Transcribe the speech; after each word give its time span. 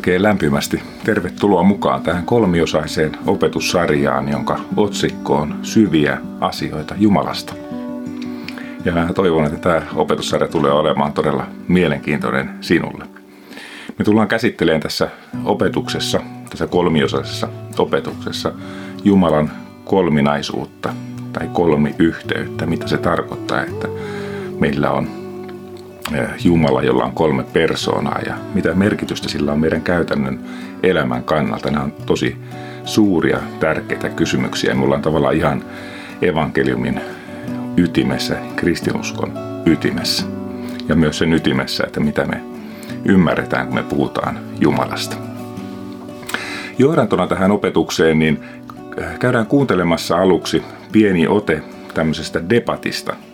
oikein 0.00 0.22
lämpimästi 0.22 0.82
tervetuloa 1.04 1.62
mukaan 1.62 2.02
tähän 2.02 2.26
kolmiosaiseen 2.26 3.12
opetussarjaan, 3.26 4.28
jonka 4.28 4.60
otsikko 4.76 5.36
on 5.36 5.54
Syviä 5.62 6.18
asioita 6.40 6.94
Jumalasta. 6.98 7.54
Ja 8.84 8.92
toivon, 9.14 9.46
että 9.46 9.58
tämä 9.58 9.82
opetussarja 9.94 10.48
tulee 10.48 10.72
olemaan 10.72 11.12
todella 11.12 11.46
mielenkiintoinen 11.68 12.50
sinulle. 12.60 13.04
Me 13.98 14.04
tullaan 14.04 14.28
käsittelemään 14.28 14.80
tässä 14.80 15.10
opetuksessa, 15.44 16.20
tässä 16.50 16.66
kolmiosaisessa 16.66 17.48
opetuksessa 17.78 18.52
Jumalan 19.04 19.50
kolminaisuutta 19.84 20.94
tai 21.32 21.48
kolmiyhteyttä, 21.52 22.66
mitä 22.66 22.88
se 22.88 22.96
tarkoittaa, 22.96 23.62
että 23.62 23.88
meillä 24.60 24.90
on 24.90 25.19
Jumala, 26.44 26.82
jolla 26.82 27.04
on 27.04 27.12
kolme 27.12 27.42
persoonaa 27.42 28.20
ja 28.26 28.34
mitä 28.54 28.74
merkitystä 28.74 29.28
sillä 29.28 29.52
on 29.52 29.60
meidän 29.60 29.82
käytännön 29.82 30.40
elämän 30.82 31.24
kannalta. 31.24 31.70
Nämä 31.70 31.84
on 31.84 31.92
tosi 32.06 32.36
suuria, 32.84 33.38
tärkeitä 33.60 34.08
kysymyksiä. 34.08 34.74
Mulla 34.74 34.94
on 34.94 35.02
tavallaan 35.02 35.36
ihan 35.36 35.64
evankeliumin 36.22 37.00
ytimessä, 37.76 38.36
kristinuskon 38.56 39.32
ytimessä. 39.66 40.24
Ja 40.88 40.94
myös 40.94 41.18
sen 41.18 41.32
ytimessä, 41.32 41.84
että 41.86 42.00
mitä 42.00 42.24
me 42.26 42.40
ymmärretään, 43.04 43.66
kun 43.66 43.74
me 43.74 43.82
puhutaan 43.82 44.38
Jumalasta. 44.60 45.16
Johdantona 46.78 47.26
tähän 47.26 47.50
opetukseen, 47.50 48.18
niin 48.18 48.40
eh, 48.96 49.18
käydään 49.18 49.46
kuuntelemassa 49.46 50.16
aluksi 50.16 50.62
pieni 50.92 51.26
ote 51.26 51.62
tämmöisestä 51.94 52.48
debatista– 52.50 53.16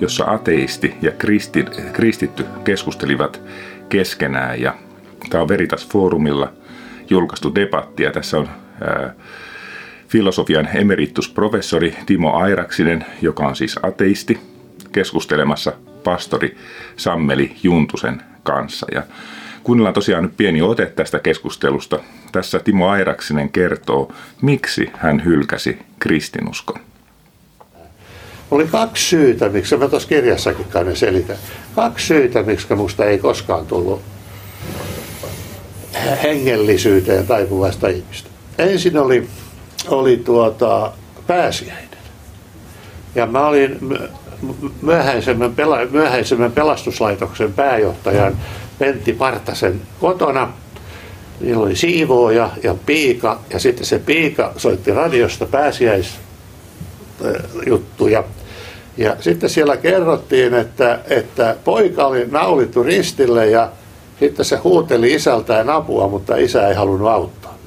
jossa 0.00 0.24
ateisti 0.24 0.94
ja 1.02 1.10
kristi, 1.10 1.64
kristitty 1.92 2.44
keskustelivat 2.64 3.40
keskenään. 3.88 4.60
Ja 4.60 4.74
tämä 5.30 5.42
on 5.42 5.48
Veritas 5.48 5.88
Forumilla 5.88 6.52
julkaistu 7.10 7.54
debatti 7.54 8.02
ja 8.02 8.12
tässä 8.12 8.38
on 8.38 8.48
ää, 8.80 9.14
filosofian 10.08 10.68
emeritusprofessori 10.74 11.96
Timo 12.06 12.32
Airaksinen, 12.32 13.06
joka 13.22 13.46
on 13.46 13.56
siis 13.56 13.78
ateisti, 13.82 14.40
keskustelemassa 14.92 15.72
pastori 16.04 16.56
Sammeli 16.96 17.56
Juntusen 17.62 18.22
kanssa. 18.42 18.86
Ja 18.94 19.02
kuunnellaan 19.62 19.94
tosiaan 19.94 20.22
nyt 20.22 20.36
pieni 20.36 20.62
ote 20.62 20.86
tästä 20.86 21.18
keskustelusta. 21.18 21.98
Tässä 22.32 22.58
Timo 22.58 22.88
Airaksinen 22.88 23.50
kertoo, 23.50 24.12
miksi 24.42 24.90
hän 24.94 25.24
hylkäsi 25.24 25.78
kristinuskon. 25.98 26.87
Oli 28.50 28.66
kaksi 28.66 29.08
syytä, 29.08 29.48
miksi 29.48 29.76
mä 29.76 29.88
tuossa 29.88 30.08
kirjassakin 30.08 30.64
kai 30.64 30.96
selitän. 30.96 31.36
Kaksi 31.74 32.06
syytä, 32.06 32.42
miksi 32.42 32.74
musta 32.74 33.04
ei 33.04 33.18
koskaan 33.18 33.66
tullut 33.66 34.02
hengellisyyteen 36.22 37.26
taipuvasta 37.26 37.88
ihmistä. 37.88 38.30
Ensin 38.58 38.98
oli, 38.98 39.28
oli 39.88 40.16
tuota, 40.16 40.92
pääsiäinen. 41.26 41.88
Ja 43.14 43.26
mä 43.26 43.46
olin 43.46 43.78
myöhäisemmän, 44.82 45.54
pela, 45.54 45.78
myöhäisemmän 45.90 46.52
pelastuslaitoksen 46.52 47.52
pääjohtajan 47.52 48.36
Pentti 48.78 49.12
Partasen 49.12 49.80
kotona. 50.00 50.52
Niillä 51.40 51.62
oli 51.62 51.76
siivooja 51.76 52.50
ja 52.62 52.74
piika, 52.86 53.40
ja 53.50 53.58
sitten 53.58 53.86
se 53.86 53.98
piika 53.98 54.52
soitti 54.56 54.92
radiosta 54.92 55.46
pääsiäisjuttuja. 55.46 58.24
Ja 58.98 59.16
sitten 59.20 59.50
siellä 59.50 59.76
kerrottiin, 59.76 60.54
että, 60.54 60.98
että 61.10 61.56
poika 61.64 62.06
oli 62.06 62.26
naulittu 62.30 62.82
ristille 62.82 63.46
ja 63.46 63.70
sitten 64.20 64.44
se 64.44 64.56
huuteli 64.56 65.14
isältään 65.14 65.70
apua, 65.70 66.08
mutta 66.08 66.36
isä 66.36 66.68
ei 66.68 66.74
halunnut 66.74 67.08
auttaa. 67.08 67.58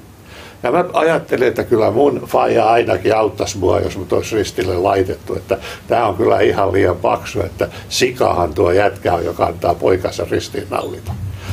Ja 0.63 0.71
mä 0.71 0.85
ajattelin, 0.93 1.47
että 1.47 1.63
kyllä 1.63 1.91
mun 1.91 2.21
faija 2.27 2.69
ainakin 2.69 3.15
auttaisi 3.15 3.57
mua, 3.57 3.79
jos 3.79 3.97
mut 3.97 4.13
olisi 4.13 4.35
ristille 4.35 4.77
laitettu. 4.77 5.35
Että 5.35 5.57
tämä 5.87 6.07
on 6.07 6.15
kyllä 6.15 6.39
ihan 6.39 6.71
liian 6.71 6.97
paksu, 6.97 7.41
että 7.41 7.67
sikahan 7.89 8.53
tuo 8.53 8.71
jätkä 8.71 9.13
on, 9.13 9.25
joka 9.25 9.45
antaa 9.45 9.75
poikansa 9.75 10.27
ristiin 10.29 10.67
naulita. 10.69 11.11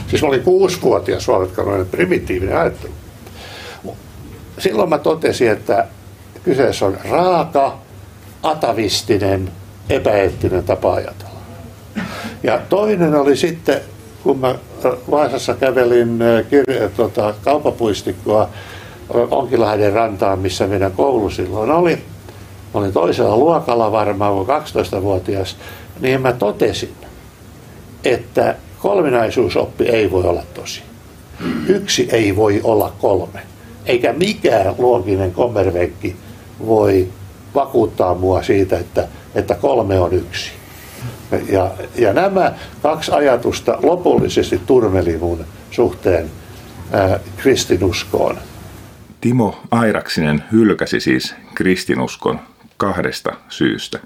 Siis 0.09 0.22
mä 0.22 0.28
olin 0.28 0.43
kuusivuotias, 0.43 1.27
huomatko 1.27 1.65
primitiivinen 1.91 2.56
ajattelu. 2.56 2.93
Silloin 4.59 4.88
mä 4.88 4.99
totesin, 4.99 5.50
että 5.50 5.87
kyseessä 6.44 6.87
on 6.87 6.99
raaka, 7.11 7.78
atavistinen 8.43 9.50
epäeettinen 9.91 10.65
tapa 10.65 10.94
ajatella. 10.94 11.38
Ja 12.43 12.60
toinen 12.69 13.15
oli 13.15 13.37
sitten, 13.37 13.81
kun 14.22 14.38
mä 14.38 14.54
Vaasassa 15.10 15.54
kävelin 15.54 16.22
äh, 16.22 16.44
kirja, 16.50 16.88
tota, 16.88 17.34
kaupapuistikkoa 17.44 18.43
äh, 18.43 18.49
Onkilahden 19.31 19.93
rantaan, 19.93 20.38
missä 20.38 20.66
meidän 20.66 20.93
koulu 20.93 21.31
silloin 21.31 21.71
oli. 21.71 21.97
Mä 22.75 22.81
olin 22.81 22.93
toisella 22.93 23.37
luokalla 23.37 23.93
varmaan, 23.93 24.34
kun 24.34 24.47
12-vuotias, 24.47 25.56
niin 26.00 26.20
mä 26.20 26.32
totesin, 26.32 26.94
että 28.05 28.56
kolminaisuusoppi 28.78 29.84
ei 29.84 30.10
voi 30.10 30.25
olla 30.25 30.43
tosi. 30.55 30.82
Yksi 31.69 32.09
ei 32.12 32.37
voi 32.37 32.60
olla 32.65 32.93
kolme. 33.00 33.41
Eikä 33.87 34.12
mikään 34.12 34.75
looginen 34.78 35.32
kommervenkki 35.32 36.16
voi 36.66 37.09
vakuuttaa 37.55 38.15
mua 38.15 38.43
siitä, 38.43 38.78
että 38.78 39.09
että 39.38 39.54
kolme 39.54 40.00
on 40.00 40.12
yksi. 40.12 40.50
Ja, 41.49 41.71
ja 41.94 42.12
nämä 42.12 42.53
kaksi 42.82 43.12
ajatusta 43.12 43.78
lopullisesti 43.82 44.60
turmeli 44.66 45.16
mun 45.16 45.44
suhteen 45.71 46.31
ää, 46.93 47.21
kristinuskoon. 47.37 48.38
Timo 49.21 49.60
Airaksinen 49.71 50.44
hylkäsi 50.53 51.00
siis 51.00 51.34
kristinuskon 51.54 52.41
kahdesta 52.76 53.32
syystä. 53.49 53.99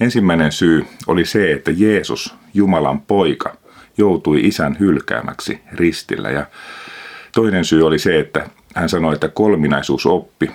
Ensimmäinen 0.00 0.52
syy 0.52 0.86
oli 1.06 1.24
se, 1.24 1.52
että 1.52 1.70
Jeesus, 1.76 2.34
Jumalan 2.54 3.00
poika, 3.00 3.56
joutui 3.98 4.40
isän 4.46 4.76
hylkäämäksi 4.80 5.60
ristillä. 5.72 6.30
Ja 6.30 6.46
toinen 7.34 7.64
syy 7.64 7.86
oli 7.86 7.98
se, 7.98 8.18
että 8.18 8.46
hän 8.74 8.88
sanoi, 8.88 9.14
että 9.14 9.28
kolminaisuusoppi 9.28 10.50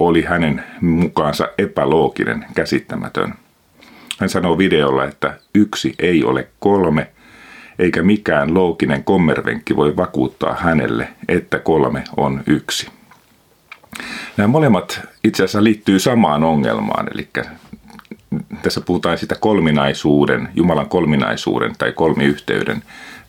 oli 0.00 0.22
hänen 0.22 0.64
mukaansa 0.80 1.48
epälooginen, 1.58 2.46
käsittämätön. 2.54 3.34
Hän 4.18 4.28
sanoo 4.28 4.58
videolla, 4.58 5.04
että 5.04 5.38
yksi 5.54 5.94
ei 5.98 6.24
ole 6.24 6.48
kolme, 6.58 7.10
eikä 7.78 8.02
mikään 8.02 8.54
looginen 8.54 9.04
kommervenkki 9.04 9.76
voi 9.76 9.96
vakuuttaa 9.96 10.54
hänelle, 10.54 11.08
että 11.28 11.58
kolme 11.58 12.04
on 12.16 12.42
yksi. 12.46 12.88
Nämä 14.36 14.48
molemmat 14.48 15.00
itse 15.24 15.42
asiassa 15.44 15.64
liittyy 15.64 15.98
samaan 15.98 16.44
ongelmaan, 16.44 17.08
eli 17.14 17.28
tässä 18.62 18.80
puhutaan 18.80 19.18
sitä 19.18 19.34
kolminaisuuden, 19.40 20.48
Jumalan 20.54 20.88
kolminaisuuden 20.88 21.72
tai 21.78 21.92
kolmiyhteyden 21.92 22.82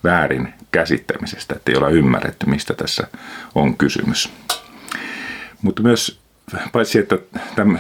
väärin 0.04 0.54
käsittämisestä, 0.72 1.56
että 1.56 1.72
ei 1.72 1.78
olla 1.78 1.90
ymmärretty, 1.90 2.46
mistä 2.46 2.74
tässä 2.74 3.08
on 3.56 3.78
kysymys. 3.78 4.34
Mutta 5.62 5.82
myös 5.82 6.20
paitsi 6.72 7.00
että 7.00 7.18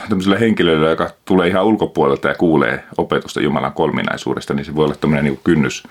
tämmöisellä 0.10 0.38
henkilöllä, 0.38 0.90
joka 0.90 1.10
tulee 1.26 1.48
ihan 1.48 1.66
ulkopuolelta 1.66 2.28
ja 2.28 2.36
kuulee 2.36 2.84
opetusta 2.98 3.42
Jumalan 3.42 3.74
kolminaisuudesta, 3.74 4.54
niin 4.54 4.66
se 4.66 4.76
voi 4.76 4.86
olla 4.86 4.96
tämmöinen 4.96 5.26
niin 5.26 5.40
kynnys, 5.44 5.84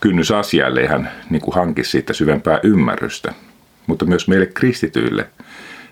kynnys 0.00 0.30
asialle, 0.30 0.86
hän 0.86 1.10
niin 1.30 1.42
kuin 1.42 1.54
hankisi 1.54 1.90
siitä 1.90 2.12
syvempää 2.12 2.60
ymmärrystä. 2.62 3.32
Mutta 3.86 4.04
myös 4.04 4.28
meille 4.28 4.46
kristityille 4.46 5.28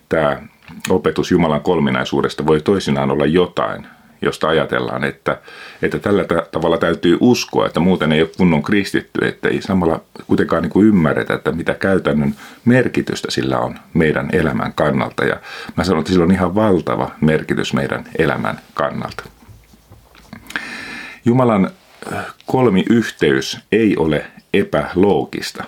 tämä 0.08 0.42
opetus 0.88 1.30
Jumalan 1.30 1.60
kolminaisuudesta 1.60 2.46
voi 2.46 2.60
toisinaan 2.60 3.10
olla 3.10 3.26
jotain, 3.26 3.86
josta 4.22 4.48
ajatellaan, 4.48 5.04
että, 5.04 5.38
että 5.82 5.98
tällä 5.98 6.24
tavalla 6.52 6.78
täytyy 6.78 7.18
uskoa, 7.20 7.66
että 7.66 7.80
muuten 7.80 8.12
ei 8.12 8.22
ole 8.22 8.30
kunnon 8.36 8.62
kristitty, 8.62 9.26
että 9.28 9.48
ei 9.48 9.62
samalla 9.62 10.00
kuitenkaan 10.26 10.62
niin 10.62 10.70
kuin 10.70 10.86
ymmärretä, 10.86 11.34
että 11.34 11.52
mitä 11.52 11.74
käytännön 11.74 12.34
merkitystä 12.64 13.30
sillä 13.30 13.58
on 13.58 13.78
meidän 13.94 14.28
elämän 14.32 14.72
kannalta. 14.72 15.24
Ja 15.24 15.36
mä 15.76 15.84
sanon, 15.84 16.00
että 16.00 16.12
sillä 16.12 16.24
on 16.24 16.32
ihan 16.32 16.54
valtava 16.54 17.10
merkitys 17.20 17.74
meidän 17.74 18.04
elämän 18.18 18.60
kannalta. 18.74 19.24
Jumalan 21.24 21.70
äh, 22.12 22.24
kolmiyhteys 22.46 23.58
ei 23.72 23.96
ole 23.96 24.26
epäloogista. 24.54 25.64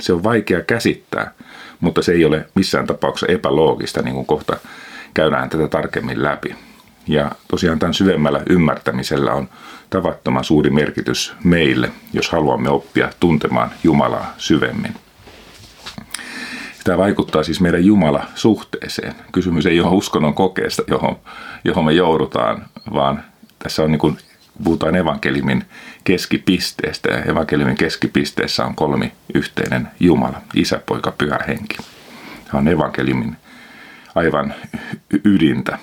Se 0.00 0.12
on 0.12 0.22
vaikea 0.22 0.60
käsittää, 0.60 1.32
mutta 1.80 2.02
se 2.02 2.12
ei 2.12 2.24
ole 2.24 2.46
missään 2.54 2.86
tapauksessa 2.86 3.32
epäloogista, 3.32 4.02
niin 4.02 4.14
kuin 4.14 4.26
kohta 4.26 4.56
käydään 5.14 5.48
tätä 5.48 5.68
tarkemmin 5.68 6.22
läpi. 6.22 6.54
Ja 7.06 7.30
tosiaan 7.48 7.78
tämän 7.78 7.94
syvemmällä 7.94 8.42
ymmärtämisellä 8.48 9.32
on 9.32 9.48
tavattoman 9.90 10.44
suuri 10.44 10.70
merkitys 10.70 11.34
meille, 11.44 11.90
jos 12.12 12.30
haluamme 12.30 12.70
oppia 12.70 13.10
tuntemaan 13.20 13.70
Jumalaa 13.84 14.34
syvemmin. 14.38 14.94
Tämä 16.84 16.98
vaikuttaa 16.98 17.42
siis 17.42 17.60
meidän 17.60 17.84
Jumala-suhteeseen. 17.84 19.14
Kysymys 19.32 19.66
ei 19.66 19.80
ole 19.80 19.94
uskonnon 19.94 20.34
kokeesta, 20.34 20.82
johon, 20.86 21.16
johon 21.64 21.84
me 21.84 21.92
joudutaan, 21.92 22.66
vaan 22.94 23.24
tässä 23.58 23.82
on 23.82 23.90
niin 23.90 23.98
kuin 23.98 24.18
puhutaan 24.64 24.96
evankelimin 24.96 25.64
keskipisteestä. 26.04 27.08
Ja 27.12 27.22
evankelimin 27.22 27.76
keskipisteessä 27.76 28.64
on 28.64 28.74
kolmi 28.74 29.12
yhteinen 29.34 29.88
Jumala, 30.00 30.40
Isä, 30.54 30.80
Poika, 30.86 31.12
Pyhä 31.12 31.38
Henki. 31.48 31.76
Tämä 32.44 32.58
on 32.58 32.68
evankelimin 32.68 33.36
aivan 34.14 34.54
ydintä. 35.24 35.78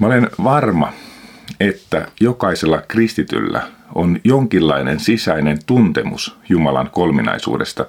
Mä 0.00 0.06
olen 0.06 0.30
varma, 0.44 0.92
että 1.60 2.08
jokaisella 2.20 2.82
kristityllä 2.88 3.62
on 3.94 4.20
jonkinlainen 4.24 5.00
sisäinen 5.00 5.58
tuntemus 5.66 6.36
Jumalan 6.48 6.90
kolminaisuudesta, 6.90 7.86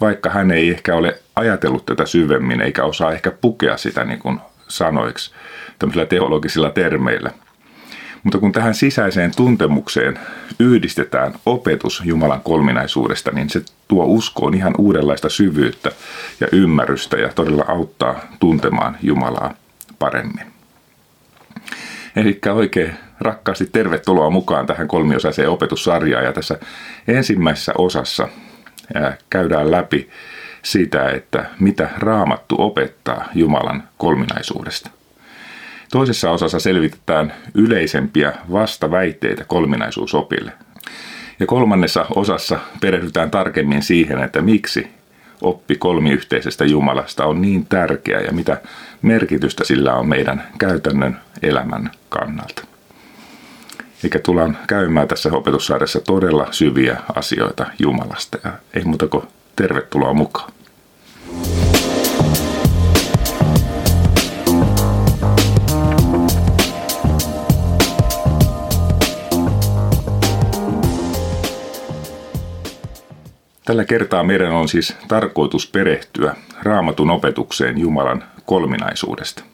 vaikka 0.00 0.30
hän 0.30 0.50
ei 0.50 0.70
ehkä 0.70 0.94
ole 0.94 1.18
ajatellut 1.36 1.86
tätä 1.86 2.06
syvemmin 2.06 2.60
eikä 2.60 2.84
osaa 2.84 3.12
ehkä 3.12 3.30
pukea 3.30 3.76
sitä 3.76 4.04
niin 4.04 4.18
kuin 4.18 4.40
sanoiksi 4.68 5.32
tämmöisillä 5.78 6.06
teologisilla 6.06 6.70
termeillä. 6.70 7.30
Mutta 8.24 8.38
kun 8.38 8.52
tähän 8.52 8.74
sisäiseen 8.74 9.32
tuntemukseen 9.36 10.18
yhdistetään 10.58 11.34
opetus 11.46 12.02
Jumalan 12.04 12.42
kolminaisuudesta, 12.42 13.30
niin 13.30 13.50
se 13.50 13.62
tuo 13.88 14.04
uskoon 14.04 14.54
ihan 14.54 14.74
uudenlaista 14.78 15.28
syvyyttä 15.28 15.92
ja 16.40 16.48
ymmärrystä 16.52 17.16
ja 17.16 17.28
todella 17.28 17.64
auttaa 17.68 18.20
tuntemaan 18.40 18.96
Jumalaa 19.02 19.54
paremmin. 19.98 20.51
Eli 22.16 22.38
oikein 22.52 22.94
rakkaasti 23.20 23.66
tervetuloa 23.66 24.30
mukaan 24.30 24.66
tähän 24.66 24.88
kolmiosaiseen 24.88 25.50
opetussarjaan. 25.50 26.24
Ja 26.24 26.32
tässä 26.32 26.58
ensimmäisessä 27.08 27.72
osassa 27.78 28.28
käydään 29.30 29.70
läpi 29.70 30.10
sitä, 30.62 31.08
että 31.08 31.46
mitä 31.60 31.88
raamattu 31.98 32.56
opettaa 32.58 33.28
Jumalan 33.34 33.82
kolminaisuudesta. 33.98 34.90
Toisessa 35.90 36.30
osassa 36.30 36.60
selvitetään 36.60 37.32
yleisempiä 37.54 38.32
vastaväitteitä 38.52 39.44
kolminaisuusopille. 39.44 40.52
Ja 41.40 41.46
kolmannessa 41.46 42.06
osassa 42.14 42.58
perehdytään 42.80 43.30
tarkemmin 43.30 43.82
siihen, 43.82 44.22
että 44.22 44.42
miksi 44.42 44.90
oppi 45.42 45.76
kolmiyhteisestä 45.76 46.64
Jumalasta 46.64 47.24
on 47.24 47.42
niin 47.42 47.66
tärkeä 47.66 48.20
ja 48.20 48.32
mitä 48.32 48.60
merkitystä 49.02 49.64
sillä 49.64 49.94
on 49.94 50.08
meidän 50.08 50.48
käytännön 50.58 51.20
elämän 51.42 51.90
kannalta. 52.08 52.62
Eikä 54.04 54.18
tullaan 54.18 54.58
käymään 54.68 55.08
tässä 55.08 55.30
opetussarjassa 55.32 56.00
todella 56.00 56.48
syviä 56.50 57.00
asioita 57.14 57.66
Jumalasta 57.78 58.38
ja 58.44 58.52
ei 58.74 58.84
muuta 58.84 59.08
kuin 59.08 59.24
tervetuloa 59.56 60.14
mukaan. 60.14 60.52
Tällä 73.64 73.84
kertaa 73.84 74.24
meidän 74.24 74.52
on 74.52 74.68
siis 74.68 74.96
tarkoitus 75.08 75.66
perehtyä 75.66 76.34
raamatun 76.62 77.10
opetukseen 77.10 77.78
Jumalan 77.78 78.24
kolminaisuudesta. 78.46 79.44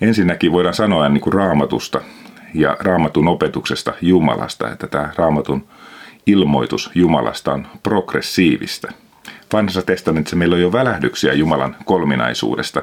Ensinnäkin 0.00 0.52
voidaan 0.52 0.74
sanoa 0.74 1.08
niin 1.08 1.20
kuin 1.20 1.34
raamatusta 1.34 2.00
ja 2.54 2.76
raamatun 2.80 3.28
opetuksesta 3.28 3.92
Jumalasta, 4.00 4.70
että 4.70 4.86
tämä 4.86 5.12
raamatun 5.16 5.66
ilmoitus 6.26 6.90
Jumalasta 6.94 7.52
on 7.52 7.66
progressiivista. 7.82 8.92
Vanhassa 9.52 9.82
testamentissa 9.82 10.36
meillä 10.36 10.54
on 10.54 10.62
jo 10.62 10.72
välähdyksiä 10.72 11.32
Jumalan 11.32 11.76
kolminaisuudesta, 11.84 12.82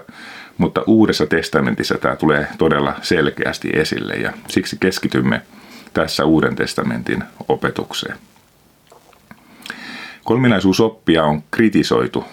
mutta 0.57 0.83
Uudessa 0.87 1.27
testamentissa 1.27 1.97
tämä 1.97 2.15
tulee 2.15 2.47
todella 2.57 2.95
selkeästi 3.01 3.69
esille 3.73 4.13
ja 4.13 4.33
siksi 4.47 4.77
keskitymme 4.79 5.41
tässä 5.93 6.25
Uuden 6.25 6.55
testamentin 6.55 7.23
opetukseen. 7.49 8.15
Kolminaisuusoppia 10.29 11.23
on 11.25 11.43
kritisoitu 11.51 12.25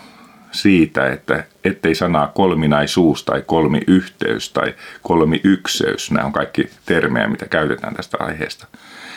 siitä, 0.51 1.13
että 1.13 1.45
ettei 1.65 1.95
sanaa 1.95 2.27
kolminaisuus 2.27 3.25
tai 3.25 3.43
kolmiyhteys 3.47 4.51
tai 4.51 4.75
kolmiykseys, 5.03 6.11
nämä 6.11 6.27
on 6.27 6.33
kaikki 6.33 6.71
termejä, 6.87 7.29
mitä 7.29 7.47
käytetään 7.47 7.95
tästä 7.95 8.17
aiheesta. 8.21 8.67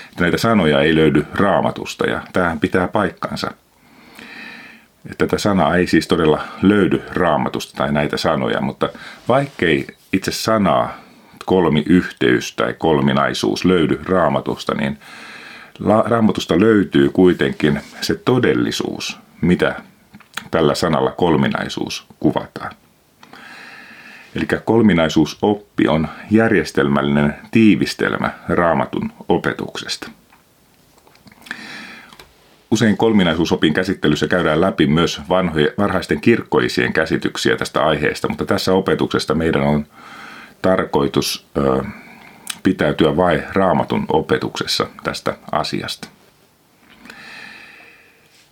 Että 0.09 0.21
näitä 0.21 0.37
sanoja 0.37 0.81
ei 0.81 0.95
löydy 0.95 1.25
raamatusta 1.33 2.09
ja 2.09 2.21
tämähän 2.33 2.59
pitää 2.59 2.87
paikkansa. 2.87 3.51
Että 5.05 5.27
tätä 5.27 5.37
sanaa 5.37 5.75
ei 5.75 5.87
siis 5.87 6.07
todella 6.07 6.41
löydy 6.61 7.01
raamatusta 7.13 7.77
tai 7.77 7.91
näitä 7.91 8.17
sanoja, 8.17 8.61
mutta 8.61 8.89
vaikkei 9.27 9.87
itse 10.13 10.31
sanaa 10.31 10.97
kolmiyhteys 11.45 12.55
tai 12.55 12.73
kolminaisuus 12.73 13.65
löydy 13.65 13.99
raamatusta, 14.05 14.75
niin 14.75 14.97
Raamatusta 16.05 16.59
löytyy 16.59 17.09
kuitenkin 17.09 17.81
se 18.01 18.15
todellisuus, 18.15 19.19
mitä 19.41 19.75
tällä 20.51 20.75
sanalla 20.75 21.11
kolminaisuus 21.11 22.05
kuvataan. 22.19 22.71
Eli 24.35 24.45
kolminaisuusoppi 24.65 25.87
on 25.87 26.07
järjestelmällinen 26.31 27.35
tiivistelmä 27.51 28.31
raamatun 28.49 29.11
opetuksesta. 29.29 30.11
Usein 32.71 32.97
kolminaisuusopin 32.97 33.73
käsittelyssä 33.73 34.27
käydään 34.27 34.61
läpi 34.61 34.87
myös 34.87 35.21
vanhojen, 35.29 35.69
varhaisten 35.77 36.21
kirkkoisien 36.21 36.93
käsityksiä 36.93 37.55
tästä 37.57 37.85
aiheesta, 37.85 38.27
mutta 38.27 38.45
tässä 38.45 38.73
opetuksesta 38.73 39.35
meidän 39.35 39.61
on 39.61 39.85
tarkoitus 40.61 41.45
ö, 41.57 41.83
pitäytyä 42.63 43.17
vain 43.17 43.43
raamatun 43.53 44.05
opetuksessa 44.09 44.87
tästä 45.03 45.37
asiasta. 45.51 46.07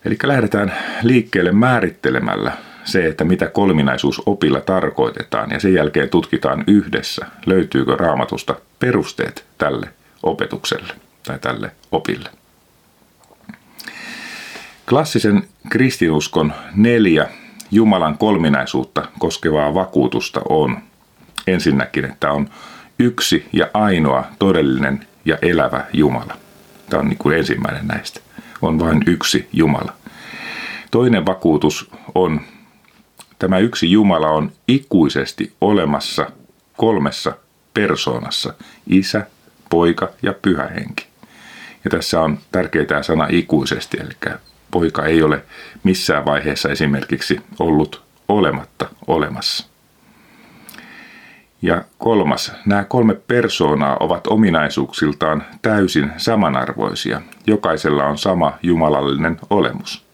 Eli 0.06 0.18
lähdetään 0.24 0.74
liikkeelle 1.04 1.51
määrittelemällä 1.51 2.51
se, 2.83 3.07
että 3.07 3.24
mitä 3.24 3.48
kolminaisuusopilla 3.48 4.62
tarkoitetaan 4.62 5.51
ja 5.51 5.59
sen 5.59 5.74
jälkeen 5.74 6.09
tutkitaan 6.09 6.63
yhdessä, 6.68 7.25
löytyykö 7.45 7.95
raamatusta 7.95 8.56
perusteet 8.80 9.45
tälle 9.57 9.89
opetukselle 10.24 10.94
tai 11.24 11.39
tälle 11.39 11.71
opille. 11.92 12.30
Klassisen 14.89 15.44
kristinuskon 15.69 16.54
neljä 16.75 17.27
Jumalan 17.71 18.18
kolminaisuutta 18.18 19.06
koskevaa 19.19 19.74
vakuutusta 19.74 20.42
on 20.50 20.77
ensinnäkin, 21.48 22.06
että 22.06 22.31
on 22.31 22.50
yksi 22.99 23.49
ja 23.54 23.69
ainoa 23.73 24.25
todellinen 24.39 25.07
ja 25.25 25.37
elävä 25.42 25.85
Jumala. 25.94 26.37
Tämä 26.89 27.01
on 27.01 27.07
niin 27.07 27.18
kuin 27.18 27.37
ensimmäinen 27.37 27.87
näistä. 27.87 28.19
On 28.61 28.80
vain 28.80 29.04
yksi 29.07 29.49
Jumala. 29.54 29.94
Toinen 30.92 31.25
vakuutus 31.25 31.92
on, 32.16 32.42
tämä 33.39 33.59
yksi 33.59 33.92
Jumala 33.92 34.30
on 34.30 34.51
ikuisesti 34.68 35.54
olemassa 35.61 36.31
kolmessa 36.77 37.33
persoonassa, 37.73 38.54
isä, 38.87 39.27
poika 39.69 40.09
ja 40.21 40.33
pyhä 40.33 40.68
henki. 40.68 41.07
Ja 41.83 41.89
tässä 41.92 42.21
on 42.21 42.39
tärkeää 42.51 42.85
tämä 42.85 43.04
sana 43.04 43.27
ikuisesti, 43.30 43.97
eli 43.99 44.33
poika 44.71 45.06
ei 45.06 45.21
ole 45.23 45.44
missään 45.83 46.25
vaiheessa 46.25 46.69
esimerkiksi 46.69 47.42
ollut 47.59 48.04
olematta 48.27 48.89
olemassa. 49.07 49.68
Ja 51.61 51.83
kolmas, 51.97 52.52
nämä 52.66 52.83
kolme 52.83 53.14
persoonaa 53.14 53.97
ovat 53.99 54.28
ominaisuuksiltaan 54.28 55.45
täysin 55.61 56.11
samanarvoisia. 56.18 57.21
Jokaisella 57.47 58.06
on 58.06 58.18
sama 58.18 58.57
jumalallinen 58.64 59.37
olemus. 59.49 60.06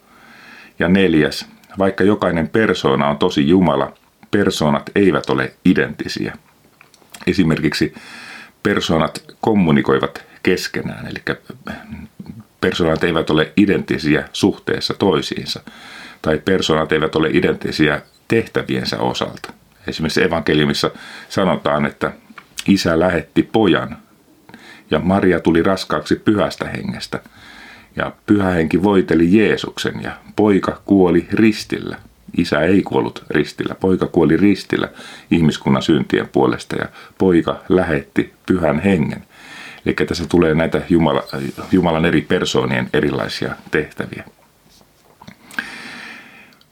Ja 0.79 0.89
neljäs, 0.89 1.47
vaikka 1.79 2.03
jokainen 2.03 2.50
persoona 2.50 3.07
on 3.07 3.17
tosi 3.17 3.47
Jumala, 3.47 3.93
persoonat 4.31 4.89
eivät 4.95 5.29
ole 5.29 5.53
identtisiä. 5.65 6.33
Esimerkiksi 7.27 7.93
persoonat 8.63 9.23
kommunikoivat 9.41 10.25
keskenään, 10.43 11.07
eli 11.07 11.38
persoonat 12.62 13.03
eivät 13.03 13.29
ole 13.29 13.53
identtisiä 13.57 14.29
suhteessa 14.33 14.93
toisiinsa, 14.93 15.62
tai 16.21 16.41
persoonat 16.45 16.91
eivät 16.91 17.15
ole 17.15 17.29
identtisiä 17.29 18.01
tehtäviensä 18.27 19.00
osalta. 19.00 19.53
Esimerkiksi 19.87 20.23
evankeliumissa 20.23 20.91
sanotaan, 21.29 21.85
että 21.85 22.11
isä 22.67 22.99
lähetti 22.99 23.43
pojan 23.43 23.97
ja 24.91 24.99
Maria 24.99 25.39
tuli 25.39 25.63
raskaaksi 25.63 26.15
pyhästä 26.15 26.65
hengestä. 26.67 27.19
Ja 27.95 28.11
pyhä 28.25 28.49
henki 28.49 28.83
voiteli 28.83 29.37
Jeesuksen 29.37 30.03
ja 30.03 30.11
poika 30.35 30.81
kuoli 30.85 31.27
ristillä. 31.31 31.97
Isä 32.37 32.59
ei 32.59 32.81
kuollut 32.81 33.25
ristillä, 33.29 33.75
poika 33.75 34.07
kuoli 34.07 34.37
ristillä 34.37 34.89
ihmiskunnan 35.31 35.83
syntien 35.83 36.27
puolesta 36.27 36.75
ja 36.75 36.85
poika 37.17 37.61
lähetti 37.69 38.33
pyhän 38.45 38.79
hengen. 38.79 39.23
Eli 39.85 39.93
tässä 40.07 40.25
tulee 40.29 40.53
näitä 40.55 40.81
Jumala, 40.89 41.23
Jumalan 41.71 42.05
eri 42.05 42.21
persoonien 42.21 42.89
erilaisia 42.93 43.55
tehtäviä. 43.71 44.23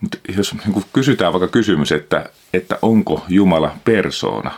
Mutta 0.02 0.18
jos 0.38 0.54
niin 0.54 0.84
kysytään 0.94 1.34
vaikka 1.34 1.48
kysymys, 1.48 1.92
että, 1.92 2.30
että 2.54 2.80
onko 2.82 3.26
Jumala 3.30 3.76
persoona, 3.86 4.52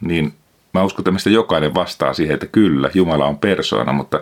niin 0.00 0.34
mä 0.74 0.82
uskon, 0.82 1.16
että 1.16 1.30
jokainen 1.30 1.74
vastaa 1.74 2.14
siihen, 2.14 2.34
että 2.34 2.46
kyllä, 2.46 2.90
Jumala 2.94 3.26
on 3.26 3.38
persoona, 3.38 3.92
mutta 3.92 4.20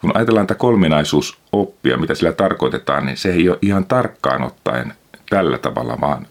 kun 0.00 0.10
ajatellaan 0.14 0.46
tätä 0.46 0.58
kolminaisuusoppia, 0.58 1.96
mitä 1.96 2.14
sillä 2.14 2.32
tarkoitetaan, 2.32 3.06
niin 3.06 3.16
se 3.16 3.32
ei 3.32 3.48
ole 3.48 3.58
ihan 3.62 3.84
tarkkaan 3.86 4.42
ottaen 4.42 4.92
tällä 5.30 5.58
tavalla, 5.58 6.00
vaan 6.00 6.26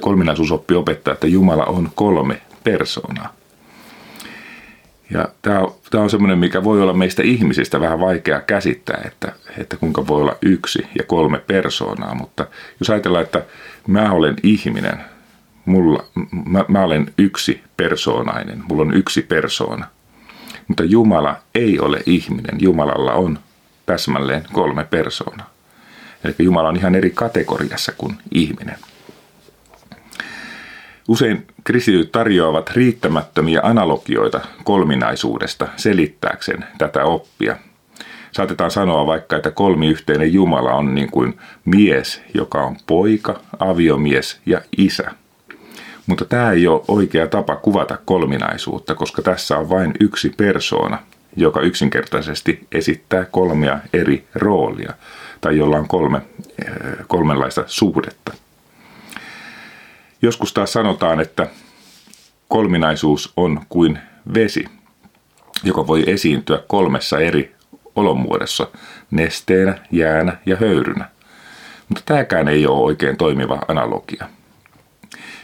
kolminaisuusoppi 0.00 0.74
opettaa, 0.74 1.14
että 1.14 1.26
Jumala 1.26 1.64
on 1.64 1.90
kolme 1.94 2.40
persoonaa. 2.64 3.39
Ja 5.10 5.28
tämä 5.42 5.60
on, 5.60 5.74
on 5.94 6.10
semmoinen, 6.10 6.38
mikä 6.38 6.64
voi 6.64 6.82
olla 6.82 6.92
meistä 6.92 7.22
ihmisistä 7.22 7.80
vähän 7.80 8.00
vaikea 8.00 8.40
käsittää, 8.40 9.02
että, 9.06 9.32
että 9.58 9.76
kuinka 9.76 10.06
voi 10.06 10.20
olla 10.20 10.36
yksi 10.42 10.86
ja 10.98 11.04
kolme 11.04 11.38
persoonaa. 11.38 12.14
Mutta 12.14 12.46
jos 12.80 12.90
ajatellaan, 12.90 13.24
että 13.24 13.42
mä 13.86 14.12
olen 14.12 14.36
ihminen, 14.42 14.98
mulla, 15.64 16.04
mä, 16.46 16.64
mä 16.68 16.84
olen 16.84 17.12
yksi 17.18 17.62
persoonainen, 17.76 18.62
mulla 18.68 18.82
on 18.82 18.94
yksi 18.94 19.22
persoona. 19.22 19.86
Mutta 20.68 20.84
Jumala 20.84 21.36
ei 21.54 21.80
ole 21.80 22.02
ihminen, 22.06 22.56
Jumalalla 22.58 23.12
on 23.12 23.38
täsmälleen 23.86 24.44
kolme 24.52 24.84
persoonaa. 24.84 25.50
Eli 26.24 26.34
Jumala 26.38 26.68
on 26.68 26.76
ihan 26.76 26.94
eri 26.94 27.10
kategoriassa 27.10 27.92
kuin 27.98 28.18
ihminen. 28.32 28.76
Usein 31.10 31.46
kristityt 31.64 32.12
tarjoavat 32.12 32.70
riittämättömiä 32.70 33.60
analogioita 33.62 34.40
kolminaisuudesta 34.64 35.68
selittääkseen 35.76 36.64
tätä 36.78 37.04
oppia. 37.04 37.56
Saatetaan 38.32 38.70
sanoa 38.70 39.06
vaikka, 39.06 39.36
että 39.36 39.50
kolmiyhteinen 39.50 40.32
Jumala 40.32 40.74
on 40.74 40.94
niin 40.94 41.10
kuin 41.10 41.38
mies, 41.64 42.22
joka 42.34 42.62
on 42.62 42.76
poika, 42.86 43.40
aviomies 43.58 44.40
ja 44.46 44.60
isä. 44.78 45.10
Mutta 46.06 46.24
tämä 46.24 46.50
ei 46.50 46.66
ole 46.66 46.82
oikea 46.88 47.26
tapa 47.26 47.56
kuvata 47.56 47.98
kolminaisuutta, 48.04 48.94
koska 48.94 49.22
tässä 49.22 49.58
on 49.58 49.68
vain 49.68 49.92
yksi 50.00 50.34
persoona, 50.36 50.98
joka 51.36 51.60
yksinkertaisesti 51.60 52.66
esittää 52.72 53.24
kolmea 53.24 53.78
eri 53.92 54.24
roolia 54.34 54.92
tai 55.40 55.56
jolla 55.58 55.76
on 55.76 55.88
kolme, 55.88 56.22
eh, 56.66 56.72
kolmenlaista 57.08 57.64
suhdetta. 57.66 58.39
Joskus 60.22 60.52
taas 60.52 60.72
sanotaan, 60.72 61.20
että 61.20 61.46
kolminaisuus 62.48 63.32
on 63.36 63.60
kuin 63.68 63.98
vesi, 64.34 64.64
joka 65.64 65.86
voi 65.86 66.04
esiintyä 66.06 66.62
kolmessa 66.68 67.18
eri 67.18 67.54
olomuodossa, 67.96 68.68
nesteenä, 69.10 69.78
jäänä 69.90 70.36
ja 70.46 70.56
höyrynä. 70.56 71.08
Mutta 71.88 72.02
tämäkään 72.06 72.48
ei 72.48 72.66
ole 72.66 72.84
oikein 72.84 73.16
toimiva 73.16 73.58
analogia. 73.68 74.28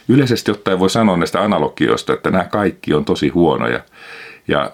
Yleisesti 0.07 0.51
ottaen 0.51 0.79
voi 0.79 0.89
sanoa 0.89 1.17
näistä 1.17 1.43
analogioista, 1.43 2.13
että 2.13 2.31
nämä 2.31 2.43
kaikki 2.43 2.93
on 2.93 3.05
tosi 3.05 3.29
huonoja. 3.29 3.79
Ja 4.47 4.71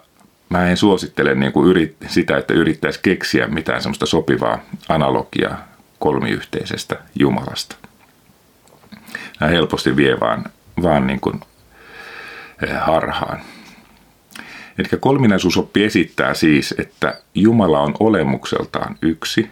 mä 0.49 0.69
en 0.69 0.77
suosittele 0.77 1.35
niin 1.35 1.51
kuin 1.51 1.69
yrit, 1.69 1.97
sitä, 2.07 2.37
että 2.37 2.53
yrittäisi 2.53 2.99
keksiä 3.01 3.47
mitään 3.47 3.81
semmoista 3.81 4.05
sopivaa 4.05 4.59
analogiaa 4.89 5.67
kolmiyhteisestä 5.99 6.99
Jumalasta. 7.19 7.82
Nämä 9.39 9.51
helposti 9.51 9.95
vie 9.95 10.19
vaan, 10.19 10.45
vaan 10.81 11.07
niin 11.07 11.19
kuin 11.19 11.39
eh, 12.63 12.77
harhaan. 12.79 13.41
Eli 14.77 14.87
kolminaisuusoppi 14.99 15.83
esittää 15.83 16.33
siis, 16.33 16.75
että 16.77 17.17
Jumala 17.35 17.79
on 17.79 17.93
olemukseltaan 17.99 18.95
yksi, 19.01 19.51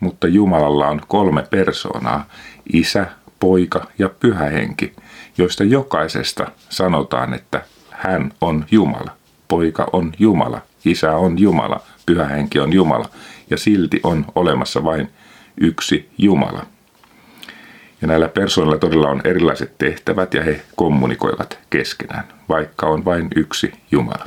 mutta 0.00 0.26
Jumalalla 0.26 0.88
on 0.88 1.00
kolme 1.08 1.42
persoonaa, 1.50 2.26
isä, 2.72 3.06
poika 3.40 3.86
ja 3.98 4.08
pyhä 4.08 4.44
henki, 4.44 4.92
joista 5.38 5.64
jokaisesta 5.64 6.46
sanotaan, 6.68 7.34
että 7.34 7.62
hän 7.90 8.32
on 8.40 8.66
Jumala. 8.70 9.10
Poika 9.48 9.86
on 9.92 10.12
Jumala, 10.18 10.60
isä 10.84 11.16
on 11.16 11.38
Jumala, 11.38 11.80
pyhä 12.06 12.24
henki 12.24 12.58
on 12.60 12.72
Jumala 12.72 13.08
ja 13.50 13.56
silti 13.56 14.00
on 14.02 14.24
olemassa 14.34 14.84
vain 14.84 15.10
yksi 15.60 16.10
Jumala. 16.18 16.66
Ja 18.02 18.08
näillä 18.08 18.28
persoonilla 18.28 18.78
todella 18.78 19.08
on 19.08 19.20
erilaiset 19.24 19.78
tehtävät 19.78 20.34
ja 20.34 20.42
he 20.42 20.62
kommunikoivat 20.76 21.58
keskenään, 21.70 22.24
vaikka 22.48 22.86
on 22.86 23.04
vain 23.04 23.28
yksi 23.36 23.72
Jumala. 23.90 24.26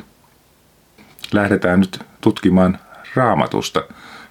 Lähdetään 1.33 1.79
nyt 1.79 1.99
tutkimaan 2.21 2.79
raamatusta. 3.15 3.83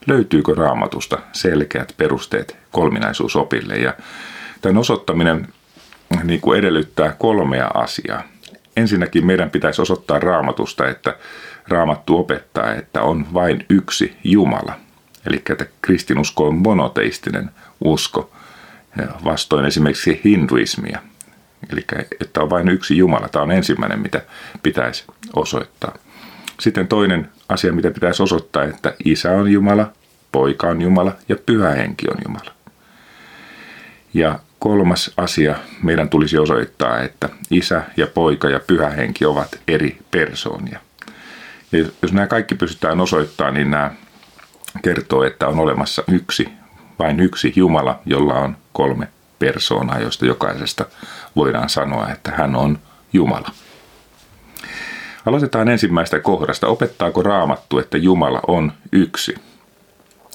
Löytyykö 0.06 0.54
raamatusta 0.54 1.18
selkeät 1.32 1.94
perusteet 1.96 2.56
kolminaisuusopille? 2.72 3.74
Ja 3.74 3.94
tämän 4.60 4.78
osoittaminen 4.78 5.48
niin 6.24 6.40
kuin 6.40 6.58
edellyttää 6.58 7.12
kolmea 7.18 7.70
asiaa. 7.74 8.22
Ensinnäkin 8.76 9.26
meidän 9.26 9.50
pitäisi 9.50 9.82
osoittaa 9.82 10.18
raamatusta, 10.18 10.88
että 10.88 11.16
raamattu 11.68 12.18
opettaa, 12.18 12.74
että 12.74 13.02
on 13.02 13.26
vain 13.34 13.66
yksi 13.68 14.16
Jumala. 14.24 14.74
Eli 15.26 15.42
että 15.50 15.66
kristinusko 15.82 16.46
on 16.46 16.54
monoteistinen 16.54 17.50
usko– 17.80 18.30
vastoin 19.24 19.64
esimerkiksi 19.64 20.20
hinduismia. 20.24 20.98
Eli 21.70 21.84
että 22.20 22.40
on 22.40 22.50
vain 22.50 22.68
yksi 22.68 22.96
Jumala. 22.96 23.28
Tämä 23.28 23.42
on 23.42 23.52
ensimmäinen, 23.52 23.98
mitä 23.98 24.22
pitäisi 24.62 25.04
osoittaa. 25.36 25.94
Sitten 26.60 26.88
toinen 26.88 27.28
asia, 27.48 27.72
mitä 27.72 27.90
pitäisi 27.90 28.22
osoittaa, 28.22 28.64
että 28.64 28.94
isä 29.04 29.30
on 29.30 29.52
Jumala, 29.52 29.92
poika 30.32 30.66
on 30.66 30.82
Jumala 30.82 31.12
ja 31.28 31.36
pyhä 31.46 31.70
henki 31.70 32.08
on 32.08 32.16
Jumala. 32.24 32.52
Ja 34.14 34.38
kolmas 34.58 35.12
asia, 35.16 35.56
meidän 35.82 36.08
tulisi 36.08 36.38
osoittaa, 36.38 37.00
että 37.00 37.28
isä 37.50 37.82
ja 37.96 38.06
poika 38.06 38.48
ja 38.48 38.60
pyhä 38.66 38.90
henki 38.90 39.24
ovat 39.24 39.60
eri 39.68 39.98
persoonia. 40.10 40.80
Ja 41.72 41.84
jos 42.02 42.12
nämä 42.12 42.26
kaikki 42.26 42.54
pystytään 42.54 43.00
osoittamaan, 43.00 43.54
niin 43.54 43.70
nämä 43.70 43.90
kertoo, 44.82 45.24
että 45.24 45.48
on 45.48 45.58
olemassa 45.58 46.04
yksi 46.08 46.48
vain 46.98 47.20
yksi 47.20 47.52
Jumala, 47.56 48.00
jolla 48.06 48.34
on 48.34 48.56
kolme 48.72 49.08
persoonaa, 49.38 50.00
joista 50.00 50.26
jokaisesta 50.26 50.84
voidaan 51.36 51.68
sanoa, 51.68 52.08
että 52.08 52.30
hän 52.30 52.56
on 52.56 52.78
Jumala. 53.12 53.50
Aloitetaan 55.26 55.68
ensimmäistä 55.68 56.20
kohdasta. 56.20 56.66
Opettaako 56.66 57.22
raamattu, 57.22 57.78
että 57.78 57.98
Jumala 57.98 58.40
on 58.46 58.72
yksi? 58.92 59.34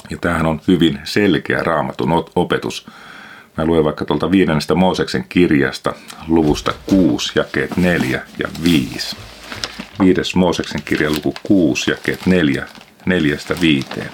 Ja 0.10 0.18
tämähän 0.18 0.46
on 0.46 0.62
hyvin 0.68 1.00
selkeä 1.04 1.64
raamatun 1.64 2.26
opetus. 2.36 2.88
Mä 3.58 3.66
luen 3.66 3.84
vaikka 3.84 4.06
tuolta 4.06 4.32
viidennestä 4.32 4.76
Mooseksen 4.76 5.26
kirjasta 5.30 5.94
luvusta 6.28 6.74
6, 6.86 7.32
jakeet 7.36 7.78
4 7.78 8.22
ja 8.40 8.50
5. 8.64 9.18
Viides 10.00 10.36
Mooseksen 10.36 10.82
kirja 10.86 11.10
luku 11.10 11.34
6, 11.44 11.92
jakeet 11.92 12.26
4, 12.26 12.66
4 13.06 13.38
viiteen. 13.62 14.10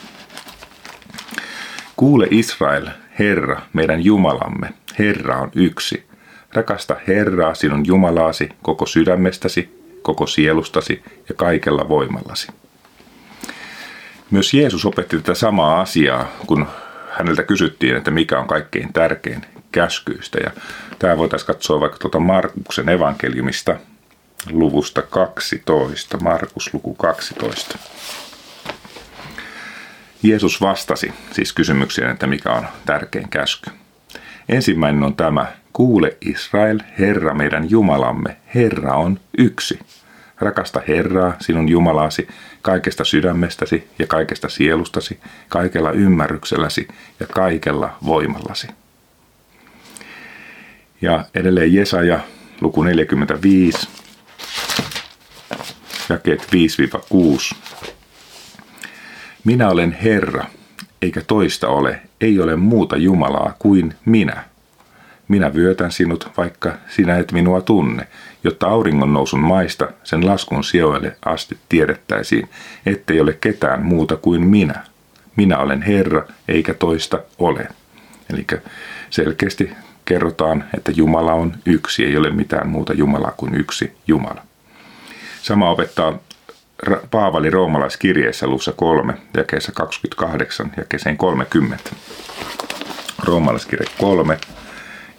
Kuule 1.95 2.27
Israel, 2.31 2.87
Herra, 3.19 3.61
meidän 3.73 4.05
Jumalamme, 4.05 4.73
Herra 4.99 5.37
on 5.37 5.51
yksi. 5.55 6.05
Rakasta 6.53 6.95
Herraa 7.07 7.53
sinun 7.53 7.85
Jumalaasi 7.85 8.49
koko 8.61 8.85
sydämestäsi, 8.85 9.81
koko 10.01 10.27
sielustasi 10.27 11.03
ja 11.29 11.35
kaikella 11.35 11.89
voimallasi. 11.89 12.47
Myös 14.31 14.53
Jeesus 14.53 14.85
opetti 14.85 15.17
tätä 15.17 15.33
samaa 15.33 15.81
asiaa, 15.81 16.27
kun 16.47 16.67
häneltä 17.11 17.43
kysyttiin, 17.43 17.95
että 17.95 18.11
mikä 18.11 18.39
on 18.39 18.47
kaikkein 18.47 18.93
tärkein 18.93 19.45
käskyistä. 19.71 20.37
Ja 20.43 20.51
tämä 20.99 21.17
voitaisiin 21.17 21.47
katsoa 21.47 21.79
vaikka 21.79 21.97
tuota 21.97 22.19
Markuksen 22.19 22.89
evankeliumista 22.89 23.75
luvusta 24.51 25.01
12, 25.01 26.17
Markus 26.17 26.73
luku 26.73 26.93
12. 26.93 27.77
Jeesus 30.23 30.61
vastasi 30.61 31.13
siis 31.31 31.53
kysymykseen, 31.53 32.11
että 32.11 32.27
mikä 32.27 32.51
on 32.51 32.65
tärkein 32.85 33.29
käsky. 33.29 33.71
Ensimmäinen 34.49 35.03
on 35.03 35.15
tämä, 35.15 35.45
kuule 35.73 36.17
Israel, 36.21 36.79
Herra 36.99 37.33
meidän 37.33 37.69
Jumalamme, 37.69 38.37
Herra 38.55 38.95
on 38.95 39.19
yksi. 39.37 39.79
Rakasta 40.39 40.81
Herraa, 40.87 41.33
sinun 41.39 41.69
Jumalasi, 41.69 42.27
kaikesta 42.61 43.03
sydämestäsi 43.03 43.87
ja 43.99 44.07
kaikesta 44.07 44.49
sielustasi, 44.49 45.19
kaikella 45.49 45.91
ymmärrykselläsi 45.91 46.87
ja 47.19 47.27
kaikella 47.27 47.97
voimallasi. 48.05 48.67
Ja 51.01 51.25
edelleen 51.35 51.73
Jesaja, 51.73 52.19
luku 52.61 52.83
45, 52.83 53.87
jakeet 56.09 56.47
5-6. 57.51 57.55
Minä 59.45 59.69
olen 59.69 59.91
Herra, 60.03 60.45
eikä 61.01 61.21
toista 61.27 61.67
ole, 61.67 62.01
ei 62.21 62.39
ole 62.39 62.55
muuta 62.55 62.97
Jumalaa 62.97 63.55
kuin 63.59 63.93
minä. 64.05 64.43
Minä 65.27 65.53
vyötän 65.53 65.91
sinut, 65.91 66.29
vaikka 66.37 66.73
sinä 66.89 67.17
et 67.17 67.31
minua 67.31 67.61
tunne, 67.61 68.07
jotta 68.43 68.67
auringon 68.67 69.13
nousun 69.13 69.39
maista 69.39 69.87
sen 70.03 70.25
laskun 70.25 70.63
sijoille 70.63 71.17
asti 71.25 71.57
tiedettäisiin, 71.69 72.49
ettei 72.85 73.19
ole 73.19 73.33
ketään 73.33 73.83
muuta 73.83 74.17
kuin 74.17 74.41
minä. 74.47 74.83
Minä 75.35 75.57
olen 75.57 75.81
Herra, 75.81 76.23
eikä 76.47 76.73
toista 76.73 77.19
ole. 77.37 77.67
Eli 78.33 78.45
selkeästi 79.09 79.71
kerrotaan, 80.05 80.63
että 80.77 80.91
Jumala 80.91 81.33
on 81.33 81.53
yksi, 81.65 82.05
ei 82.05 82.17
ole 82.17 82.29
mitään 82.29 82.69
muuta 82.69 82.93
Jumalaa 82.93 83.33
kuin 83.37 83.55
yksi 83.55 83.97
Jumala. 84.07 84.41
Sama 85.41 85.69
opettaa 85.69 86.19
Paavali 87.11 87.49
roomalaiskirjeessä 87.49 88.47
luussa 88.47 88.71
3, 88.71 89.13
jakeessa 89.37 89.71
28, 89.71 90.71
jakeeseen 90.77 91.17
30. 91.17 91.89
Roomalaiskirje 93.23 93.87
3, 93.99 94.37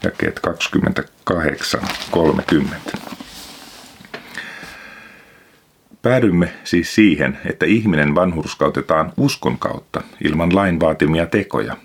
jakeet 0.05 0.41
28, 0.41 1.81
30. 2.11 2.77
Päädymme 6.03 6.53
siis 6.65 6.95
siihen, 6.95 7.39
että 7.45 7.67
ihminen 7.67 8.15
vanhurskautetaan 8.15 9.13
uskon 9.17 9.59
kautta 9.59 10.03
ilman 10.25 10.55
lain 10.55 10.81
vaatimia 10.81 11.27
tekoja. 11.27 11.77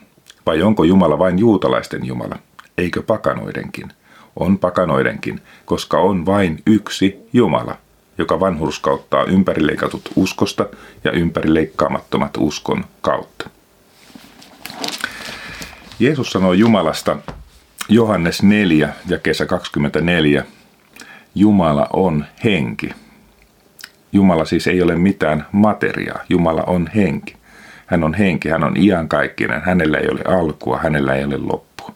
Vai 0.46 0.62
onko 0.62 0.84
Jumala 0.84 1.20
vain 1.20 1.40
juutalaisten 1.40 2.06
Jumala? 2.06 2.40
Eikö 2.78 3.02
pakanoidenkin? 3.02 3.90
On 4.36 4.58
pakanoidenkin, 4.58 5.42
koska 5.66 5.98
on 5.98 6.26
vain 6.26 6.60
yksi 6.68 7.18
Jumala, 7.34 7.78
joka 8.18 8.40
vanhurskauttaa 8.40 9.24
ympärileikatut 9.24 10.10
uskosta 10.16 10.66
ja 11.04 11.12
ympärileikkaamattomat 11.12 12.38
uskon 12.38 12.86
kautta. 13.02 13.50
Jeesus 16.00 16.32
sanoi 16.32 16.60
Jumalasta 16.60 17.18
Johannes 17.90 18.44
4 18.44 18.90
ja 19.08 19.20
kesä 19.20 19.46
24, 19.46 20.46
Jumala 21.36 21.88
on 21.94 22.26
henki. 22.44 22.90
Jumala 24.12 24.46
siis 24.46 24.68
ei 24.68 24.82
ole 24.82 24.96
mitään 24.96 25.46
materiaa, 25.52 26.20
Jumala 26.30 26.64
on 26.68 26.90
henki. 26.96 27.36
Hän 27.86 28.04
on 28.04 28.14
henki, 28.14 28.50
hän 28.50 28.64
on 28.64 28.78
iankaikkinen, 28.78 29.62
hänellä 29.62 29.98
ei 29.98 30.08
ole 30.10 30.22
alkua, 30.38 30.80
hänellä 30.84 31.16
ei 31.16 31.24
ole 31.24 31.38
loppua. 31.38 31.94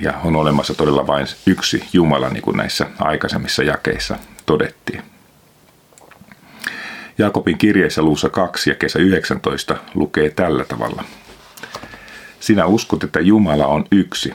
Ja 0.00 0.14
on 0.24 0.36
olemassa 0.36 0.74
todella 0.74 1.06
vain 1.06 1.26
yksi 1.46 1.84
Jumala, 1.92 2.28
niin 2.28 2.42
kuin 2.42 2.56
näissä 2.56 2.86
aikaisemmissa 2.98 3.62
jakeissa 3.62 4.16
todettiin. 4.46 5.02
Jaakobin 7.18 7.58
kirjeessä 7.58 8.02
luussa 8.02 8.28
2 8.28 8.70
ja 8.70 8.76
kesä 8.76 8.98
19 8.98 9.76
lukee 9.94 10.30
tällä 10.30 10.64
tavalla. 10.64 11.04
Sinä 12.40 12.66
uskot, 12.66 13.04
että 13.04 13.20
Jumala 13.20 13.66
on 13.66 13.84
yksi. 13.92 14.34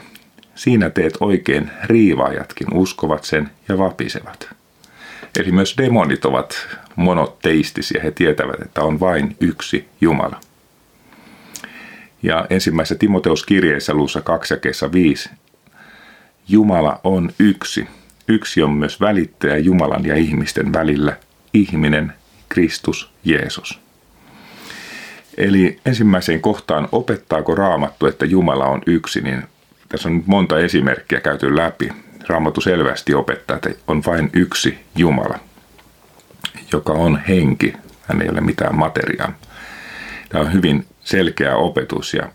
Siinä 0.54 0.90
teet 0.90 1.14
oikein, 1.20 1.70
riivaajatkin 1.84 2.74
uskovat 2.74 3.24
sen 3.24 3.50
ja 3.68 3.78
vapisevat. 3.78 4.48
Eli 5.38 5.52
myös 5.52 5.74
demonit 5.78 6.24
ovat 6.24 6.66
monoteistisia, 6.96 8.02
he 8.02 8.10
tietävät, 8.10 8.60
että 8.60 8.82
on 8.82 9.00
vain 9.00 9.36
yksi 9.40 9.88
Jumala. 10.00 10.40
Ja 12.26 12.46
ensimmäisessä 12.50 12.94
Timoteus-kirjeessä 12.94 13.94
luussa 13.94 14.20
2 14.20 14.54
ja 14.54 14.60
kesä 14.60 14.92
5. 14.92 15.30
Jumala 16.48 17.00
on 17.04 17.30
yksi. 17.38 17.88
Yksi 18.28 18.62
on 18.62 18.70
myös 18.70 19.00
välittäjä 19.00 19.56
Jumalan 19.56 20.06
ja 20.06 20.16
ihmisten 20.16 20.72
välillä, 20.72 21.16
ihminen, 21.52 22.12
Kristus, 22.48 23.10
Jeesus. 23.24 23.80
Eli 25.36 25.80
ensimmäiseen 25.86 26.40
kohtaan, 26.40 26.88
opettaako 26.92 27.54
raamattu, 27.54 28.06
että 28.06 28.26
Jumala 28.26 28.66
on 28.66 28.82
yksi, 28.86 29.20
niin 29.20 29.42
tässä 29.88 30.08
on 30.08 30.16
nyt 30.16 30.26
monta 30.26 30.58
esimerkkiä 30.58 31.20
käyty 31.20 31.56
läpi. 31.56 31.88
Raamattu 32.26 32.60
selvästi 32.60 33.14
opettaa, 33.14 33.56
että 33.56 33.70
on 33.88 34.02
vain 34.06 34.30
yksi 34.32 34.78
Jumala, 34.96 35.38
joka 36.72 36.92
on 36.92 37.20
henki. 37.28 37.72
Hän 38.02 38.22
ei 38.22 38.28
ole 38.28 38.40
mitään 38.40 38.78
materiaa. 38.78 39.32
Tämä 40.28 40.44
on 40.44 40.52
hyvin 40.52 40.86
selkeä 41.06 41.56
opetus 41.56 42.14
ja 42.14 42.28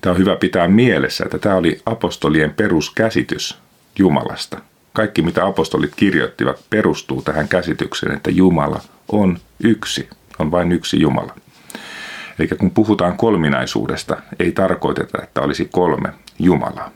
tämä 0.00 0.12
on 0.12 0.18
hyvä 0.18 0.36
pitää 0.36 0.68
mielessä, 0.68 1.24
että 1.24 1.38
tämä 1.38 1.54
oli 1.54 1.82
apostolien 1.86 2.54
peruskäsitys 2.54 3.58
Jumalasta. 3.98 4.58
Kaikki 4.92 5.22
mitä 5.22 5.46
apostolit 5.46 5.94
kirjoittivat 5.96 6.64
perustuu 6.70 7.22
tähän 7.22 7.48
käsitykseen, 7.48 8.16
että 8.16 8.30
Jumala 8.30 8.80
on 9.08 9.38
yksi, 9.64 10.08
on 10.38 10.50
vain 10.50 10.72
yksi 10.72 11.00
Jumala. 11.00 11.34
Eli 12.38 12.48
kun 12.48 12.70
puhutaan 12.70 13.16
kolminaisuudesta, 13.16 14.16
ei 14.38 14.52
tarkoiteta, 14.52 15.22
että 15.22 15.40
olisi 15.40 15.68
kolme 15.72 16.08
Jumalaa. 16.38 16.90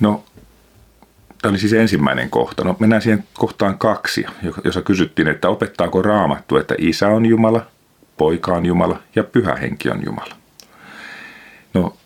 No, 0.00 0.24
tämä 1.42 1.50
oli 1.50 1.58
siis 1.58 1.72
ensimmäinen 1.72 2.30
kohta. 2.30 2.64
No, 2.64 2.76
mennään 2.78 3.02
siihen 3.02 3.24
kohtaan 3.34 3.78
kaksi, 3.78 4.26
jossa 4.64 4.82
kysyttiin, 4.82 5.28
että 5.28 5.48
opettaako 5.48 6.02
raamattu, 6.02 6.56
että 6.56 6.74
isä 6.78 7.08
on 7.08 7.26
Jumala, 7.26 7.66
poika 8.20 8.52
on 8.52 8.66
Jumala 8.66 8.98
ja 9.16 9.24
pyhä 9.24 9.54
henki 9.54 9.90
on 9.90 10.04
Jumala. 10.04 10.34
No, 11.74 11.96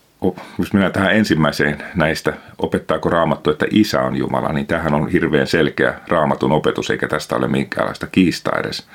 jos 0.58 0.72
mennään 0.72 0.92
tähän 0.92 1.14
ensimmäiseen 1.14 1.82
näistä, 1.94 2.32
opettaako 2.58 3.10
raamattu, 3.10 3.50
että 3.50 3.66
isä 3.70 4.00
on 4.00 4.16
Jumala, 4.16 4.52
niin 4.52 4.66
tähän 4.66 4.94
on 4.94 5.08
hirveän 5.08 5.46
selkeä 5.46 5.94
raamatun 6.08 6.52
opetus, 6.52 6.90
eikä 6.90 7.08
tästä 7.08 7.36
ole 7.36 7.48
minkäänlaista 7.48 8.06
kiistaa 8.06 8.58
edes 8.58 8.86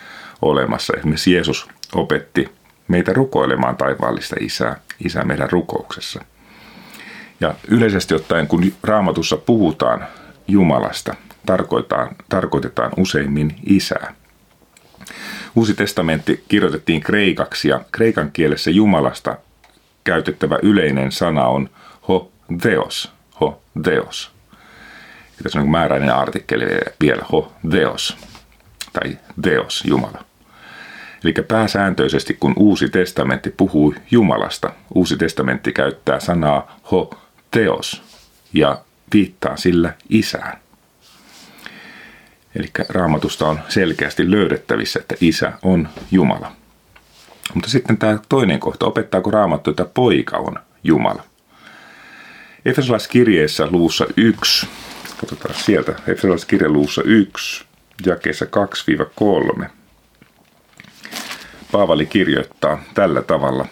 olemassa. 0.42 0.94
Esimerkiksi 0.98 1.34
Jeesus 1.34 1.68
opetti 1.94 2.50
meitä 2.88 3.14
rukoilemaan 3.14 3.78
taivaallista 3.78 4.36
isää, 4.40 4.76
isää 5.06 5.24
meidän 5.24 5.50
rukouksessa. 5.50 6.26
Ja 7.40 7.56
yleisesti 7.68 8.16
ottaen, 8.16 8.48
kun 8.48 8.72
raamatussa 8.84 9.38
puhutaan 9.38 10.06
Jumalasta, 10.48 11.16
tarkoitetaan 12.30 12.92
useimmin 12.98 13.56
isää. 13.66 14.19
Uusi 15.56 15.74
testamentti 15.74 16.44
kirjoitettiin 16.48 17.02
kreikaksi 17.02 17.70
ja 17.70 17.82
kreikan 17.92 18.32
kielessä 18.32 18.72
Jumalasta 18.72 19.38
käytettävä 20.04 20.60
yleinen 20.62 21.12
sana 21.12 21.48
on 21.48 21.70
ho 22.08 22.32
theos, 22.62 23.12
ho 23.42 23.62
theos. 23.84 24.32
Tässä 25.44 25.60
on 25.60 25.70
määräinen 25.70 26.16
artikkeli 26.16 26.66
vielä, 27.02 27.26
ho 27.32 27.54
theos, 27.70 28.18
tai 28.94 29.18
theos, 29.42 29.84
Jumala. 29.88 30.26
Eli 31.24 31.34
pääsääntöisesti, 31.48 32.38
kun 32.40 32.54
Uusi 32.56 32.90
testamentti 32.90 33.50
puhuu 33.50 33.96
Jumalasta, 34.12 34.74
Uusi 34.96 35.18
testamentti 35.18 35.72
käyttää 35.72 36.20
sanaa 36.20 36.80
ho 36.92 37.20
teos 37.52 38.04
ja 38.54 38.82
viittaa 39.14 39.58
sillä 39.58 39.94
isään. 40.10 40.60
Eli 42.56 42.68
raamatusta 42.90 43.48
on 43.48 43.60
selkeästi 43.70 44.32
löydettävissä, 44.32 45.00
että 45.00 45.16
isä 45.22 45.54
on 45.62 45.90
Jumala. 46.12 46.52
Mutta 47.54 47.70
sitten 47.70 47.98
tämä 47.98 48.20
toinen 48.30 48.60
kohta, 48.60 48.86
opettaako 48.86 49.32
raamattu, 49.32 49.70
että 49.70 49.86
poika 49.86 50.38
on 50.38 50.60
Jumala? 50.84 51.24
Efesolaiskirjeessä 52.66 53.68
luussa 53.72 54.06
1, 54.18 54.68
katsotaan 55.18 55.56
sieltä, 55.56 55.92
Efesolaiskirje 56.08 56.70
luussa 56.70 57.02
1, 57.06 57.66
jakeessa 58.06 58.46
2-3. 59.62 59.66
Paavali 61.72 62.06
kirjoittaa 62.06 62.84
tällä 62.94 63.22
tavalla. 63.22 63.66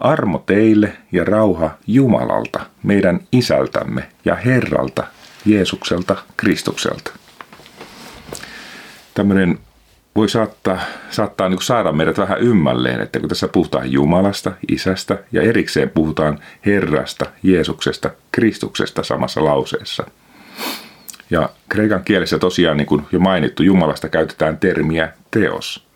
Armo 0.00 0.38
teille 0.38 0.96
ja 1.12 1.24
rauha 1.24 1.70
Jumalalta, 1.86 2.60
meidän 2.82 3.20
isältämme 3.32 4.08
ja 4.24 4.34
Herralta, 4.34 5.04
Jeesukselta, 5.44 6.16
Kristukselta. 6.36 7.21
Tämmöinen 9.14 9.58
voi 10.16 10.28
saattaa, 10.28 10.80
saattaa 11.10 11.48
niin 11.48 11.62
saada 11.62 11.92
meidät 11.92 12.18
vähän 12.18 12.38
ymmälleen, 12.40 13.00
että 13.00 13.20
kun 13.20 13.28
tässä 13.28 13.48
puhutaan 13.48 13.92
Jumalasta, 13.92 14.52
Isästä 14.68 15.18
ja 15.32 15.42
erikseen 15.42 15.90
puhutaan 15.90 16.38
Herrasta, 16.66 17.26
Jeesuksesta, 17.42 18.10
Kristuksesta 18.32 19.02
samassa 19.02 19.44
lauseessa. 19.44 20.06
Ja 21.30 21.48
kreikan 21.68 22.04
kielessä 22.04 22.38
tosiaan, 22.38 22.76
niin 22.76 22.86
kuin 22.86 23.06
jo 23.12 23.20
mainittu, 23.20 23.62
Jumalasta 23.62 24.08
käytetään 24.08 24.58
termiä 24.58 25.12
teos 25.30 25.86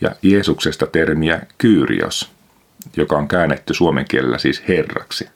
ja 0.00 0.10
Jeesuksesta 0.22 0.86
termiä 0.86 1.40
Kyrios, 1.58 2.32
joka 2.96 3.16
on 3.16 3.28
käännetty 3.28 3.74
suomen 3.74 4.04
kielellä 4.08 4.38
siis 4.38 4.62
Herraksi. 4.68 5.28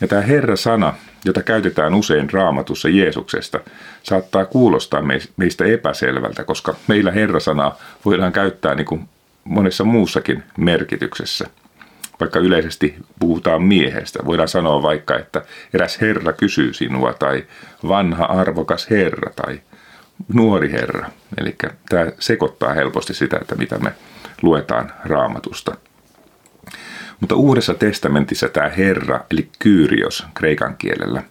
Ja 0.00 0.08
tämä 0.08 0.22
Herra-sana, 0.22 0.94
jota 1.24 1.42
käytetään 1.42 1.94
usein 1.94 2.30
raamatussa 2.30 2.88
Jeesuksesta, 2.88 3.60
saattaa 4.02 4.44
kuulostaa 4.44 5.02
meistä 5.36 5.64
epäselvältä, 5.64 6.44
koska 6.44 6.74
meillä 6.88 7.10
Herra-sanaa 7.10 7.78
voidaan 8.04 8.32
käyttää 8.32 8.74
niin 8.74 8.86
kuin 8.86 9.08
monessa 9.44 9.84
muussakin 9.84 10.42
merkityksessä. 10.58 11.46
Vaikka 12.20 12.38
yleisesti 12.38 12.94
puhutaan 13.20 13.62
miehestä, 13.62 14.18
voidaan 14.24 14.48
sanoa 14.48 14.82
vaikka, 14.82 15.18
että 15.18 15.42
eräs 15.74 16.00
Herra 16.00 16.32
kysyy 16.32 16.74
sinua, 16.74 17.12
tai 17.12 17.44
vanha 17.88 18.24
arvokas 18.24 18.90
Herra, 18.90 19.32
tai 19.36 19.60
nuori 20.34 20.72
Herra. 20.72 21.10
Eli 21.38 21.56
tämä 21.88 22.06
sekoittaa 22.18 22.74
helposti 22.74 23.14
sitä, 23.14 23.38
että 23.40 23.54
mitä 23.54 23.78
me 23.78 23.92
luetaan 24.42 24.92
raamatusta. 25.04 25.76
Mutta 27.20 27.34
uudessa 27.34 27.74
testamentissa 27.74 28.48
tämä 28.48 28.68
Herra, 28.68 29.20
eli 29.30 29.48
Kyrios 29.58 30.26
kreikan 30.34 30.76
kielellä, 30.76 31.22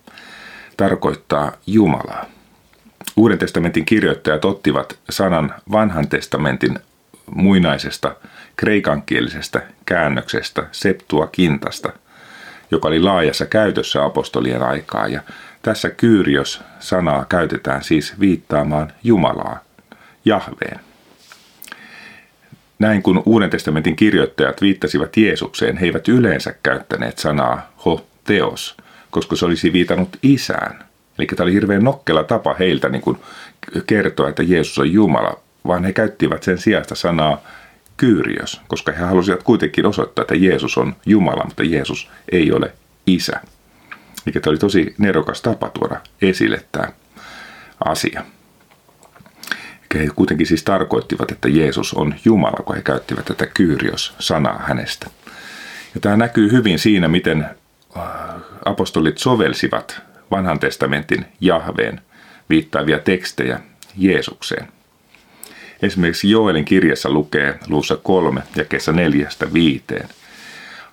tarkoittaa 0.77 1.51
Jumalaa. 1.67 2.25
Uuden 3.15 3.37
testamentin 3.37 3.85
kirjoittajat 3.85 4.45
ottivat 4.45 4.99
sanan 5.09 5.55
vanhan 5.71 6.07
testamentin 6.07 6.79
muinaisesta 7.35 8.15
kreikankielisestä 8.55 9.61
käännöksestä 9.85 10.67
Septua 10.71 11.27
Kintasta, 11.27 11.93
joka 12.71 12.87
oli 12.87 12.99
laajassa 12.99 13.45
käytössä 13.45 14.05
apostolien 14.05 14.63
aikaa. 14.63 15.07
Ja 15.07 15.21
tässä 15.61 15.89
Kyrios-sanaa 15.89 17.25
käytetään 17.25 17.83
siis 17.83 18.19
viittaamaan 18.19 18.93
Jumalaa, 19.03 19.59
Jahveen. 20.25 20.88
Näin 22.79 23.03
kun 23.03 23.23
Uuden 23.25 23.49
testamentin 23.49 23.95
kirjoittajat 23.95 24.61
viittasivat 24.61 25.17
Jeesukseen, 25.17 25.77
he 25.77 25.85
eivät 25.85 26.07
yleensä 26.07 26.53
käyttäneet 26.63 27.17
sanaa 27.17 27.71
ho 27.85 28.05
teos, 28.23 28.77
koska 29.11 29.35
se 29.35 29.45
olisi 29.45 29.73
viitannut 29.73 30.17
isään. 30.23 30.83
Eli 31.19 31.27
tämä 31.27 31.45
oli 31.45 31.53
hirveän 31.53 31.83
nokkela 31.83 32.23
tapa 32.23 32.55
heiltä 32.59 32.89
niin 32.89 33.01
kuin 33.01 33.17
kertoa, 33.87 34.29
että 34.29 34.43
Jeesus 34.43 34.79
on 34.79 34.93
Jumala, 34.93 35.39
vaan 35.67 35.85
he 35.85 35.93
käyttivät 35.93 36.43
sen 36.43 36.57
sijasta 36.57 36.95
sanaa 36.95 37.41
Kyrios, 37.97 38.61
koska 38.67 38.91
he 38.91 39.03
halusivat 39.03 39.43
kuitenkin 39.43 39.85
osoittaa, 39.85 40.21
että 40.21 40.35
Jeesus 40.35 40.77
on 40.77 40.95
Jumala, 41.05 41.43
mutta 41.45 41.63
Jeesus 41.63 42.09
ei 42.31 42.51
ole 42.51 42.71
isä. 43.07 43.39
Eli 44.25 44.33
tämä 44.33 44.51
oli 44.51 44.57
tosi 44.57 44.95
nerokas 44.97 45.41
tapa 45.41 45.69
tuoda 45.69 46.01
esille 46.21 46.63
tämä 46.71 46.87
asia. 47.85 48.23
He 49.95 50.09
kuitenkin 50.15 50.47
siis 50.47 50.63
tarkoittivat, 50.63 51.31
että 51.31 51.49
Jeesus 51.49 51.93
on 51.93 52.15
Jumala, 52.25 52.63
kun 52.65 52.75
he 52.75 52.81
käyttivät 52.81 53.25
tätä 53.25 53.45
Kyrios-sanaa 53.45 54.59
hänestä. 54.67 55.07
Ja 55.95 56.01
tämä 56.01 56.17
näkyy 56.17 56.51
hyvin 56.51 56.79
siinä, 56.79 57.07
miten 57.07 57.45
äh, 57.97 58.03
apostolit 58.65 59.17
sovelsivat 59.17 60.01
vanhan 60.31 60.59
testamentin 60.59 61.25
Jahveen 61.41 62.01
viittaavia 62.49 62.99
tekstejä 62.99 63.59
Jeesukseen. 63.97 64.67
Esimerkiksi 65.81 66.29
Joelin 66.29 66.65
kirjassa 66.65 67.09
lukee 67.09 67.59
luussa 67.67 67.97
kolme 67.97 68.41
ja 68.55 68.65
kesä 68.65 68.91
neljästä 68.91 69.53
viiteen. 69.53 70.09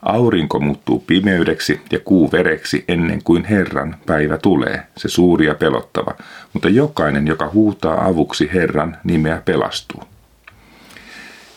Aurinko 0.07 0.61
muuttuu 0.61 1.05
pimeydeksi 1.07 1.81
ja 1.93 2.01
kuu 2.01 2.33
vereksi 2.33 2.85
ennen 2.89 3.23
kuin 3.23 3.45
Herran 3.45 3.97
päivä 4.07 4.39
tulee, 4.39 4.83
se 4.97 5.09
suuri 5.09 5.47
ja 5.47 5.55
pelottava, 5.55 6.15
mutta 6.53 6.69
jokainen, 6.69 7.27
joka 7.27 7.51
huutaa 7.55 8.07
avuksi 8.07 8.51
Herran 8.55 8.97
nimeä 9.05 9.43
pelastuu. 9.45 10.03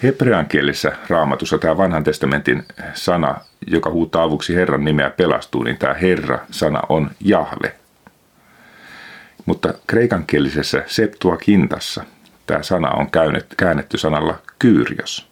Hebrean 0.04 0.46
kielessä 0.46 0.92
raamatussa 1.10 1.58
tämä 1.58 1.78
vanhan 1.78 2.04
testamentin 2.04 2.66
sana, 2.94 3.36
joka 3.68 3.90
huutaa 3.90 4.24
avuksi 4.24 4.56
Herran 4.56 4.86
nimeä 4.86 5.10
pelastuu, 5.10 5.64
niin 5.64 5.78
tämä 5.78 5.94
Herra-sana 5.94 6.82
on 6.90 7.12
Jahve. 7.20 7.76
Mutta 9.46 9.74
kreikankielisessä 9.88 10.84
Septuakintassa 10.88 12.04
tämä 12.48 12.64
sana 12.64 12.92
on 12.92 13.08
käännetty 13.58 13.98
sanalla 13.98 14.40
Kyrios. 14.60 15.28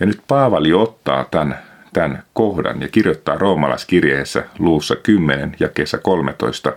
Ja 0.00 0.06
nyt 0.06 0.20
Paavali 0.28 0.72
ottaa 0.72 1.24
tämän 1.30 1.58
tämän 1.94 2.22
kohdan 2.32 2.82
ja 2.82 2.88
kirjoittaa 2.88 3.38
roomalaiskirjeessä 3.38 4.44
luussa 4.58 4.96
10 4.96 5.56
ja 5.60 5.68
kesä 5.68 5.98
13. 5.98 6.72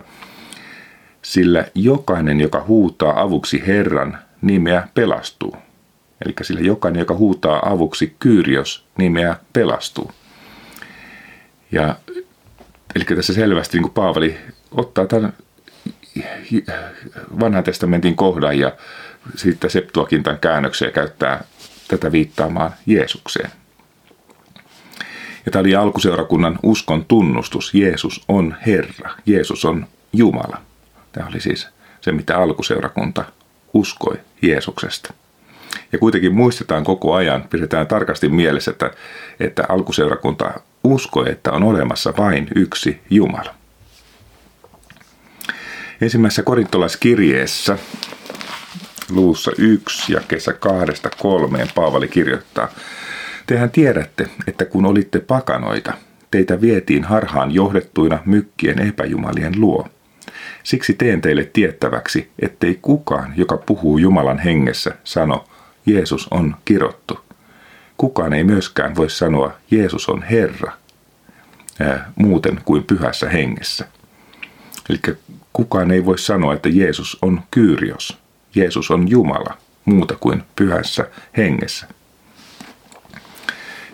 Sillä 1.22 1.64
jokainen, 1.74 2.40
joka 2.40 2.64
huutaa 2.68 3.20
avuksi 3.22 3.62
Herran, 3.66 4.18
nimeä 4.42 4.88
pelastuu. 4.94 5.56
Eli 6.24 6.34
sillä 6.42 6.60
jokainen, 6.60 7.00
joka 7.00 7.14
huutaa 7.14 7.72
avuksi 7.72 8.16
Kyrios, 8.18 8.86
nimeä 8.98 9.36
pelastuu. 9.52 10.12
Ja, 11.72 11.96
eli 12.94 13.04
tässä 13.04 13.34
selvästi 13.34 13.78
niin 13.78 13.90
Paavali 13.90 14.38
ottaa 14.70 15.06
tämän 15.06 15.32
vanhan 17.40 17.64
testamentin 17.64 18.16
kohdan 18.16 18.58
ja 18.58 18.72
sitten 19.36 19.70
Septuakintan 19.70 20.38
käännöksiä 20.38 20.90
käyttää 20.90 21.44
tätä 21.88 22.12
viittaamaan 22.12 22.72
Jeesukseen. 22.86 23.50
Ja 25.48 25.52
tämä 25.52 25.60
oli 25.60 25.76
alkuseurakunnan 25.76 26.58
uskon 26.62 27.04
tunnustus. 27.04 27.74
Jeesus 27.74 28.24
on 28.28 28.56
Herra. 28.66 29.10
Jeesus 29.26 29.64
on 29.64 29.86
Jumala. 30.12 30.60
Tämä 31.12 31.28
oli 31.28 31.40
siis 31.40 31.68
se, 32.00 32.12
mitä 32.12 32.38
alkuseurakunta 32.38 33.24
uskoi 33.74 34.16
Jeesuksesta. 34.42 35.14
Ja 35.92 35.98
kuitenkin 35.98 36.34
muistetaan 36.34 36.84
koko 36.84 37.14
ajan, 37.14 37.44
pidetään 37.50 37.86
tarkasti 37.86 38.28
mielessä, 38.28 38.70
että, 38.70 38.90
että 39.40 39.64
alkuseurakunta 39.68 40.60
uskoi, 40.84 41.30
että 41.30 41.52
on 41.52 41.62
olemassa 41.62 42.14
vain 42.18 42.48
yksi 42.54 43.00
Jumala. 43.10 43.54
Ensimmäisessä 46.00 46.42
korintolaiskirjeessä 46.42 47.78
luussa 49.10 49.50
1 49.58 50.12
ja 50.12 50.20
kesä 50.28 50.52
kahdesta 50.52 51.10
kolmeen 51.18 51.68
Paavali 51.74 52.08
kirjoittaa, 52.08 52.68
Tehän 53.48 53.70
tiedätte, 53.70 54.26
että 54.46 54.64
kun 54.64 54.86
olitte 54.86 55.20
pakanoita, 55.20 55.92
teitä 56.30 56.60
vietiin 56.60 57.04
harhaan 57.04 57.50
johdettuina 57.50 58.18
mykkien 58.24 58.88
epäjumalien 58.88 59.60
luo. 59.60 59.88
Siksi 60.62 60.94
teen 60.94 61.20
teille 61.20 61.44
tiettäväksi, 61.44 62.30
ettei 62.38 62.78
kukaan, 62.82 63.32
joka 63.36 63.56
puhuu 63.56 63.98
Jumalan 63.98 64.38
hengessä, 64.38 64.94
sano, 65.04 65.44
Jeesus 65.86 66.28
on 66.30 66.56
kirottu. 66.64 67.18
Kukaan 67.96 68.32
ei 68.32 68.44
myöskään 68.44 68.96
voi 68.96 69.10
sanoa, 69.10 69.52
Jeesus 69.70 70.08
on 70.08 70.22
Herra, 70.22 70.72
ää, 71.80 72.12
muuten 72.16 72.60
kuin 72.64 72.84
pyhässä 72.84 73.28
hengessä. 73.28 73.88
Eli 74.90 75.16
kukaan 75.52 75.90
ei 75.90 76.04
voi 76.04 76.18
sanoa, 76.18 76.54
että 76.54 76.68
Jeesus 76.68 77.18
on 77.22 77.40
Kyrios, 77.50 78.18
Jeesus 78.54 78.90
on 78.90 79.10
Jumala, 79.10 79.58
muuta 79.84 80.16
kuin 80.20 80.42
pyhässä 80.56 81.06
hengessä 81.36 81.86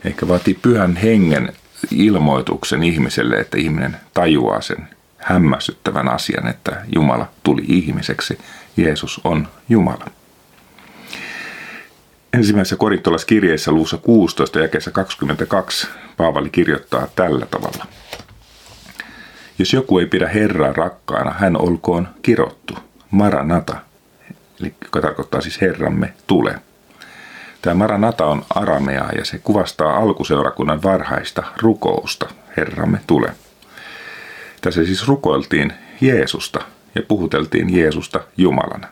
ehkä 0.05 0.29
vaatii 0.29 0.55
pyhän 0.55 0.97
hengen 0.97 1.53
ilmoituksen 1.91 2.83
ihmiselle, 2.83 3.37
että 3.37 3.59
ihminen 3.59 3.97
tajuaa 4.15 4.61
sen 4.61 4.89
hämmästyttävän 5.19 6.09
asian, 6.09 6.47
että 6.47 6.83
Jumala 6.95 7.29
tuli 7.43 7.63
ihmiseksi. 7.69 8.39
Jeesus 8.77 9.21
on 9.25 9.49
Jumala. 9.69 10.07
Ensimmäisessä 12.33 12.77
korintolaskirjeessä 12.77 13.73
luussa 13.73 13.97
16 13.97 14.59
ja 14.59 14.69
kesä 14.69 14.91
22 14.91 15.87
Paavali 16.17 16.51
kirjoittaa 16.51 17.09
tällä 17.17 17.47
tavalla. 17.47 17.87
Jos 19.59 19.73
joku 19.73 19.99
ei 19.99 20.07
pidä 20.07 20.29
Herraa 20.29 20.73
rakkaana, 20.73 21.35
hän 21.39 21.57
olkoon 21.57 22.09
kirottu. 22.23 22.75
Maranata, 23.11 23.77
eli 24.61 24.75
joka 24.85 25.01
tarkoittaa 25.01 25.41
siis 25.41 25.61
Herramme 25.61 26.13
tule. 26.27 26.61
Tämä 27.65 27.75
Maranata 27.75 28.27
on 28.27 28.45
arameaa 28.51 29.13
ja 29.13 29.25
se 29.25 29.39
kuvastaa 29.39 29.97
alkuseurakunnan 29.97 30.83
varhaista 30.83 31.43
rukousta, 31.63 32.29
Herramme 32.57 33.01
tule. 33.07 33.33
Tässä 34.61 34.85
siis 34.85 35.09
rukoiltiin 35.09 35.73
Jeesusta 36.01 36.61
ja 36.95 37.03
puhuteltiin 37.09 37.77
Jeesusta 37.77 38.21
Jumalana. 38.37 38.89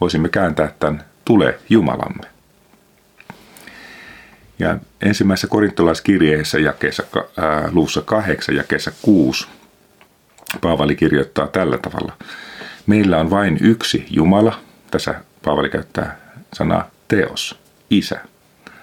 Voisimme 0.00 0.28
kääntää 0.28 0.72
tämän 0.78 1.04
Tule 1.24 1.58
Jumalamme. 1.70 2.26
Ja 4.58 4.78
ensimmäisessä 5.02 5.48
korintolaiskirjeessä 5.48 6.58
jakeessa, 6.58 7.02
ää, 7.36 7.68
luussa 7.72 8.02
8 8.02 8.56
ja 8.56 8.64
kesä 8.64 8.92
6 9.02 9.46
Paavali 10.60 10.96
kirjoittaa 10.96 11.46
tällä 11.46 11.78
tavalla. 11.78 12.12
Meillä 12.86 13.18
on 13.18 13.30
vain 13.30 13.58
yksi 13.60 14.06
Jumala. 14.10 14.60
Tässä 14.90 15.14
Paavali 15.44 15.68
käyttää 15.68 16.18
sanaa 16.52 16.90
teos 17.08 17.65
Isä. 17.90 18.20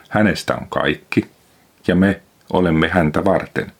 Hänestä 0.09 0.55
on 0.55 0.67
kaikki 0.69 1.25
ja 1.87 1.95
me 1.95 2.21
olemme 2.53 2.87
häntä 2.87 3.25
varten. 3.25 3.71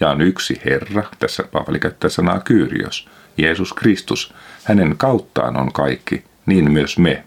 Ja 0.00 0.10
on 0.10 0.20
yksi 0.20 0.60
Herra, 0.64 1.02
tässä 1.18 1.42
Paavali 1.52 1.78
käyttää 1.78 2.10
sanaa 2.10 2.40
Kyrios, 2.40 3.08
Jeesus 3.38 3.72
Kristus. 3.72 4.34
Hänen 4.64 4.94
kauttaan 4.96 5.56
on 5.56 5.72
kaikki, 5.72 6.24
niin 6.46 6.72
myös 6.72 6.98
me. 6.98 7.24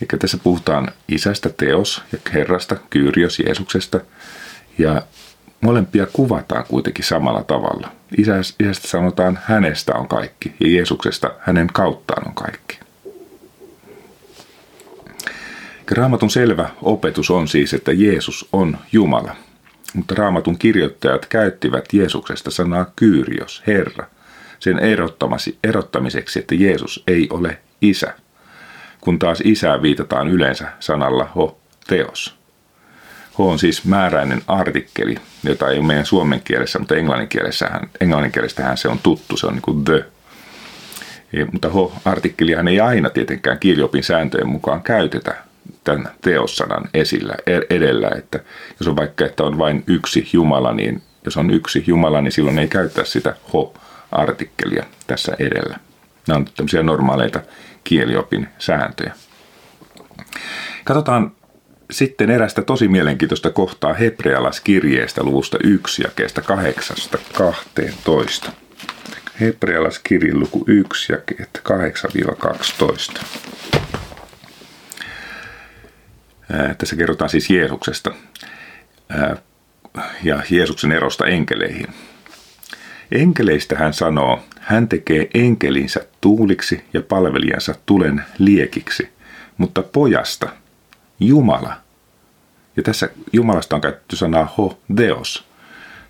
Eli 0.00 0.18
tässä 0.18 0.38
puhutaan 0.38 0.88
isästä 1.08 1.50
teos 1.50 2.02
ja 2.12 2.18
Herrasta, 2.32 2.76
Kyrios, 2.90 3.38
Jeesuksesta. 3.38 4.00
Ja 4.78 5.02
molempia 5.60 6.06
kuvataan 6.12 6.64
kuitenkin 6.68 7.04
samalla 7.04 7.42
tavalla. 7.42 7.92
Isästä 8.18 8.88
sanotaan 8.88 9.38
hänestä 9.42 9.94
on 9.94 10.08
kaikki 10.08 10.54
ja 10.60 10.70
Jeesuksesta 10.70 11.30
hänen 11.40 11.66
kauttaan 11.66 12.28
on 12.28 12.34
kaikki. 12.34 12.83
Raamatun 15.90 16.30
selvä 16.30 16.70
opetus 16.82 17.30
on 17.30 17.48
siis, 17.48 17.74
että 17.74 17.92
Jeesus 17.92 18.48
on 18.52 18.78
Jumala. 18.92 19.36
Mutta 19.94 20.14
raamatun 20.14 20.58
kirjoittajat 20.58 21.26
käyttivät 21.26 21.84
Jeesuksesta 21.92 22.50
sanaa 22.50 22.86
Kyrios, 22.96 23.62
Herra, 23.66 24.06
sen 24.58 24.80
erottamiseksi, 25.64 26.38
että 26.38 26.54
Jeesus 26.54 27.02
ei 27.06 27.28
ole 27.30 27.58
isä, 27.80 28.14
kun 29.00 29.18
taas 29.18 29.40
isää 29.44 29.82
viitataan 29.82 30.28
yleensä 30.28 30.68
sanalla 30.80 31.30
ho, 31.36 31.60
teos. 31.86 32.36
Ho 33.38 33.50
on 33.50 33.58
siis 33.58 33.84
määräinen 33.84 34.42
artikkeli, 34.46 35.14
jota 35.44 35.68
ei 35.68 35.78
ole 35.78 35.86
meidän 35.86 36.06
suomen 36.06 36.40
kielessä, 36.44 36.78
mutta 36.78 36.96
englanninkielessähän, 36.96 37.90
englanninkielestähän 38.00 38.76
se 38.76 38.88
on 38.88 38.98
tuttu, 39.02 39.36
se 39.36 39.46
on 39.46 39.52
niin 39.52 39.62
kuin 39.62 39.84
the. 39.84 40.04
Ja, 41.32 41.46
mutta 41.52 41.68
ho-artikkeliahan 41.68 42.68
ei 42.68 42.80
aina 42.80 43.10
tietenkään 43.10 43.58
kirjopin 43.58 44.04
sääntöjen 44.04 44.48
mukaan 44.48 44.82
käytetä 44.82 45.34
tämän 45.84 46.10
teossanan 46.20 46.88
esillä, 46.94 47.34
edellä, 47.70 48.10
että 48.16 48.40
jos 48.80 48.88
on 48.88 48.96
vaikka, 48.96 49.26
että 49.26 49.42
on 49.42 49.58
vain 49.58 49.84
yksi 49.86 50.28
Jumala, 50.32 50.72
niin 50.72 51.02
jos 51.24 51.36
on 51.36 51.50
yksi 51.50 51.84
Jumala, 51.86 52.20
niin 52.20 52.32
silloin 52.32 52.58
ei 52.58 52.68
käyttää 52.68 53.04
sitä 53.04 53.36
ho-artikkelia 53.52 54.84
tässä 55.06 55.36
edellä. 55.38 55.78
Nämä 56.28 56.36
on 56.36 56.44
tämmöisiä 56.56 56.82
normaaleita 56.82 57.40
kieliopin 57.84 58.48
sääntöjä. 58.58 59.14
Katsotaan 60.84 61.32
sitten 61.90 62.30
erästä 62.30 62.62
tosi 62.62 62.88
mielenkiintoista 62.88 63.50
kohtaa 63.50 63.94
Hebrealaskirjeestä 63.94 65.22
luvusta 65.22 65.58
1 65.64 66.02
kestä 66.16 66.42
8-12. 68.46 68.50
Hebrealaskirje 69.40 70.34
luku 70.34 70.64
1 70.66 71.12
ja 71.12 71.18
8-12. 73.18 73.24
Tässä 76.78 76.96
kerrotaan 76.96 77.30
siis 77.30 77.50
Jeesuksesta 77.50 78.14
ja 80.22 80.42
Jeesuksen 80.50 80.92
erosta 80.92 81.26
enkeleihin. 81.26 81.86
Enkeleistä 83.12 83.76
hän 83.78 83.92
sanoo, 83.92 84.44
hän 84.60 84.88
tekee 84.88 85.30
enkelinsä 85.34 86.06
tuuliksi 86.20 86.84
ja 86.92 87.02
palvelijansa 87.02 87.74
tulen 87.86 88.24
liekiksi, 88.38 89.08
mutta 89.58 89.82
pojasta, 89.82 90.48
Jumala, 91.20 91.76
ja 92.76 92.82
tässä 92.82 93.08
Jumalasta 93.32 93.76
on 93.76 93.80
käytetty 93.80 94.16
sanaa 94.16 94.54
ho, 94.58 94.78
deos. 94.96 95.44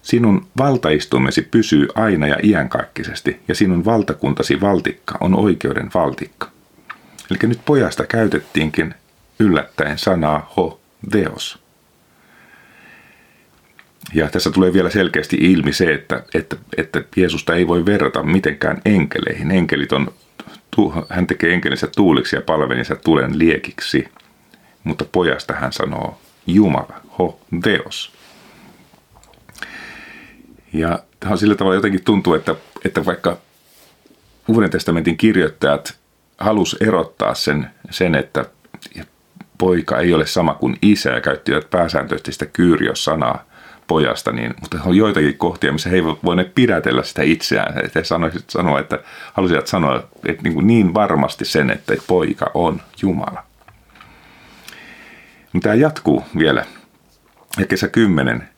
Sinun 0.02 0.46
valtaistumesi 0.58 1.42
pysyy 1.42 1.88
aina 1.94 2.26
ja 2.26 2.36
iänkaikkisesti, 2.42 3.40
ja 3.48 3.54
sinun 3.54 3.84
valtakuntasi 3.84 4.60
valtikka 4.60 5.18
on 5.20 5.34
oikeuden 5.34 5.90
valtikka. 5.94 6.50
Eli 7.30 7.38
nyt 7.42 7.60
pojasta 7.64 8.06
käytettiinkin 8.06 8.94
yllättäen 9.38 9.98
sanaa 9.98 10.52
ho, 10.56 10.80
deos. 11.12 11.58
Ja 14.14 14.30
tässä 14.30 14.50
tulee 14.50 14.72
vielä 14.72 14.90
selkeästi 14.90 15.36
ilmi 15.40 15.72
se, 15.72 15.94
että, 15.94 16.22
että, 16.34 16.56
että 16.76 17.04
Jeesusta 17.16 17.54
ei 17.54 17.68
voi 17.68 17.86
verrata 17.86 18.22
mitenkään 18.22 18.80
enkeleihin. 18.84 19.50
Enkelit 19.50 19.92
on, 19.92 20.12
hän 21.08 21.26
tekee 21.26 21.54
enkelinsä 21.54 21.88
tuuliksi 21.96 22.36
ja 22.36 22.42
palvelinsa 22.42 22.96
tulen 22.96 23.38
liekiksi. 23.38 24.08
Mutta 24.84 25.04
pojasta 25.12 25.54
hän 25.54 25.72
sanoo 25.72 26.18
Jumala, 26.46 27.00
ho, 27.18 27.40
Deos. 27.64 28.12
Ja 30.72 30.98
on 31.30 31.38
sillä 31.38 31.54
tavalla 31.54 31.74
jotenkin 31.74 32.04
tuntuu, 32.04 32.34
että, 32.34 32.54
että 32.84 33.04
vaikka 33.04 33.38
Uuden 34.48 34.70
testamentin 34.70 35.16
kirjoittajat 35.16 35.98
halus 36.38 36.76
erottaa 36.80 37.34
sen, 37.34 37.70
sen, 37.90 38.14
että 38.14 38.44
poika 39.58 39.98
ei 39.98 40.14
ole 40.14 40.26
sama 40.26 40.54
kuin 40.54 40.76
isä 40.82 41.10
ja 41.10 41.20
käyttivät 41.20 41.70
pääsääntöisesti 41.70 42.32
sitä 42.32 42.46
kyyrios-sanaa 42.46 43.44
pojasta, 43.86 44.32
niin, 44.32 44.54
mutta 44.60 44.78
on 44.84 44.96
joitakin 44.96 45.38
kohtia, 45.38 45.72
missä 45.72 45.90
he 45.90 45.96
eivät 45.96 46.18
voineet 46.24 46.54
pidätellä 46.54 47.02
sitä 47.02 47.22
itseään. 47.22 47.78
Että 47.84 47.98
he 47.98 48.04
sanoisivat 48.04 48.50
sanoa, 48.50 48.80
että 48.80 48.98
halusivat 49.32 49.66
sanoa 49.66 50.08
että 50.26 50.42
niin, 50.42 50.54
kuin 50.54 50.66
niin 50.66 50.94
varmasti 50.94 51.44
sen, 51.44 51.70
että 51.70 51.94
poika 52.06 52.50
on 52.54 52.82
Jumala. 53.02 53.42
Tämä 55.62 55.74
jatkuu 55.74 56.24
vielä. 56.38 56.64
Ja 57.58 57.66
kesä 57.66 57.88
10. 57.88 58.48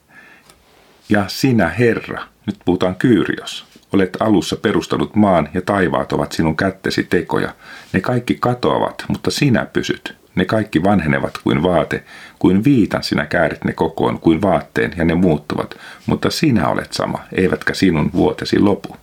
Ja 1.09 1.25
sinä, 1.29 1.69
Herra, 1.69 2.23
nyt 2.47 2.57
puhutaan 2.65 2.97
Kyyrios, 2.97 3.67
olet 3.93 4.17
alussa 4.21 4.57
perustanut 4.57 5.17
maan 5.17 5.49
ja 5.55 5.63
taivaat 5.63 6.13
ovat 6.13 6.33
sinun 6.33 6.57
kättesi 6.57 7.05
tekoja. 7.05 7.55
Ne 7.93 8.01
kaikki 8.01 8.37
katoavat, 8.41 9.05
mutta 9.09 9.31
sinä 9.31 9.67
pysyt. 9.67 10.26
Ne 10.37 10.45
kaikki 10.45 10.83
vanhenevat 10.83 11.39
kuin 11.45 11.63
vaate, 11.63 12.05
kuin 12.39 12.65
viitan 12.65 13.03
sinä 13.03 13.27
käärit 13.27 13.65
ne 13.65 13.73
kokoon 13.73 14.21
kuin 14.21 14.43
vaatteen 14.43 14.93
ja 14.97 15.05
ne 15.05 15.15
muuttuvat, 15.15 15.77
mutta 16.07 16.31
sinä 16.31 16.69
olet 16.69 16.93
sama, 16.93 17.25
eivätkä 17.33 17.75
sinun 17.75 18.11
vuotesi 18.13 18.59
lopu. 18.59 18.97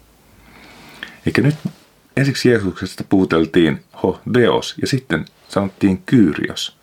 Eikä 1.25 1.41
nyt 1.41 1.55
ensiksi 2.17 2.49
Jeesuksesta 2.49 3.03
puhuteltiin 3.09 3.83
ho 4.03 4.21
deos 4.33 4.75
ja 4.81 4.87
sitten 4.87 5.25
sanottiin 5.47 6.03
kyrios. 6.05 6.77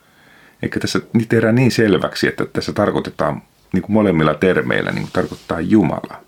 Eikä 0.63 0.81
tässä 0.81 1.01
tehdään 1.29 1.55
niin 1.55 1.71
selväksi, 1.71 2.27
että 2.27 2.47
tässä 2.53 2.73
tarkoitetaan 2.73 3.43
niin 3.73 3.83
kuin 3.83 3.93
molemmilla 3.93 4.35
termeillä 4.35 4.91
niin 4.91 5.03
kuin 5.03 5.13
tarkoittaa 5.13 5.61
Jumala. 5.61 6.21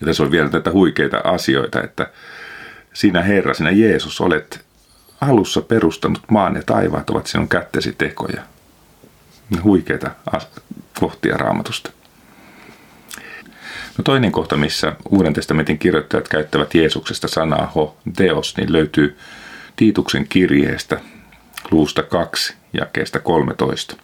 Ja 0.00 0.06
tässä 0.06 0.22
on 0.22 0.30
vielä 0.30 0.48
tätä 0.48 0.70
huikeita 0.70 1.20
asioita, 1.24 1.82
että 1.82 2.10
sinä 2.92 3.22
Herra, 3.22 3.54
sinä 3.54 3.70
Jeesus 3.70 4.20
olet 4.20 4.64
alussa 5.22 5.60
perustanut 5.60 6.22
maan 6.30 6.56
ja 6.56 6.62
taivaat 6.66 7.10
ovat 7.10 7.26
sinun 7.26 7.48
kättesi 7.48 7.94
tekoja. 7.98 8.42
Huikeita 9.62 10.10
kohtia 11.00 11.36
raamatusta. 11.36 11.90
No 13.98 14.04
toinen 14.04 14.32
kohta, 14.32 14.56
missä 14.56 14.92
Uuden 15.10 15.32
testamentin 15.32 15.78
kirjoittajat 15.78 16.28
käyttävät 16.28 16.74
Jeesuksesta 16.74 17.28
sanaa 17.28 17.72
ho, 17.74 17.96
deos, 18.18 18.56
niin 18.56 18.72
löytyy 18.72 19.18
Tiituksen 19.76 20.28
kirjeestä 20.28 21.00
luusta 21.70 22.02
2 22.02 22.54
jakeesta 22.72 23.20
13. 23.20 23.96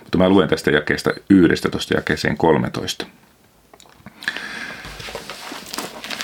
Mutta 0.00 0.18
mä 0.18 0.28
luen 0.28 0.48
tästä 0.48 0.70
jakeesta 0.70 1.10
11 1.30 1.94
jakeeseen 1.94 2.36
13. 2.36 3.06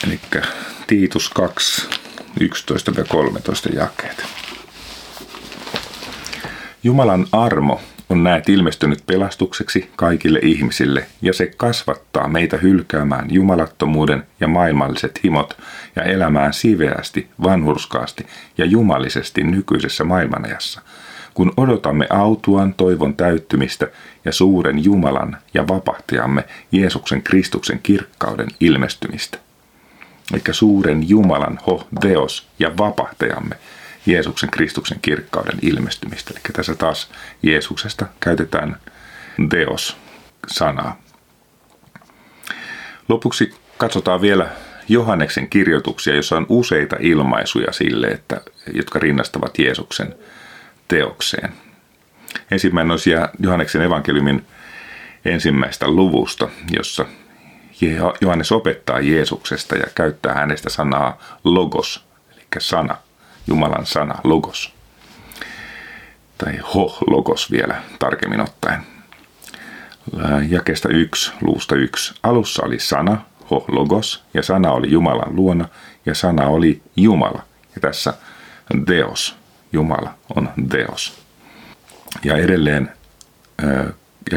Eli 0.05 0.21
Tiitus 0.87 1.29
2, 1.29 2.00
11-13 2.41 3.75
jakeet. 3.75 4.25
Jumalan 6.83 7.27
armo 7.33 7.81
on 8.11 8.25
näet 8.25 8.49
ilmestynyt 8.49 9.07
pelastukseksi 9.07 9.91
kaikille 9.97 10.39
ihmisille, 10.43 11.07
ja 11.23 11.33
se 11.33 11.47
kasvattaa 11.57 12.29
meitä 12.29 12.57
hylkäämään 12.57 13.27
jumalattomuuden 13.31 14.27
ja 14.41 14.49
maailmalliset 14.49 15.21
himot 15.25 15.59
ja 15.97 16.03
elämään 16.03 16.53
siveästi, 16.53 17.29
vanhurskaasti 17.43 18.27
ja 18.59 18.65
jumalisesti 18.65 19.43
nykyisessä 19.43 20.05
maailmanajassa, 20.05 20.81
kun 21.35 21.53
odotamme 21.57 22.07
autuan 22.11 22.75
toivon 22.75 23.15
täyttymistä 23.15 23.89
ja 24.25 24.33
suuren 24.33 24.85
Jumalan 24.85 25.37
ja 25.55 25.69
vapahtajamme 25.69 26.45
Jeesuksen 26.73 27.23
Kristuksen 27.23 27.81
kirkkauden 27.83 28.49
ilmestymistä. 28.61 29.39
Eli 30.33 30.43
suuren 30.51 31.09
Jumalan 31.09 31.59
ho, 31.67 31.89
Deos 32.03 32.49
ja 32.59 32.77
vapahtajamme 32.77 33.57
Jeesuksen 34.07 34.51
Kristuksen 34.51 34.99
kirkkauden 35.03 35.59
ilmestymistä. 35.63 36.31
Eli 36.35 36.41
tässä 36.53 36.75
taas 36.75 37.11
Jeesuksesta 37.43 38.07
käytetään 38.21 38.77
Deos-sanaa. 39.51 41.01
Lopuksi 43.09 43.55
katsotaan 43.79 44.21
vielä 44.21 44.49
Johanneksen 44.89 45.49
kirjoituksia, 45.49 46.15
jossa 46.15 46.37
on 46.37 46.47
useita 46.49 46.97
ilmaisuja 47.01 47.73
sille, 47.73 48.07
että, 48.07 48.41
jotka 48.75 48.99
rinnastavat 48.99 49.59
Jeesuksen 49.59 50.15
teokseen. 50.89 51.53
Ensimmäinen 52.51 52.91
on 52.91 52.99
Johanneksen 53.39 53.83
evankeliumin 53.83 54.47
ensimmäistä 55.25 55.89
luvusta, 55.89 56.49
jossa 56.71 57.07
Johannes 58.21 58.53
opettaa 58.53 59.01
Jeesuksesta 59.01 59.77
ja 59.77 59.87
käyttää 59.95 60.35
hänestä 60.35 60.71
sanaa 60.71 61.19
logos, 61.45 62.05
eli 62.33 62.47
sana, 62.59 62.97
Jumalan 63.47 63.87
sana, 63.87 64.15
logos. 64.25 64.73
Tai 66.39 66.59
ho-logos 66.75 67.51
vielä 67.51 67.83
tarkemmin 67.99 68.41
ottaen. 68.41 68.81
Jakesta 70.49 70.89
1, 70.89 71.33
luusta 71.41 71.77
1. 71.77 72.15
Alussa 72.23 72.63
oli 72.67 72.79
sana, 72.79 73.21
ho-logos, 73.51 74.25
ja 74.35 74.43
sana 74.43 74.73
oli 74.73 74.91
Jumalan 74.91 75.37
luona, 75.37 75.69
ja 76.07 76.15
sana 76.15 76.47
oli 76.47 76.83
Jumala. 76.97 77.43
Ja 77.75 77.81
tässä 77.81 78.15
Deos, 78.87 79.37
Jumala 79.73 80.15
on 80.37 80.51
Deos. 80.73 81.23
Ja 82.25 82.37
edelleen 82.37 82.93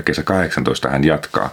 kesä 0.06 0.24
18 0.24 0.90
hän 0.90 1.04
jatkaa. 1.04 1.50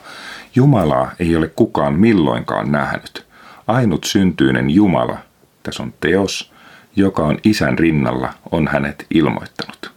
Jumalaa 0.55 1.13
ei 1.19 1.37
ole 1.37 1.49
kukaan 1.49 1.95
milloinkaan 1.95 2.73
nähnyt. 2.73 3.27
Ainut 3.67 4.05
syntyinen 4.05 4.71
Jumala, 4.71 5.19
tässä 5.63 5.83
on 5.83 5.95
teos, 6.01 6.53
joka 6.97 7.23
on 7.23 7.39
isän 7.45 7.79
rinnalla, 7.79 8.33
on 8.51 8.69
hänet 8.69 9.07
ilmoittanut. 9.11 9.93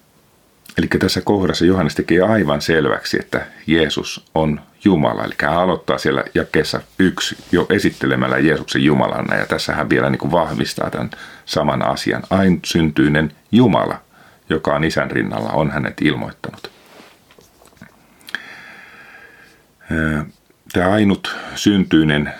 Eli 0.78 0.88
tässä 0.88 1.22
kohdassa 1.22 1.66
Johannes 1.66 1.96
tekee 1.96 2.22
aivan 2.22 2.62
selväksi, 2.62 3.18
että 3.20 3.46
Jeesus 3.68 4.26
on 4.36 4.62
Jumala. 4.86 5.24
Eli 5.24 5.34
hän 5.42 5.54
aloittaa 5.54 5.98
siellä 5.98 6.24
jakeessa 6.36 6.82
yksi 7.00 7.38
jo 7.52 7.66
esittelemällä 7.70 8.38
Jeesuksen 8.38 8.84
Jumalana. 8.84 9.36
Ja 9.36 9.46
tässä 9.46 9.74
hän 9.74 9.90
vielä 9.90 10.10
niin 10.10 10.20
kuin 10.20 10.32
vahvistaa 10.32 10.90
tämän 10.90 11.12
saman 11.46 11.86
asian. 11.86 12.24
Ainut 12.30 12.66
syntyinen 12.66 13.32
Jumala, 13.52 14.02
joka 14.50 14.76
on 14.76 14.84
isän 14.84 15.12
rinnalla, 15.12 15.50
on 15.50 15.72
hänet 15.72 16.02
ilmoittanut. 16.02 16.72
Tämä 20.74 20.92
ainut 20.92 21.36
syntyinen 21.56 22.34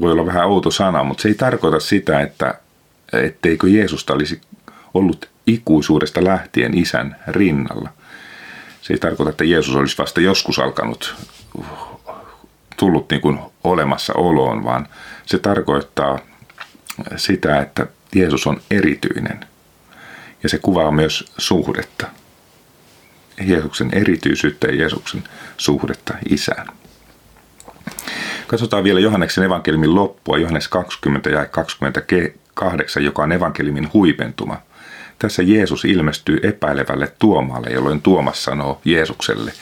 voi 0.00 0.12
olla 0.12 0.26
vähän 0.26 0.46
outo 0.46 0.70
sana, 0.70 1.04
mutta 1.04 1.22
se 1.22 1.28
ei 1.28 1.34
tarkoita 1.34 1.80
sitä, 1.80 2.20
että 2.20 2.54
etteikö 3.12 3.68
Jeesusta 3.68 4.12
olisi 4.12 4.40
ollut 4.94 5.28
ikuisuudesta 5.46 6.24
lähtien 6.24 6.78
isän 6.78 7.16
rinnalla. 7.28 7.88
Se 8.82 8.92
ei 8.92 8.98
tarkoita, 8.98 9.30
että 9.30 9.44
Jeesus 9.44 9.76
olisi 9.76 9.98
vasta 9.98 10.20
joskus 10.20 10.58
alkanut 10.58 11.14
tullut 12.76 13.10
niin 13.10 13.20
kuin 13.20 13.38
olemassaoloon, 13.64 14.64
vaan 14.64 14.88
se 15.26 15.38
tarkoittaa 15.38 16.18
sitä, 17.16 17.60
että 17.60 17.86
Jeesus 18.14 18.46
on 18.46 18.60
erityinen. 18.70 19.46
Ja 20.42 20.48
se 20.48 20.58
kuvaa 20.58 20.90
myös 20.90 21.32
suhdetta. 21.38 22.06
Jeesuksen 23.48 23.90
erityisyyttä 23.92 24.66
ja 24.66 24.74
Jeesuksen 24.74 25.24
suhdetta 25.56 26.14
isään. 26.28 26.66
Katsotaan 28.46 28.84
vielä 28.84 29.00
Johanneksen 29.00 29.44
evankeliumin 29.44 29.94
loppua, 29.94 30.38
Johannes 30.38 30.68
20 30.68 31.30
ja 31.30 31.46
28, 31.46 33.04
joka 33.04 33.22
on 33.22 33.32
evankeliumin 33.32 33.90
huipentuma. 33.92 34.62
Tässä 35.18 35.42
Jeesus 35.42 35.84
ilmestyy 35.84 36.40
epäilevälle 36.42 37.12
Tuomalle, 37.18 37.68
jolloin 37.68 38.02
Tuomas 38.02 38.44
sanoo 38.44 38.80
Jeesukselle, 38.84 39.52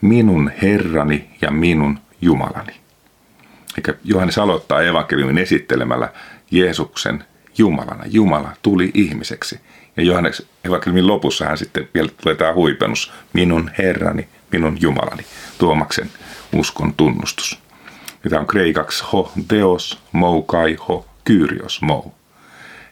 minun 0.00 0.50
Herrani 0.62 1.30
ja 1.40 1.50
minun 1.50 1.98
Jumalani. 2.20 2.72
Eikä 3.76 3.94
Johannes 4.04 4.38
aloittaa 4.38 4.82
evankeliumin 4.82 5.38
esittelemällä 5.38 6.08
Jeesuksen 6.50 7.24
Jumalana. 7.58 8.04
Jumala 8.06 8.52
tuli 8.62 8.90
ihmiseksi. 8.94 9.60
Ja 9.98 10.04
Johannes 10.04 10.46
evankeliumin 10.64 11.06
lopussa 11.06 11.44
hän 11.44 11.58
sitten 11.58 11.88
vielä 11.94 12.08
tulee 12.22 12.36
tämä 12.36 12.54
huipennus, 12.54 13.12
minun 13.32 13.70
Herrani, 13.78 14.28
minun 14.52 14.76
Jumalani, 14.80 15.24
Tuomaksen 15.58 16.10
uskon 16.52 16.94
tunnustus. 16.94 17.58
Ja 18.24 18.30
tämä 18.30 18.40
on 18.40 18.46
kreikaksi 18.46 19.04
ho 19.12 19.32
deos, 19.50 19.98
mou 20.12 20.42
kai 20.42 20.76
ho 20.88 21.06
kyrios 21.24 21.82
mou. 21.82 22.14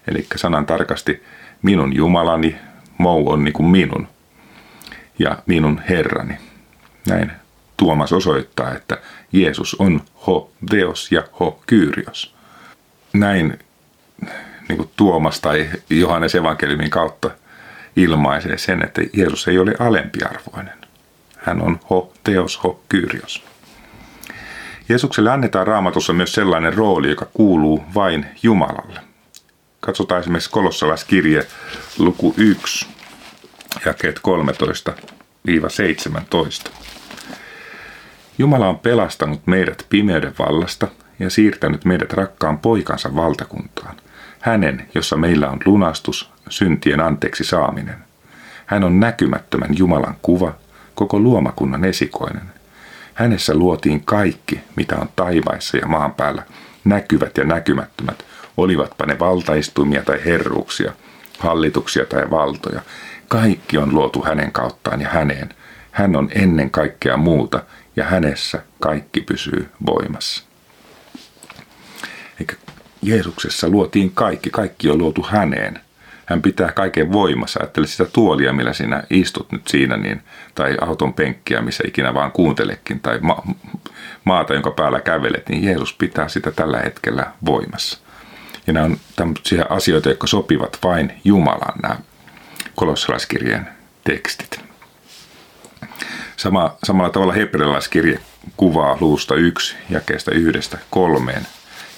Eli 0.08 0.26
sanan 0.36 0.66
tarkasti 0.66 1.22
minun 1.62 1.96
Jumalani, 1.96 2.56
mou 2.98 3.30
on 3.30 3.44
niin 3.44 3.52
kuin 3.52 3.66
minun 3.66 4.08
ja 5.18 5.38
minun 5.46 5.82
Herrani. 5.88 6.34
Näin 7.08 7.32
Tuomas 7.76 8.12
osoittaa, 8.12 8.74
että 8.74 8.98
Jeesus 9.32 9.76
on 9.78 10.00
ho 10.26 10.50
deos 10.70 11.12
ja 11.12 11.22
ho 11.40 11.62
kyrios. 11.66 12.34
Näin 13.12 13.58
niin 14.68 14.76
kuin 14.76 14.90
Tuomas 14.96 15.40
tai 15.40 15.68
Johannes 15.90 16.34
evankeliumin 16.34 16.90
kautta 16.90 17.30
ilmaisee 17.96 18.58
sen, 18.58 18.84
että 18.84 19.02
Jeesus 19.12 19.48
ei 19.48 19.58
ole 19.58 19.74
alempiarvoinen. 19.78 20.74
Hän 21.36 21.62
on 21.62 21.80
ho 21.90 22.12
teos, 22.24 22.64
ho 22.64 22.80
kyrios. 22.88 23.44
Jeesukselle 24.88 25.30
annetaan 25.30 25.66
raamatussa 25.66 26.12
myös 26.12 26.32
sellainen 26.32 26.74
rooli, 26.74 27.10
joka 27.10 27.26
kuuluu 27.34 27.84
vain 27.94 28.26
Jumalalle. 28.42 29.00
Katsotaan 29.80 30.20
esimerkiksi 30.20 30.50
kolossalaiskirje 30.50 31.46
luku 31.98 32.34
1, 32.36 32.86
jakeet 33.86 34.20
13-17. 36.68 36.70
Jumala 38.38 38.68
on 38.68 38.78
pelastanut 38.78 39.46
meidät 39.46 39.86
pimeyden 39.88 40.34
vallasta 40.38 40.88
ja 41.18 41.30
siirtänyt 41.30 41.84
meidät 41.84 42.12
rakkaan 42.12 42.58
poikansa 42.58 43.14
valtakuntaan. 43.14 43.96
Hänen, 44.46 44.88
jossa 44.94 45.16
meillä 45.16 45.50
on 45.50 45.58
lunastus, 45.64 46.30
syntien 46.48 47.00
anteeksi 47.00 47.44
saaminen. 47.44 47.96
Hän 48.66 48.84
on 48.84 49.00
näkymättömän 49.00 49.78
Jumalan 49.78 50.16
kuva, 50.22 50.54
koko 50.94 51.18
luomakunnan 51.18 51.84
esikoinen. 51.84 52.42
Hänessä 53.14 53.54
luotiin 53.54 54.04
kaikki, 54.04 54.60
mitä 54.76 54.96
on 54.96 55.08
taivaissa 55.16 55.76
ja 55.76 55.86
maan 55.86 56.14
päällä, 56.14 56.42
näkyvät 56.84 57.38
ja 57.38 57.44
näkymättömät, 57.44 58.24
olivatpa 58.56 59.06
ne 59.06 59.18
valtaistumia 59.18 60.02
tai 60.02 60.24
herruuksia, 60.24 60.92
hallituksia 61.38 62.04
tai 62.04 62.30
valtoja. 62.30 62.80
Kaikki 63.28 63.78
on 63.78 63.94
luotu 63.94 64.22
hänen 64.22 64.52
kauttaan 64.52 65.00
ja 65.00 65.08
häneen. 65.08 65.48
Hän 65.90 66.16
on 66.16 66.28
ennen 66.34 66.70
kaikkea 66.70 67.16
muuta 67.16 67.62
ja 67.96 68.04
hänessä 68.04 68.62
kaikki 68.80 69.20
pysyy 69.20 69.68
voimassa. 69.86 70.45
Jeesuksessa 73.06 73.68
luotiin 73.68 74.10
kaikki, 74.14 74.50
kaikki 74.50 74.90
on 74.90 74.98
luotu 74.98 75.22
häneen. 75.22 75.80
Hän 76.26 76.42
pitää 76.42 76.72
kaiken 76.72 77.12
voimassa. 77.12 77.60
Ajattele 77.60 77.86
sitä 77.86 78.04
tuolia, 78.04 78.52
millä 78.52 78.72
sinä 78.72 79.02
istut 79.10 79.52
nyt 79.52 79.68
siinä, 79.68 79.96
niin, 79.96 80.22
tai 80.54 80.76
auton 80.80 81.14
penkkiä, 81.14 81.62
missä 81.62 81.84
ikinä 81.86 82.14
vaan 82.14 82.32
kuuntelekin, 82.32 83.00
tai 83.00 83.18
ma- 83.20 83.42
maata, 84.24 84.54
jonka 84.54 84.70
päällä 84.70 85.00
kävelet, 85.00 85.48
niin 85.48 85.64
Jeesus 85.64 85.92
pitää 85.92 86.28
sitä 86.28 86.50
tällä 86.50 86.78
hetkellä 86.78 87.26
voimassa. 87.44 87.98
Ja 88.66 88.72
nämä 88.72 88.86
on 88.86 88.96
tämmöisiä 89.16 89.66
asioita, 89.68 90.08
jotka 90.08 90.26
sopivat 90.26 90.78
vain 90.84 91.12
Jumalan 91.24 91.78
nämä 91.82 91.96
kolossalaiskirjeen 92.74 93.68
tekstit. 94.04 94.60
Sama, 96.36 96.76
samalla 96.84 97.10
tavalla 97.10 97.32
hebrealaiskirje 97.32 98.20
kuvaa 98.56 98.96
luusta 99.00 99.34
yksi 99.34 99.76
jakeesta 99.90 100.30
yhdestä 100.30 100.78
kolmeen 100.90 101.46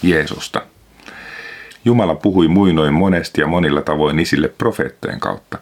Jeesusta. 0.02 0.62
Jumala 1.84 2.14
puhui 2.14 2.48
muinoin 2.48 2.94
monesti 2.94 3.40
ja 3.40 3.46
monilla 3.46 3.82
tavoin 3.82 4.20
isille 4.20 4.48
profeettojen 4.48 5.20
kautta. 5.20 5.58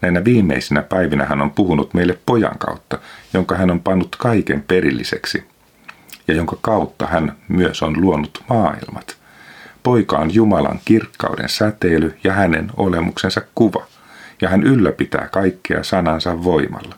Näinä 0.00 0.24
viimeisinä 0.24 0.82
päivinä 0.82 1.24
hän 1.24 1.42
on 1.42 1.50
puhunut 1.50 1.94
meille 1.94 2.18
pojan 2.26 2.58
kautta, 2.58 2.98
jonka 3.34 3.54
hän 3.56 3.70
on 3.70 3.80
pannut 3.80 4.16
kaiken 4.16 4.64
perilliseksi 4.68 5.44
ja 6.28 6.34
jonka 6.34 6.56
kautta 6.60 7.06
hän 7.06 7.36
myös 7.48 7.82
on 7.82 8.00
luonut 8.00 8.44
maailmat. 8.48 9.16
Poika 9.82 10.18
on 10.18 10.34
Jumalan 10.34 10.80
kirkkauden 10.84 11.48
säteily 11.48 12.18
ja 12.24 12.32
hänen 12.32 12.70
olemuksensa 12.76 13.40
kuva, 13.54 13.86
ja 14.42 14.48
hän 14.48 14.62
ylläpitää 14.62 15.28
kaikkea 15.32 15.82
sanansa 15.84 16.44
voimalla. 16.44 16.94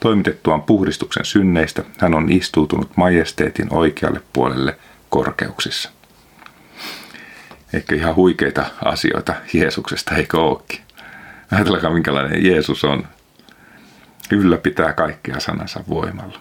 Toimitettuaan 0.00 0.62
puhdistuksen 0.62 1.24
synneistä 1.24 1.82
hän 1.98 2.14
on 2.14 2.32
istuutunut 2.32 2.96
majesteetin 2.96 3.66
oikealle 3.70 4.20
puolelle 4.32 4.78
korkeuksissa. 5.10 5.90
Ehkä 7.74 7.94
ihan 7.94 8.14
huikeita 8.14 8.64
asioita 8.84 9.34
Jeesuksesta, 9.52 10.14
eikö 10.14 10.40
ookin? 10.40 10.80
Ajatelkaa 11.52 11.90
minkälainen 11.90 12.46
Jeesus 12.46 12.84
on. 12.84 13.06
Ylläpitää 14.30 14.92
kaikkea 14.92 15.40
sanansa 15.40 15.84
voimalla. 15.88 16.40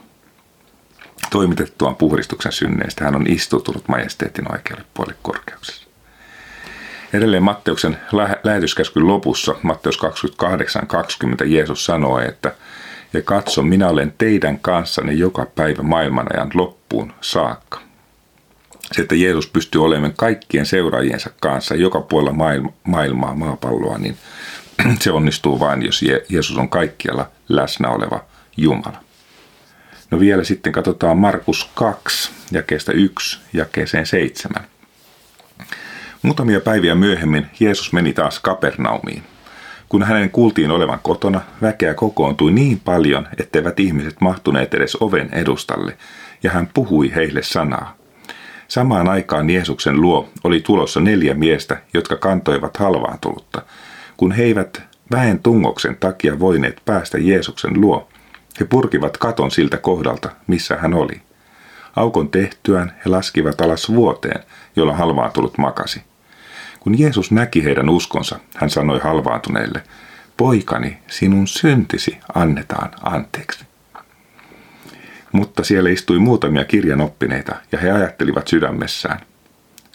Toimitettuaan 1.32 1.96
puhdistuksen 1.96 2.52
synneistä 2.52 3.06
hän 3.06 3.16
on 3.16 3.28
istutunut 3.28 3.88
majesteetin 3.88 4.52
oikealle 4.52 4.86
puolelle 4.94 5.20
korkeuksessa. 5.22 5.88
Edelleen 7.14 7.44
Matteuksen 7.44 7.98
lähetyskäskyn 8.44 9.08
lopussa, 9.08 9.56
Matteus 9.62 10.00
28.20, 11.44 11.46
Jeesus 11.46 11.86
sanoo, 11.86 12.20
että 12.20 12.52
ja 13.14 13.22
katso, 13.22 13.62
minä 13.62 13.90
olen 13.90 14.14
teidän 14.18 14.60
kanssanne 14.60 15.14
joka 15.14 15.46
päivä 15.46 15.84
maailmanajan 15.84 16.52
loppuun 16.54 17.14
saakka. 17.22 17.93
Se, 18.94 19.02
että 19.02 19.16
Jeesus 19.16 19.48
pystyy 19.48 19.84
olemaan 19.86 20.14
kaikkien 20.16 20.66
seuraajiensa 20.66 21.30
kanssa 21.40 21.76
joka 21.76 22.02
puolella 22.02 22.68
maailmaa, 22.84 23.36
maapalloa, 23.36 23.98
niin 23.98 24.18
se 25.02 25.12
onnistuu 25.12 25.60
vain, 25.60 25.86
jos 25.86 26.02
Jeesus 26.30 26.58
on 26.58 26.70
kaikkialla 26.70 27.30
läsnä 27.50 27.90
oleva 27.90 28.26
Jumala. 28.58 29.04
No 30.12 30.20
vielä 30.20 30.44
sitten 30.44 30.74
katsotaan 30.74 31.18
Markus 31.18 31.70
2, 31.76 32.32
jakeesta 32.52 32.92
1, 32.92 33.40
jakeeseen 33.54 34.06
7. 34.06 34.64
Muutamia 36.22 36.60
päiviä 36.60 36.96
myöhemmin 36.96 37.48
Jeesus 37.60 37.94
meni 37.94 38.14
taas 38.14 38.40
Kapernaumiin. 38.40 39.24
Kun 39.90 40.04
hänen 40.04 40.30
kuultiin 40.30 40.72
olevan 40.72 41.00
kotona, 41.04 41.42
väkeä 41.62 41.94
kokoontui 41.94 42.52
niin 42.52 42.80
paljon, 42.80 43.28
etteivät 43.38 43.80
ihmiset 43.80 44.22
mahtuneet 44.22 44.74
edes 44.74 44.96
oven 44.96 45.30
edustalle, 45.34 45.98
ja 46.44 46.52
hän 46.52 46.70
puhui 46.74 47.16
heille 47.16 47.44
sanaa. 47.44 48.03
Samaan 48.68 49.10
aikaan 49.10 49.50
Jeesuksen 49.50 50.02
luo 50.02 50.30
oli 50.44 50.62
tulossa 50.62 51.00
neljä 51.00 51.34
miestä, 51.34 51.82
jotka 51.94 52.16
kantoivat 52.16 52.78
halvaan 52.78 53.20
tulutta. 53.20 53.62
Kun 54.18 54.32
he 54.32 54.44
eivät 54.44 54.82
väen 55.12 55.40
tungoksen 55.40 55.98
takia 56.00 56.40
voineet 56.40 56.82
päästä 56.86 57.18
Jeesuksen 57.18 57.82
luo, 57.82 58.10
he 58.60 58.66
purkivat 58.66 59.18
katon 59.18 59.52
siltä 59.52 59.78
kohdalta, 59.78 60.30
missä 60.48 60.78
hän 60.78 60.94
oli. 60.94 61.22
Aukon 61.96 62.30
tehtyään 62.30 62.96
he 63.06 63.10
laskivat 63.10 63.62
alas 63.62 63.90
vuoteen, 63.90 64.44
jolla 64.76 64.94
halvaantunut 64.94 65.58
makasi. 65.58 66.02
Kun 66.80 67.00
Jeesus 67.00 67.32
näki 67.32 67.64
heidän 67.64 67.90
uskonsa, 67.90 68.40
hän 68.56 68.70
sanoi 68.70 69.00
halvaantuneille, 69.00 69.84
poikani, 70.38 70.98
sinun 71.08 71.48
syntisi 71.48 72.18
annetaan 72.36 72.92
anteeksi. 73.04 73.66
Mutta 75.34 75.64
siellä 75.64 75.90
istui 75.90 76.20
muutamia 76.20 76.66
kirjanoppineita 76.66 77.56
ja 77.72 77.80
he 77.80 77.92
ajattelivat 77.92 78.48
sydämessään, 78.48 79.20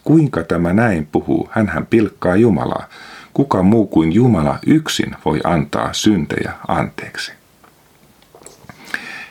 kuinka 0.05 0.43
tämä 0.43 0.73
näin 0.73 1.07
puhuu, 1.07 1.49
hän 1.53 1.87
pilkkaa 1.91 2.37
Jumalaa. 2.37 2.89
Kuka 3.35 3.63
muu 3.63 3.87
kuin 3.87 4.13
Jumala 4.13 4.59
yksin 4.67 5.17
voi 5.25 5.41
antaa 5.45 5.93
syntejä 5.93 6.53
anteeksi? 6.69 7.33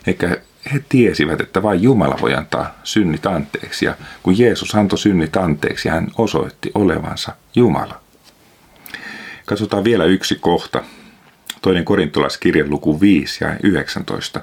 Eikä 0.07 0.37
he 0.73 0.83
tiesivät, 0.89 1.41
että 1.41 1.63
vain 1.63 1.83
Jumala 1.83 2.17
voi 2.21 2.33
antaa 2.33 2.79
synnit 2.83 3.25
anteeksi. 3.25 3.85
Ja 3.85 3.95
kun 4.23 4.39
Jeesus 4.39 4.75
antoi 4.75 4.99
synnit 4.99 5.37
anteeksi, 5.37 5.89
hän 5.89 6.07
osoitti 6.17 6.71
olevansa 6.75 7.35
Jumala. 7.55 8.01
Katsotaan 9.45 9.83
vielä 9.83 10.05
yksi 10.05 10.35
kohta. 10.35 10.83
Toinen 11.61 11.85
korintolaiskirjan 11.85 12.69
luku 12.69 13.01
5 13.01 13.43
ja 13.43 13.57
19. 13.63 14.41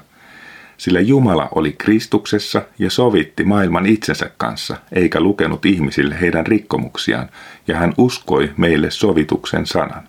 Sillä 0.77 0.99
Jumala 0.99 1.49
oli 1.55 1.75
Kristuksessa 1.77 2.61
ja 2.79 2.89
sovitti 2.89 3.43
maailman 3.43 3.85
itsensä 3.85 4.31
kanssa, 4.37 4.77
eikä 4.91 5.19
lukenut 5.19 5.65
ihmisille 5.65 6.21
heidän 6.21 6.47
rikkomuksiaan, 6.47 7.29
ja 7.67 7.77
hän 7.77 7.93
uskoi 7.97 8.51
meille 8.57 8.91
sovituksen 8.91 9.65
sanan. 9.65 10.07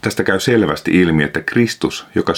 Tästä 0.00 0.24
käy 0.24 0.40
selvästi 0.40 1.00
ilmi, 1.00 1.22
että 1.22 1.40
Kristus, 1.40 2.06
joka 2.14 2.32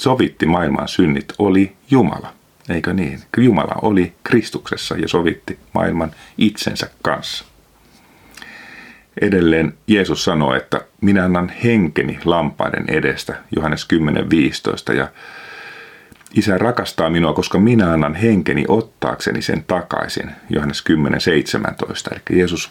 sovitti 0.00 0.46
maailman 0.46 0.88
synnit, 0.88 1.32
oli 1.38 1.72
Jumala. 1.90 2.32
Eikö 2.68 2.92
niin? 2.92 3.20
Jumala 3.36 3.74
oli 3.82 4.12
Kristuksessa 4.24 4.96
ja 4.96 5.08
sovitti 5.08 5.58
maailman 5.72 6.10
itsensä 6.38 6.90
kanssa. 7.02 7.44
Edelleen 9.20 9.74
Jeesus 9.86 10.24
sanoi, 10.24 10.56
että 10.56 10.80
minä 11.00 11.24
annan 11.24 11.52
henkeni 11.64 12.18
lampaiden 12.24 12.84
edestä, 12.88 13.36
Johannes 13.56 13.88
10.15, 14.90 14.94
ja 14.94 15.08
Isä 16.36 16.58
rakastaa 16.58 17.10
minua, 17.10 17.32
koska 17.32 17.58
minä 17.58 17.92
annan 17.92 18.14
henkeni 18.14 18.64
ottaakseni 18.68 19.42
sen 19.42 19.64
takaisin, 19.66 20.30
Johannes 20.50 20.84
10.17. 20.90 22.14
Eli 22.14 22.38
Jeesus 22.38 22.70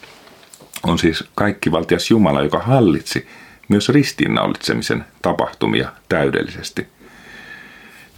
on 0.84 1.00
siis 1.00 1.24
kaikki 1.36 1.72
valtias 1.72 2.12
Jumala, 2.12 2.42
joka 2.42 2.60
hallitsi 2.60 3.28
myös 3.68 3.90
ristiinnaulitsemisen 3.90 5.06
tapahtumia 5.22 5.90
täydellisesti. 6.10 6.88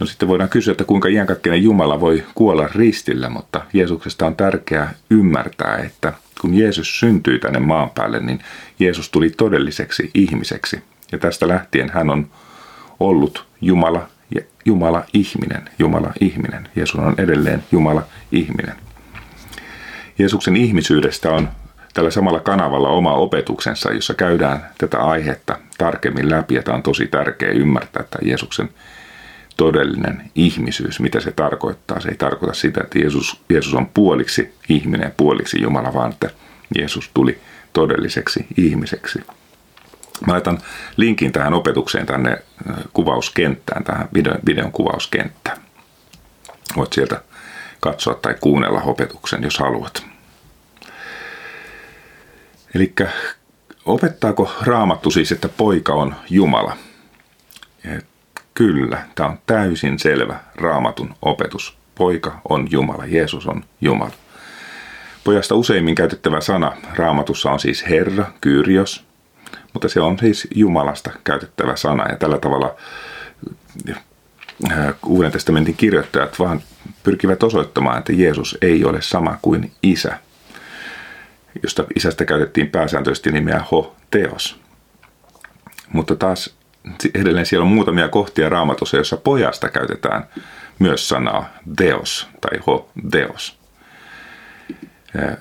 No 0.00 0.06
sitten 0.06 0.28
voidaan 0.28 0.48
kysyä, 0.48 0.72
että 0.72 0.84
kuinka 0.84 1.08
iänkaikkeinen 1.08 1.62
Jumala 1.62 2.00
voi 2.00 2.24
kuolla 2.34 2.68
ristillä, 2.74 3.28
mutta 3.28 3.60
Jeesuksesta 3.72 4.26
on 4.26 4.36
tärkeää 4.36 4.94
ymmärtää, 5.10 5.76
että 5.76 6.12
kun 6.40 6.54
Jeesus 6.54 7.00
syntyi 7.00 7.38
tänne 7.38 7.58
maan 7.58 7.90
päälle, 7.90 8.20
niin 8.20 8.38
Jeesus 8.78 9.10
tuli 9.10 9.30
todelliseksi 9.30 10.10
ihmiseksi. 10.14 10.82
Ja 11.12 11.18
tästä 11.18 11.48
lähtien 11.48 11.90
hän 11.90 12.10
on 12.10 12.30
ollut 13.00 13.46
Jumala 13.60 14.08
Jumala 14.64 15.04
ihminen. 15.12 15.68
Jumala 15.78 16.12
ihminen. 16.20 16.68
Jeesus 16.76 17.00
on 17.00 17.14
edelleen 17.18 17.62
Jumala 17.72 18.02
ihminen. 18.32 18.74
Jeesuksen 20.18 20.56
ihmisyydestä 20.56 21.30
on 21.30 21.48
tällä 21.94 22.10
samalla 22.10 22.40
kanavalla 22.40 22.88
oma 22.88 23.14
opetuksensa, 23.14 23.92
jossa 23.92 24.14
käydään 24.14 24.66
tätä 24.78 24.98
aihetta 24.98 25.58
tarkemmin 25.78 26.30
läpi. 26.30 26.54
Ja 26.54 26.62
tämä 26.62 26.76
on 26.76 26.82
tosi 26.82 27.06
tärkeä 27.06 27.50
ymmärtää, 27.50 28.00
että 28.00 28.18
Jeesuksen 28.22 28.68
todellinen 29.56 30.30
ihmisyys, 30.34 31.00
mitä 31.00 31.20
se 31.20 31.32
tarkoittaa. 31.32 32.00
Se 32.00 32.08
ei 32.08 32.16
tarkoita 32.16 32.54
sitä, 32.54 32.80
että 32.84 32.98
Jeesus, 32.98 33.40
Jeesus 33.48 33.74
on 33.74 33.86
puoliksi 33.86 34.54
ihminen 34.68 35.04
ja 35.04 35.10
puoliksi 35.16 35.62
Jumala, 35.62 35.94
vaan 35.94 36.12
että 36.12 36.30
Jeesus 36.78 37.10
tuli 37.14 37.38
todelliseksi 37.72 38.46
ihmiseksi. 38.56 39.18
Mä 40.26 40.32
laitan 40.32 40.58
linkin 40.96 41.32
tähän 41.32 41.54
opetukseen 41.54 42.06
tänne 42.06 42.38
kuvauskenttään, 42.92 43.84
tähän 43.84 44.08
videon, 44.14 44.38
videon 44.46 44.72
kuvauskenttään. 44.72 45.56
Voit 46.76 46.92
sieltä 46.92 47.20
katsoa 47.80 48.14
tai 48.14 48.34
kuunnella 48.40 48.80
opetuksen, 48.80 49.42
jos 49.42 49.58
haluat. 49.58 50.06
Eli 52.74 52.94
opettaako 53.84 54.52
raamattu 54.62 55.10
siis, 55.10 55.32
että 55.32 55.48
poika 55.48 55.92
on 55.92 56.14
Jumala? 56.30 56.76
Kyllä, 58.54 59.06
tämä 59.14 59.28
on 59.28 59.38
täysin 59.46 59.98
selvä 59.98 60.40
raamatun 60.54 61.14
opetus. 61.22 61.78
Poika 61.94 62.40
on 62.48 62.68
Jumala, 62.70 63.06
Jeesus 63.06 63.46
on 63.46 63.64
Jumala. 63.80 64.12
Pojasta 65.24 65.54
useimmin 65.54 65.94
käytettävä 65.94 66.40
sana 66.40 66.72
raamatussa 66.94 67.50
on 67.50 67.60
siis 67.60 67.88
Herra, 67.88 68.24
Kyrios, 68.40 69.04
mutta 69.76 69.88
se 69.88 70.00
on 70.00 70.18
siis 70.18 70.48
Jumalasta 70.54 71.10
käytettävä 71.24 71.76
sana 71.76 72.08
ja 72.08 72.16
tällä 72.16 72.38
tavalla 72.38 72.76
Uuden 75.06 75.32
testamentin 75.32 75.76
kirjoittajat 75.76 76.38
vaan 76.38 76.60
pyrkivät 77.02 77.42
osoittamaan, 77.42 77.98
että 77.98 78.12
Jeesus 78.12 78.58
ei 78.62 78.84
ole 78.84 79.02
sama 79.02 79.38
kuin 79.42 79.72
isä, 79.82 80.18
josta 81.62 81.84
isästä 81.96 82.24
käytettiin 82.24 82.70
pääsääntöisesti 82.70 83.32
nimeä 83.32 83.64
ho 83.72 83.96
teos. 84.10 84.60
Mutta 85.92 86.16
taas 86.16 86.54
edelleen 87.14 87.46
siellä 87.46 87.64
on 87.64 87.72
muutamia 87.72 88.08
kohtia 88.08 88.48
raamatussa, 88.48 88.96
jossa 88.96 89.16
pojasta 89.16 89.68
käytetään 89.68 90.26
myös 90.78 91.08
sanaa 91.08 91.48
deos 91.78 92.28
tai 92.40 92.58
ho 92.66 92.90
deos. 93.12 93.58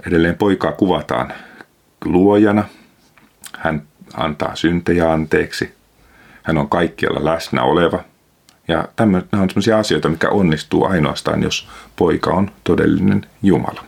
Edelleen 0.07 0.37
poikaa 0.37 0.71
kuvataan 0.71 1.33
luojana. 2.05 2.63
Hän 3.57 3.87
antaa 4.17 4.55
syntejä 4.55 5.11
anteeksi. 5.11 5.73
Hän 6.43 6.57
on 6.57 6.69
kaikkialla 6.69 7.25
läsnä 7.25 7.63
oleva. 7.63 7.99
Ja 8.67 8.87
nämä 8.99 9.21
on 9.33 9.49
sellaisia 9.49 9.79
asioita, 9.79 10.09
mikä 10.09 10.29
onnistuu 10.29 10.85
ainoastaan, 10.85 11.43
jos 11.43 11.67
poika 11.95 12.31
on 12.31 12.51
todellinen 12.63 13.25
Jumala. 13.43 13.83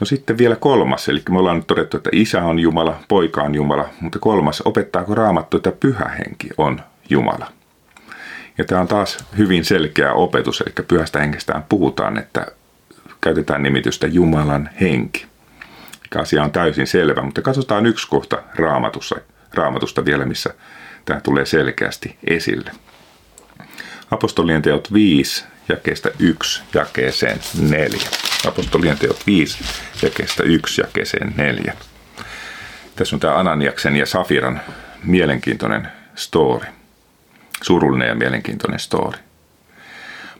No 0.00 0.06
sitten 0.06 0.38
vielä 0.38 0.56
kolmas, 0.56 1.08
eli 1.08 1.22
me 1.30 1.38
ollaan 1.38 1.56
nyt 1.56 1.66
todettu, 1.66 1.96
että 1.96 2.10
isä 2.12 2.44
on 2.44 2.58
Jumala, 2.58 3.00
poika 3.08 3.42
on 3.42 3.54
Jumala, 3.54 3.88
mutta 4.00 4.18
kolmas, 4.18 4.62
opettaako 4.64 5.14
raamattu, 5.14 5.56
että 5.56 5.72
pyhä 5.72 6.08
henki 6.08 6.48
on 6.58 6.80
Jumala? 7.10 7.52
Ja 8.58 8.64
tämä 8.64 8.80
on 8.80 8.88
taas 8.88 9.24
hyvin 9.38 9.64
selkeä 9.64 10.12
opetus, 10.12 10.60
eli 10.60 10.86
pyhästä 10.88 11.20
henkestään 11.20 11.64
puhutaan, 11.68 12.18
että 12.18 12.46
käytetään 13.20 13.62
nimitystä 13.62 14.06
Jumalan 14.06 14.70
henki. 14.80 15.26
Asia 16.14 16.42
on 16.42 16.52
täysin 16.52 16.86
selvä, 16.86 17.22
mutta 17.22 17.42
katsotaan 17.42 17.86
yksi 17.86 18.08
kohta 18.08 18.42
raamatussa, 18.54 19.16
raamatusta 19.54 20.04
vielä, 20.04 20.24
missä 20.24 20.54
tämä 21.04 21.20
tulee 21.20 21.46
selkeästi 21.46 22.16
esille. 22.26 22.70
Apostolien 24.10 24.62
teot 24.62 24.92
5, 24.92 25.44
jakeesta 25.68 26.08
1 26.18 26.62
jakeeseen 26.74 27.38
4. 27.60 28.00
Apostolien 28.48 28.98
teot 28.98 29.26
5, 29.26 29.58
jakeesta 30.02 30.42
1 30.42 30.80
jakeeseen 30.80 31.34
4. 31.36 31.74
Tässä 32.96 33.16
on 33.16 33.20
tämä 33.20 33.38
Ananiaksen 33.38 33.96
ja 33.96 34.06
Safiran 34.06 34.60
mielenkiintoinen 35.04 35.88
story. 36.14 36.66
Surullinen 37.62 38.08
ja 38.08 38.14
mielenkiintoinen 38.14 38.78
story. 38.78 39.18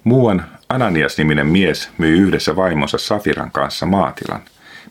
Muuan 0.05 0.47
Ananias-niminen 0.69 1.47
mies 1.47 1.91
myi 1.99 2.19
yhdessä 2.19 2.57
vaimonsa 2.57 2.99
Safiran 2.99 3.51
kanssa 3.51 3.87
maatilan. 3.87 4.43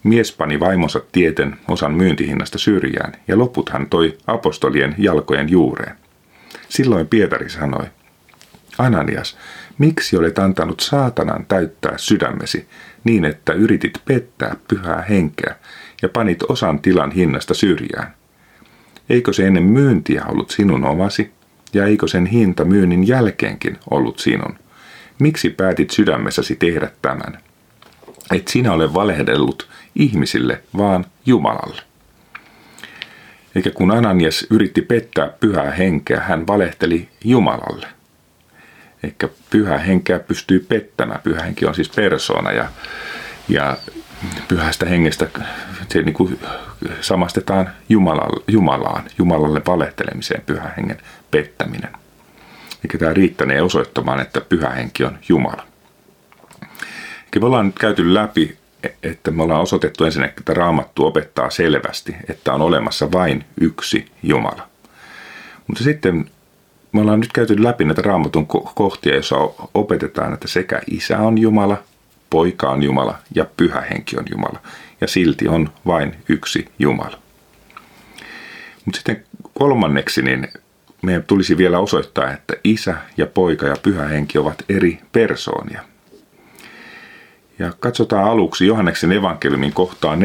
Mies 0.05 0.31
pani 0.31 0.59
vaimonsa 0.59 1.01
tieten 1.11 1.55
osan 1.67 1.93
myyntihinnasta 1.93 2.57
syrjään 2.57 3.13
ja 3.27 3.37
loput 3.37 3.69
hän 3.69 3.89
toi 3.89 4.17
apostolien 4.27 4.95
jalkojen 4.97 5.49
juureen. 5.49 5.95
Silloin 6.69 7.07
Pietari 7.07 7.49
sanoi, 7.49 7.85
Ananias, 8.77 9.37
miksi 9.77 10.17
olet 10.17 10.39
antanut 10.39 10.79
saatanan 10.79 11.45
täyttää 11.45 11.97
sydämesi 11.97 12.67
niin, 13.03 13.25
että 13.25 13.53
yritit 13.53 13.93
pettää 14.05 14.55
pyhää 14.67 15.01
henkeä 15.09 15.55
ja 16.01 16.09
panit 16.09 16.43
osan 16.43 16.79
tilan 16.79 17.11
hinnasta 17.11 17.53
syrjään? 17.53 18.13
Eikö 19.09 19.33
se 19.33 19.47
ennen 19.47 19.63
myyntiä 19.63 20.23
ollut 20.27 20.51
sinun 20.51 20.85
omasi, 20.85 21.31
ja 21.73 21.85
eikö 21.85 22.07
sen 22.07 22.25
hinta 22.25 22.65
myynnin 22.65 23.07
jälkeenkin 23.07 23.77
ollut 23.89 24.19
sinun? 24.19 24.55
Miksi 25.19 25.49
päätit 25.49 25.89
sydämessäsi 25.89 26.55
tehdä 26.55 26.91
tämän? 27.01 27.37
Et 28.35 28.47
sinä 28.47 28.73
ole 28.73 28.93
valehdellut 28.93 29.74
ihmisille, 29.95 30.61
vaan 30.77 31.05
Jumalalle. 31.25 31.81
Eikä 33.55 33.71
kun 33.71 33.91
Ananias 33.91 34.47
yritti 34.49 34.81
pettää 34.81 35.27
pyhää 35.39 35.71
henkeä, 35.71 36.19
hän 36.19 36.47
valehteli 36.47 37.09
Jumalalle. 37.23 37.87
Eikä 39.03 39.29
pyhä 39.49 39.77
henkeä 39.77 40.19
pystyy 40.19 40.59
pettämään. 40.59 41.19
Pyhä 41.23 41.43
henki 41.43 41.65
on 41.65 41.75
siis 41.75 41.89
persoona 41.89 42.51
ja, 42.51 42.69
ja 43.49 43.77
pyhästä 44.47 44.85
hengestä 44.85 45.27
se 45.89 46.01
niin 46.01 46.13
kuin 46.13 46.39
samastetaan 47.01 47.69
Jumalalle, 47.89 48.43
Jumalaan, 48.47 49.03
Jumalalle 49.17 49.61
valehtelemiseen 49.67 50.43
pyhän 50.45 50.73
hengen 50.77 50.97
pettäminen. 51.31 51.91
Eikä 52.83 52.97
tämä 52.97 53.13
riittänee 53.13 53.61
osoittamaan, 53.61 54.19
että 54.19 54.41
pyhä 54.41 54.69
henki 54.69 55.03
on 55.03 55.17
Jumala. 55.29 55.67
Eikä 57.23 57.39
me 57.39 57.45
ollaan 57.45 57.65
nyt 57.65 57.79
käyty 57.79 58.13
läpi, 58.13 58.57
että 59.03 59.31
me 59.31 59.43
ollaan 59.43 59.61
osoitettu 59.61 60.03
ensinnäkin, 60.05 60.39
että 60.39 60.53
Raamattu 60.53 61.05
opettaa 61.05 61.49
selvästi, 61.49 62.15
että 62.29 62.53
on 62.53 62.61
olemassa 62.61 63.11
vain 63.11 63.45
yksi 63.61 64.05
Jumala. 64.23 64.67
Mutta 65.67 65.83
sitten 65.83 66.29
me 66.91 67.01
ollaan 67.01 67.19
nyt 67.19 67.33
käyty 67.33 67.63
läpi 67.63 67.85
näitä 67.85 68.01
raamatun 68.01 68.47
kohtia, 68.75 69.13
joissa 69.13 69.35
opetetaan, 69.73 70.33
että 70.33 70.47
sekä 70.47 70.81
isä 70.91 71.17
on 71.19 71.37
Jumala, 71.37 71.83
poika 72.29 72.69
on 72.69 72.83
Jumala 72.83 73.17
ja 73.35 73.45
pyhä 73.57 73.81
henki 73.81 74.17
on 74.17 74.25
Jumala. 74.31 74.59
Ja 75.01 75.07
silti 75.07 75.47
on 75.47 75.69
vain 75.85 76.15
yksi 76.29 76.65
Jumala. 76.79 77.19
Mutta 78.85 78.97
sitten 78.97 79.23
kolmanneksi, 79.53 80.21
niin 80.21 80.47
meidän 81.01 81.23
tulisi 81.23 81.57
vielä 81.57 81.79
osoittaa, 81.79 82.31
että 82.31 82.53
isä 82.63 82.95
ja 83.17 83.25
poika 83.25 83.65
ja 83.65 83.75
pyhä 83.83 84.05
henki 84.05 84.37
ovat 84.37 84.63
eri 84.69 84.99
persoonia. 85.11 85.81
Ja 87.59 87.73
katsotaan 87.79 88.31
aluksi 88.31 88.67
Johanneksen 88.67 89.11
evankeliumin 89.11 89.73
kohtaa 89.73 90.15
14.26. 90.15 90.21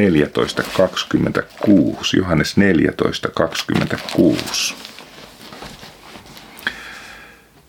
Johannes 2.16 2.57
14.26. 2.59 4.74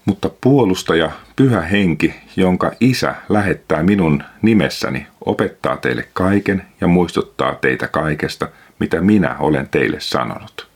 Mutta 0.06 0.30
puolustaja, 0.42 1.12
pyhä 1.36 1.62
henki, 1.62 2.14
jonka 2.36 2.72
isä 2.80 3.16
lähettää 3.30 3.84
minun 3.84 4.24
nimessäni, 4.42 5.08
opettaa 5.26 5.78
teille 5.78 6.08
kaiken 6.14 6.66
ja 6.82 6.88
muistuttaa 6.88 7.56
teitä 7.56 7.88
kaikesta, 7.88 8.48
mitä 8.80 9.02
minä 9.02 9.36
olen 9.40 9.70
teille 9.70 10.00
sanonut. 10.00 10.68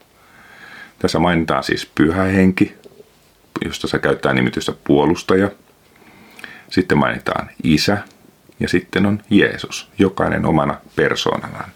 Tässä 0.99 1.19
mainitaan 1.19 1.63
siis 1.63 1.91
pyhä 1.95 2.23
henki, 2.23 2.75
josta 3.65 3.87
se 3.87 3.99
käyttää 3.99 4.33
nimitystä 4.33 4.73
puolustaja. 4.83 5.51
Sitten 6.69 6.97
mainitaan 6.97 7.49
isä 7.63 7.97
ja 8.59 8.69
sitten 8.69 9.05
on 9.05 9.19
Jeesus, 9.29 9.89
jokainen 9.99 10.45
omana 10.45 10.77
persoonanaan. 10.95 11.69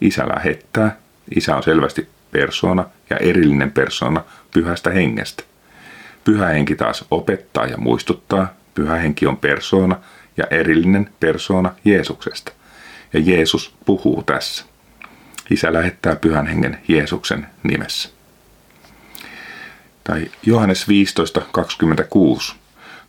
Isä 0.00 0.28
lähettää, 0.28 0.96
isä 1.36 1.56
on 1.56 1.62
selvästi 1.62 2.08
persona 2.30 2.84
ja 3.10 3.16
erillinen 3.16 3.72
persona 3.72 4.24
pyhästä 4.54 4.90
hengestä. 4.90 5.42
Pyhä 6.24 6.46
henki 6.46 6.76
taas 6.76 7.04
opettaa 7.10 7.66
ja 7.66 7.76
muistuttaa. 7.76 8.54
Pyhä 8.74 8.96
henki 8.96 9.26
on 9.26 9.36
persoona 9.36 9.96
ja 10.36 10.44
erillinen 10.50 11.10
persoona 11.20 11.74
Jeesuksesta. 11.84 12.52
Ja 13.12 13.20
Jeesus 13.20 13.74
puhuu 13.84 14.22
tässä. 14.22 14.64
Isä 15.50 15.72
lähettää 15.72 16.16
pyhän 16.16 16.46
hengen 16.46 16.78
Jeesuksen 16.88 17.46
nimessä. 17.62 18.08
Tai 20.04 20.30
Johannes 20.46 20.86
15.26. 20.88 22.54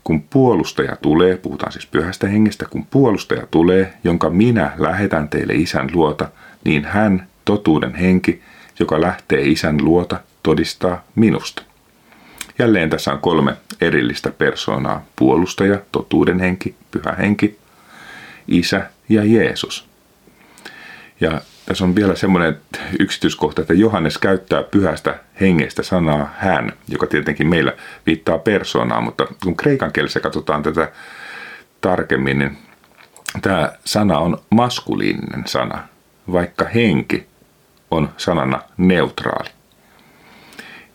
Kun 0.03 0.21
puolustaja 0.21 0.95
tulee, 0.95 1.37
puhutaan 1.37 1.71
siis 1.71 1.85
pyhästä 1.85 2.27
hengestä, 2.27 2.65
kun 2.69 2.85
puolustaja 2.85 3.47
tulee, 3.51 3.93
jonka 4.03 4.29
minä 4.29 4.71
lähetän 4.77 5.29
teille 5.29 5.53
isän 5.53 5.89
luota, 5.93 6.29
niin 6.65 6.85
hän, 6.85 7.27
totuuden 7.45 7.95
henki, 7.95 8.41
joka 8.79 9.01
lähtee 9.01 9.41
isän 9.41 9.85
luota, 9.85 10.19
todistaa 10.43 11.03
minusta. 11.15 11.63
Jälleen 12.59 12.89
tässä 12.89 13.11
on 13.13 13.19
kolme 13.19 13.53
erillistä 13.81 14.31
persoonaa. 14.31 15.05
Puolustaja, 15.15 15.79
totuuden 15.91 16.39
henki, 16.39 16.75
pyhä 16.91 17.15
henki, 17.17 17.57
isä 18.47 18.89
ja 19.09 19.23
Jeesus. 19.23 19.89
Ja 21.21 21.41
tässä 21.69 21.83
on 21.83 21.95
vielä 21.95 22.15
semmoinen 22.15 22.57
yksityiskohta, 22.99 23.61
että 23.61 23.73
Johannes 23.73 24.17
käyttää 24.17 24.63
pyhästä 24.63 25.19
hengestä 25.41 25.83
sanaa 25.83 26.33
hän, 26.37 26.73
joka 26.87 27.07
tietenkin 27.07 27.47
meillä 27.47 27.73
viittaa 28.05 28.37
persoonaan, 28.37 29.03
mutta 29.03 29.27
kun 29.43 29.55
kreikan 29.55 29.91
kielessä 29.91 30.19
katsotaan 30.19 30.63
tätä 30.63 30.91
tarkemmin, 31.81 32.39
niin 32.39 32.57
tämä 33.41 33.71
sana 33.85 34.19
on 34.19 34.37
maskuliininen 34.49 35.43
sana, 35.47 35.87
vaikka 36.31 36.65
henki 36.65 37.27
on 37.91 38.09
sanana 38.17 38.61
neutraali. 38.77 39.49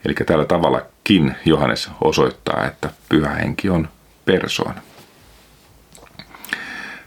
Eli 0.04 0.14
tällä 0.14 0.44
tavallakin 0.44 1.34
Johannes 1.44 1.90
osoittaa, 2.00 2.66
että 2.66 2.90
pyhä 3.08 3.30
henki 3.30 3.68
on 3.70 3.88
persoona. 4.24 4.80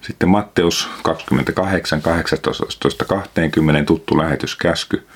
Sitten 0.08 0.30
Matteus 0.30 0.89
28, 1.03 2.01
18, 2.01 3.05
20 3.05 3.84
tuttu 3.84 4.18
lähetyskäsky. 4.18 5.08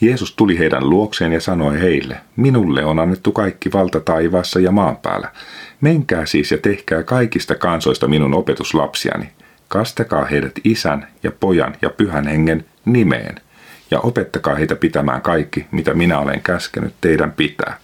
Jeesus 0.00 0.34
tuli 0.36 0.58
heidän 0.58 0.90
luokseen 0.90 1.32
ja 1.32 1.40
sanoi 1.40 1.80
heille, 1.80 2.20
minulle 2.36 2.84
on 2.84 2.98
annettu 2.98 3.32
kaikki 3.32 3.72
valta 3.72 4.00
taivaassa 4.00 4.60
ja 4.60 4.72
maan 4.72 4.96
päällä. 4.96 5.32
Menkää 5.80 6.26
siis 6.26 6.50
ja 6.50 6.58
tehkää 6.58 7.02
kaikista 7.02 7.54
kansoista 7.54 8.08
minun 8.08 8.34
opetuslapsiani. 8.34 9.30
Kastakaa 9.68 10.24
heidät 10.24 10.52
isän 10.64 11.08
ja 11.22 11.32
pojan 11.40 11.76
ja 11.82 11.90
pyhän 11.90 12.26
hengen 12.26 12.64
nimeen– 12.84 13.34
ja 13.90 14.00
opettakaa 14.00 14.54
heitä 14.54 14.76
pitämään 14.76 15.22
kaikki, 15.22 15.66
mitä 15.70 15.94
minä 15.94 16.18
olen 16.18 16.42
käskenyt 16.42 16.94
teidän 17.00 17.32
pitää. 17.32 17.76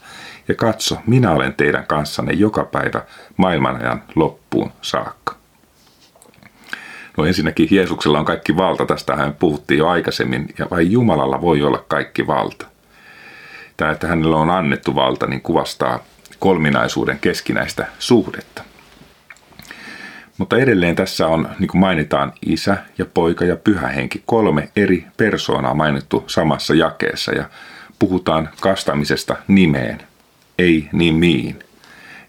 Ja 0.48 0.54
katso, 0.54 0.98
minä 1.06 1.32
olen 1.32 1.54
teidän 1.54 1.86
kanssanne 1.86 2.32
joka 2.32 2.64
päivä 2.64 3.02
maailmanajan 3.36 4.02
loppuun 4.14 4.72
saakka. 4.82 5.37
No 7.18 7.24
ensinnäkin 7.24 7.68
Jeesuksella 7.70 8.18
on 8.18 8.24
kaikki 8.24 8.56
valta, 8.56 8.86
tästä 8.86 9.16
hän 9.16 9.34
puhuttiin 9.34 9.78
jo 9.78 9.88
aikaisemmin, 9.88 10.48
ja 10.58 10.66
vain 10.70 10.92
Jumalalla 10.92 11.40
voi 11.40 11.62
olla 11.62 11.84
kaikki 11.88 12.26
valta. 12.26 12.66
Tämä, 13.76 13.90
että 13.90 14.06
hänellä 14.06 14.36
on 14.36 14.50
annettu 14.50 14.94
valta, 14.94 15.26
niin 15.26 15.40
kuvastaa 15.40 16.04
kolminaisuuden 16.38 17.18
keskinäistä 17.18 17.86
suhdetta. 17.98 18.62
Mutta 20.38 20.56
edelleen 20.56 20.96
tässä 20.96 21.26
on, 21.26 21.48
niin 21.58 21.68
kuin 21.68 21.80
mainitaan, 21.80 22.32
isä 22.46 22.76
ja 22.98 23.06
poika 23.14 23.44
ja 23.44 23.56
pyhä 23.56 23.88
henki, 23.88 24.22
kolme 24.26 24.68
eri 24.76 25.06
persoonaa 25.16 25.74
mainittu 25.74 26.24
samassa 26.26 26.74
jakeessa 26.74 27.32
ja 27.32 27.44
puhutaan 27.98 28.48
kastamisesta 28.60 29.36
nimeen, 29.48 30.02
ei 30.58 30.88
nimiin. 30.92 31.58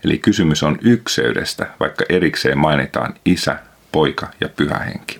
Eli 0.03 0.17
kysymys 0.17 0.63
on 0.63 0.77
ykseydestä, 0.81 1.67
vaikka 1.79 2.05
erikseen 2.09 2.57
mainitaan 2.57 3.13
isä, 3.25 3.59
poika 3.91 4.27
ja 4.41 4.49
pyhä 4.49 4.79
henki. 4.79 5.19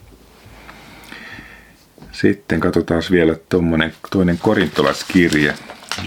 Sitten 2.11 2.59
katsotaan 2.59 3.03
vielä 3.11 3.35
tuommoinen 3.49 3.93
toinen 4.11 4.37
korintolaiskirje, 4.37 5.53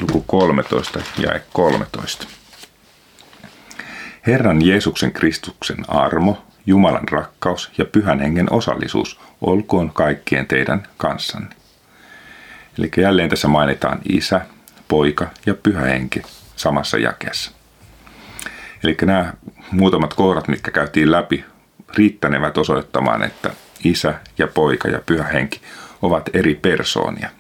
luku 0.01 0.25
13 0.27 1.01
ja 1.19 1.41
13. 1.53 2.27
Herran 4.27 4.67
Jeesuksen 4.67 5.13
Kristuksen 5.13 5.85
armo, 5.89 6.45
Jumalan 6.67 7.09
rakkaus 7.11 7.71
ja 7.79 7.85
pyhän 7.85 8.21
hengen 8.21 8.53
osallisuus 8.53 9.21
olkoon 9.41 9.93
kaikkien 9.93 10.47
teidän 10.47 10.83
kanssanne. 10.97 11.57
Eli 12.79 12.91
jälleen 12.97 13.31
tässä 13.31 13.49
mainitaan 13.49 14.01
isä, 14.09 14.41
poika 14.89 15.27
ja 15.47 15.55
pyhä 15.55 15.81
henki 15.81 16.23
samassa 16.57 16.99
jakeessa. 16.99 17.53
Eli 18.85 18.97
nämä 19.03 19.35
muutamat 19.71 20.15
kohdat, 20.15 20.49
mitkä 20.49 20.71
käytiin 20.71 21.13
läpi, 21.13 21.45
riittänevät 21.97 22.59
osoittamaan, 22.59 23.23
että 23.23 23.51
isä 23.85 24.15
ja 24.39 24.47
poika 24.47 24.89
ja 24.89 25.01
pyhä 25.07 25.25
henki 25.25 25.61
ovat 26.03 26.31
eri 26.33 26.55
persoonia. 26.55 27.31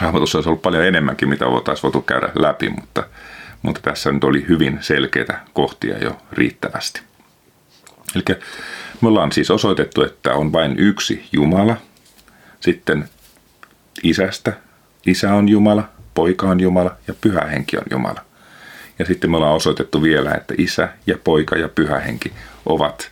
Raamatussa 0.00 0.38
olisi 0.38 0.48
ollut 0.48 0.62
paljon 0.62 0.84
enemmänkin, 0.84 1.28
mitä 1.28 1.46
voitaisiin 1.46 1.82
voitu 1.82 2.02
käydä 2.02 2.28
läpi, 2.34 2.68
mutta, 2.68 3.06
mutta 3.62 3.80
tässä 3.80 4.12
nyt 4.12 4.24
oli 4.24 4.44
hyvin 4.48 4.78
selkeitä 4.80 5.40
kohtia 5.52 5.98
jo 5.98 6.16
riittävästi. 6.32 7.02
Eli 8.14 8.38
me 9.00 9.08
ollaan 9.08 9.32
siis 9.32 9.50
osoitettu, 9.50 10.02
että 10.02 10.34
on 10.34 10.52
vain 10.52 10.78
yksi 10.78 11.28
Jumala, 11.32 11.76
sitten 12.60 13.08
isästä, 14.02 14.52
isä 15.06 15.34
on 15.34 15.48
Jumala, 15.48 15.88
poika 16.14 16.46
on 16.46 16.60
Jumala 16.60 16.96
ja 17.08 17.14
pyhä 17.20 17.40
henki 17.40 17.76
on 17.76 17.84
Jumala. 17.90 18.24
Ja 18.98 19.04
sitten 19.04 19.30
me 19.30 19.36
ollaan 19.36 19.54
osoitettu 19.54 20.02
vielä, 20.02 20.34
että 20.34 20.54
isä 20.58 20.88
ja 21.06 21.18
poika 21.24 21.56
ja 21.56 21.68
pyhä 21.68 21.98
henki 21.98 22.32
ovat 22.66 23.10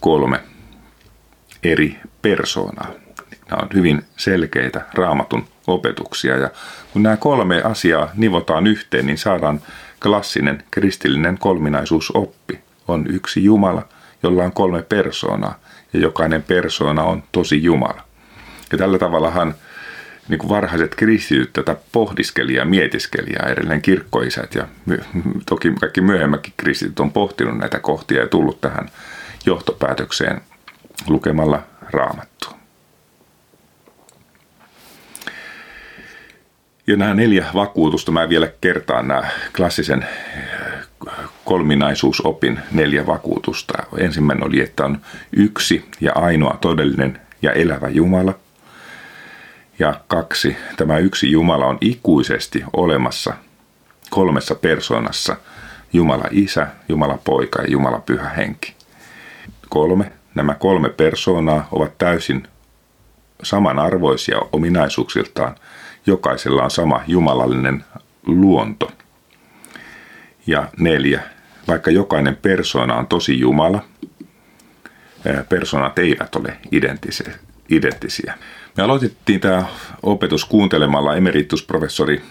kolme 0.00 0.40
eri 1.62 1.96
persoonaa. 2.22 2.90
Nämä 3.50 3.62
on 3.62 3.68
hyvin 3.74 4.04
selkeitä 4.16 4.86
raamatun 4.94 5.48
opetuksia 5.66 6.36
ja 6.36 6.50
kun 6.92 7.02
nämä 7.02 7.16
kolme 7.16 7.62
asiaa 7.62 8.10
nivotaan 8.14 8.66
yhteen, 8.66 9.06
niin 9.06 9.18
saadaan 9.18 9.60
klassinen 10.02 10.64
kristillinen 10.70 11.38
kolminaisuusoppi. 11.38 12.60
On 12.88 13.06
yksi 13.06 13.44
Jumala, 13.44 13.88
jolla 14.22 14.44
on 14.44 14.52
kolme 14.52 14.82
persoonaa 14.82 15.58
ja 15.92 16.00
jokainen 16.00 16.42
persoona 16.42 17.04
on 17.04 17.22
tosi 17.32 17.62
Jumala. 17.62 18.02
Ja 18.72 18.78
tällä 18.78 18.98
tavallahan 18.98 19.54
niin 20.28 20.38
kuin 20.38 20.48
varhaiset 20.48 20.94
kristityt 20.94 21.52
tätä 21.52 21.76
pohdiskeli 21.92 22.54
ja 22.54 22.64
mietiskeli 22.64 23.32
ja 23.32 23.48
edelleen 23.48 23.82
kirkkoisät 23.82 24.54
ja 24.54 24.68
my, 24.86 25.00
toki 25.46 25.72
kaikki 25.80 26.00
myöhemmäkin 26.00 26.52
kristityt 26.56 27.00
on 27.00 27.12
pohtinut 27.12 27.58
näitä 27.58 27.78
kohtia 27.78 28.20
ja 28.20 28.26
tullut 28.26 28.60
tähän 28.60 28.88
johtopäätökseen 29.46 30.40
lukemalla 31.08 31.62
raamattua. 31.90 32.58
Ja 36.86 36.96
nämä 36.96 37.14
neljä 37.14 37.46
vakuutusta, 37.54 38.12
mä 38.12 38.28
vielä 38.28 38.48
kertaan 38.60 39.08
nämä 39.08 39.22
klassisen 39.56 40.06
kolminaisuusopin 41.44 42.58
neljä 42.72 43.06
vakuutusta. 43.06 43.74
Ensimmäinen 43.98 44.46
oli, 44.46 44.60
että 44.60 44.84
on 44.84 45.00
yksi 45.32 45.84
ja 46.00 46.12
ainoa 46.14 46.58
todellinen 46.60 47.20
ja 47.42 47.52
elävä 47.52 47.88
Jumala. 47.88 48.34
Ja 49.78 50.00
kaksi, 50.08 50.56
tämä 50.76 50.98
yksi 50.98 51.30
Jumala 51.30 51.66
on 51.66 51.78
ikuisesti 51.80 52.64
olemassa 52.72 53.34
kolmessa 54.10 54.54
persoonassa. 54.54 55.36
Jumala 55.92 56.24
Isä, 56.30 56.66
Jumala 56.88 57.18
Poika 57.24 57.62
ja 57.62 57.68
Jumala 57.68 58.00
Pyhä 58.00 58.28
Henki. 58.28 58.74
Kolme, 59.68 60.12
nämä 60.34 60.54
kolme 60.54 60.88
persoonaa 60.88 61.68
ovat 61.72 61.98
täysin 61.98 62.48
samanarvoisia 63.42 64.38
ominaisuuksiltaan. 64.52 65.54
Jokaisella 66.06 66.62
on 66.62 66.70
sama 66.70 67.00
jumalallinen 67.06 67.84
luonto. 68.26 68.90
Ja 70.46 70.68
neljä, 70.78 71.22
vaikka 71.68 71.90
jokainen 71.90 72.36
persona 72.36 72.94
on 72.94 73.06
tosi 73.06 73.40
Jumala, 73.40 73.84
persoonat 75.48 75.98
eivät 75.98 76.34
ole 76.34 76.56
identtisiä. 77.70 78.34
Me 78.76 78.82
aloitettiin 78.82 79.40
tämä 79.40 79.64
opetus 80.02 80.44
kuuntelemalla 80.44 81.16
emeritusprofessori 81.16 82.22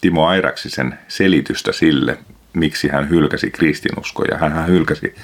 Timo 0.00 0.26
Airaksisen 0.26 0.98
selitystä 1.08 1.72
sille, 1.72 2.18
miksi 2.52 2.88
hän 2.88 3.10
hylkäsi 3.10 3.50
kristinuskon. 3.50 4.26
Ja 4.30 4.38
hän 4.38 4.66
hylkäsi 4.66 5.14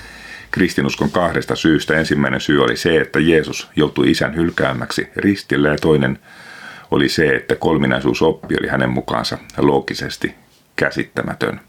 kristinuskon 0.51 1.11
kahdesta 1.11 1.57
syystä. 1.57 1.95
Ensimmäinen 1.95 2.41
syy 2.41 2.63
oli 2.63 2.77
se, 2.77 3.01
että 3.01 3.21
Jeesus 3.21 3.69
joutui 3.77 4.11
isän 4.11 4.37
hylkäämäksi 4.37 5.09
ristille 5.17 5.69
ja 5.69 5.77
toinen 5.77 6.19
oli 6.91 7.09
se, 7.09 7.29
että 7.29 7.57
kolminaisuusoppi 7.57 8.55
oli 8.61 8.69
hänen 8.69 8.91
mukaansa 8.91 9.39
loogisesti 9.59 10.35
käsittämätön. 10.77 11.61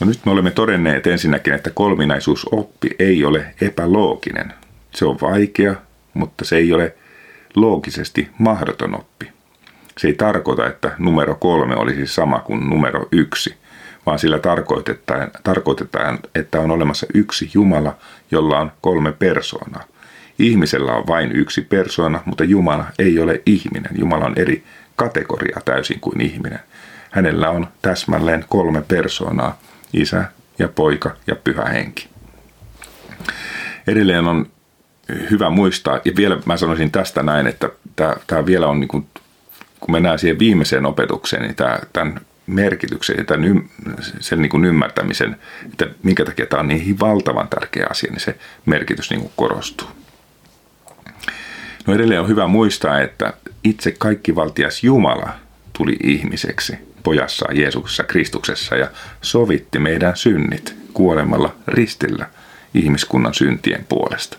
No 0.00 0.06
nyt 0.06 0.20
me 0.24 0.32
olemme 0.32 0.50
todenneet 0.50 1.06
ensinnäkin, 1.06 1.54
että 1.54 1.70
kolminaisuusoppi 1.70 2.90
ei 2.98 3.24
ole 3.24 3.54
epälooginen. 3.60 4.54
Se 4.94 5.04
on 5.04 5.18
vaikea, 5.20 5.74
mutta 6.14 6.44
se 6.44 6.56
ei 6.56 6.72
ole 6.72 6.94
loogisesti 7.54 8.28
mahdoton 8.38 8.94
oppi. 8.94 9.32
Se 9.98 10.08
ei 10.08 10.14
tarkoita, 10.14 10.66
että 10.66 10.92
numero 10.98 11.34
kolme 11.34 11.76
olisi 11.76 12.06
sama 12.06 12.38
kuin 12.38 12.70
numero 12.70 13.08
yksi, 13.12 13.54
vaan 14.06 14.18
sillä 14.18 14.38
tarkoitetaan, 14.38 15.30
tarkoitetaan, 15.42 16.18
että 16.34 16.60
on 16.60 16.70
olemassa 16.70 17.06
yksi 17.14 17.50
Jumala, 17.54 17.96
jolla 18.30 18.58
on 18.58 18.72
kolme 18.80 19.12
persoonaa. 19.12 19.84
Ihmisellä 20.38 20.92
on 20.92 21.06
vain 21.06 21.32
yksi 21.32 21.62
persoona, 21.62 22.20
mutta 22.24 22.44
Jumala 22.44 22.84
ei 22.98 23.18
ole 23.18 23.42
ihminen. 23.46 23.92
Jumala 23.98 24.24
on 24.24 24.32
eri 24.36 24.64
kategoria 24.96 25.58
täysin 25.64 26.00
kuin 26.00 26.20
ihminen. 26.20 26.60
Hänellä 27.10 27.50
on 27.50 27.68
täsmälleen 27.82 28.44
kolme 28.48 28.82
persoonaa, 28.82 29.58
isä 29.92 30.24
ja 30.58 30.68
poika 30.68 31.16
ja 31.26 31.36
pyhä 31.36 31.64
henki. 31.64 32.08
Edelleen 33.86 34.26
on 34.26 34.46
hyvä 35.30 35.50
muistaa, 35.50 36.00
ja 36.04 36.12
vielä 36.16 36.38
mä 36.46 36.56
sanoisin 36.56 36.90
tästä 36.90 37.22
näin, 37.22 37.46
että 37.46 37.70
tämä 38.26 38.46
vielä 38.46 38.68
on, 38.68 38.80
niin 38.80 38.88
kuin, 38.88 39.06
kun 39.80 39.92
mennään 39.92 40.18
siihen 40.18 40.38
viimeiseen 40.38 40.86
opetukseen, 40.86 41.42
niin 41.42 41.54
tämä, 41.54 41.78
tämän 41.92 42.20
merkityksen 42.46 43.16
ja 43.18 43.24
tämän, 43.24 43.64
sen 44.20 44.42
niin 44.42 44.50
kuin 44.50 44.64
ymmärtämisen, 44.64 45.36
että 45.72 45.86
minkä 46.02 46.24
takia 46.24 46.46
tämä 46.46 46.60
on 46.60 46.68
niin 46.68 47.00
valtavan 47.00 47.48
tärkeä 47.48 47.86
asia, 47.90 48.10
niin 48.10 48.20
se 48.20 48.38
merkitys 48.66 49.10
niin 49.10 49.20
kuin 49.20 49.32
korostuu. 49.36 49.88
No 51.86 51.94
edelleen 51.94 52.20
on 52.20 52.28
hyvä 52.28 52.46
muistaa, 52.46 53.00
että 53.00 53.32
itse 53.64 53.94
kaikkivaltias 53.98 54.84
Jumala 54.84 55.30
tuli 55.72 55.96
ihmiseksi 56.02 56.78
pojassaan 57.02 57.56
Jeesuksessa 57.56 58.04
Kristuksessa 58.04 58.76
ja 58.76 58.90
sovitti 59.22 59.78
meidän 59.78 60.16
synnit 60.16 60.76
kuolemalla 60.92 61.54
ristillä 61.68 62.26
ihmiskunnan 62.74 63.34
syntien 63.34 63.86
puolesta. 63.88 64.38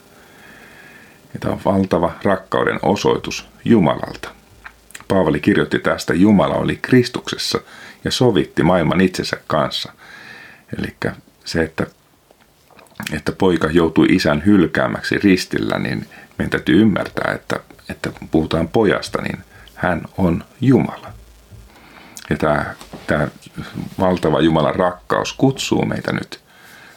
Ja 1.34 1.40
tämä 1.40 1.54
on 1.54 1.62
valtava 1.66 2.12
rakkauden 2.24 2.80
osoitus 2.82 3.48
Jumalalta. 3.66 4.30
Paavali 5.08 5.40
kirjoitti 5.40 5.80
tästä, 5.80 6.14
Jumala 6.14 6.56
oli 6.56 6.80
Kristuksessa 6.82 7.60
ja 8.04 8.12
sovitti 8.12 8.64
maailman 8.64 9.02
itsensä 9.02 9.38
kanssa. 9.48 9.94
Eli 10.78 10.96
se, 11.46 11.64
että, 11.64 11.88
että 13.14 13.32
poika 13.32 13.68
joutui 13.68 14.06
isän 14.10 14.44
hylkäämäksi 14.46 15.18
ristillä, 15.18 15.80
niin 15.80 16.08
meidän 16.38 16.50
täytyy 16.50 16.82
ymmärtää, 16.82 17.34
että, 17.34 17.60
että 17.90 18.10
kun 18.10 18.30
puhutaan 18.30 18.68
pojasta, 18.68 19.22
niin 19.22 19.40
hän 19.76 20.02
on 20.18 20.44
Jumala. 20.62 21.14
Ja 22.30 22.38
tämä, 22.38 22.66
tämä 23.08 23.28
valtava 24.00 24.42
Jumalan 24.42 24.76
rakkaus 24.76 25.34
kutsuu 25.34 25.86
meitä 25.86 26.12
nyt 26.12 26.44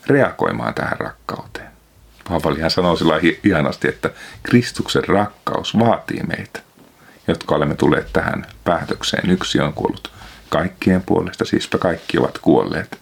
reagoimaan 0.06 0.74
tähän 0.74 1.00
rakkauteen. 1.00 1.71
Paavalihan 2.32 2.70
sanoo 2.70 2.96
sillä 2.96 3.20
ihanasti, 3.44 3.88
että 3.88 4.10
Kristuksen 4.42 5.04
rakkaus 5.04 5.78
vaatii 5.78 6.22
meitä, 6.22 6.60
jotka 7.28 7.54
olemme 7.54 7.74
tulleet 7.74 8.12
tähän 8.12 8.46
päätökseen. 8.64 9.30
Yksi 9.30 9.60
on 9.60 9.72
kuollut 9.72 10.12
kaikkien 10.48 11.02
puolesta, 11.02 11.44
siispä 11.44 11.78
kaikki 11.78 12.18
ovat 12.18 12.38
kuolleet. 12.38 12.98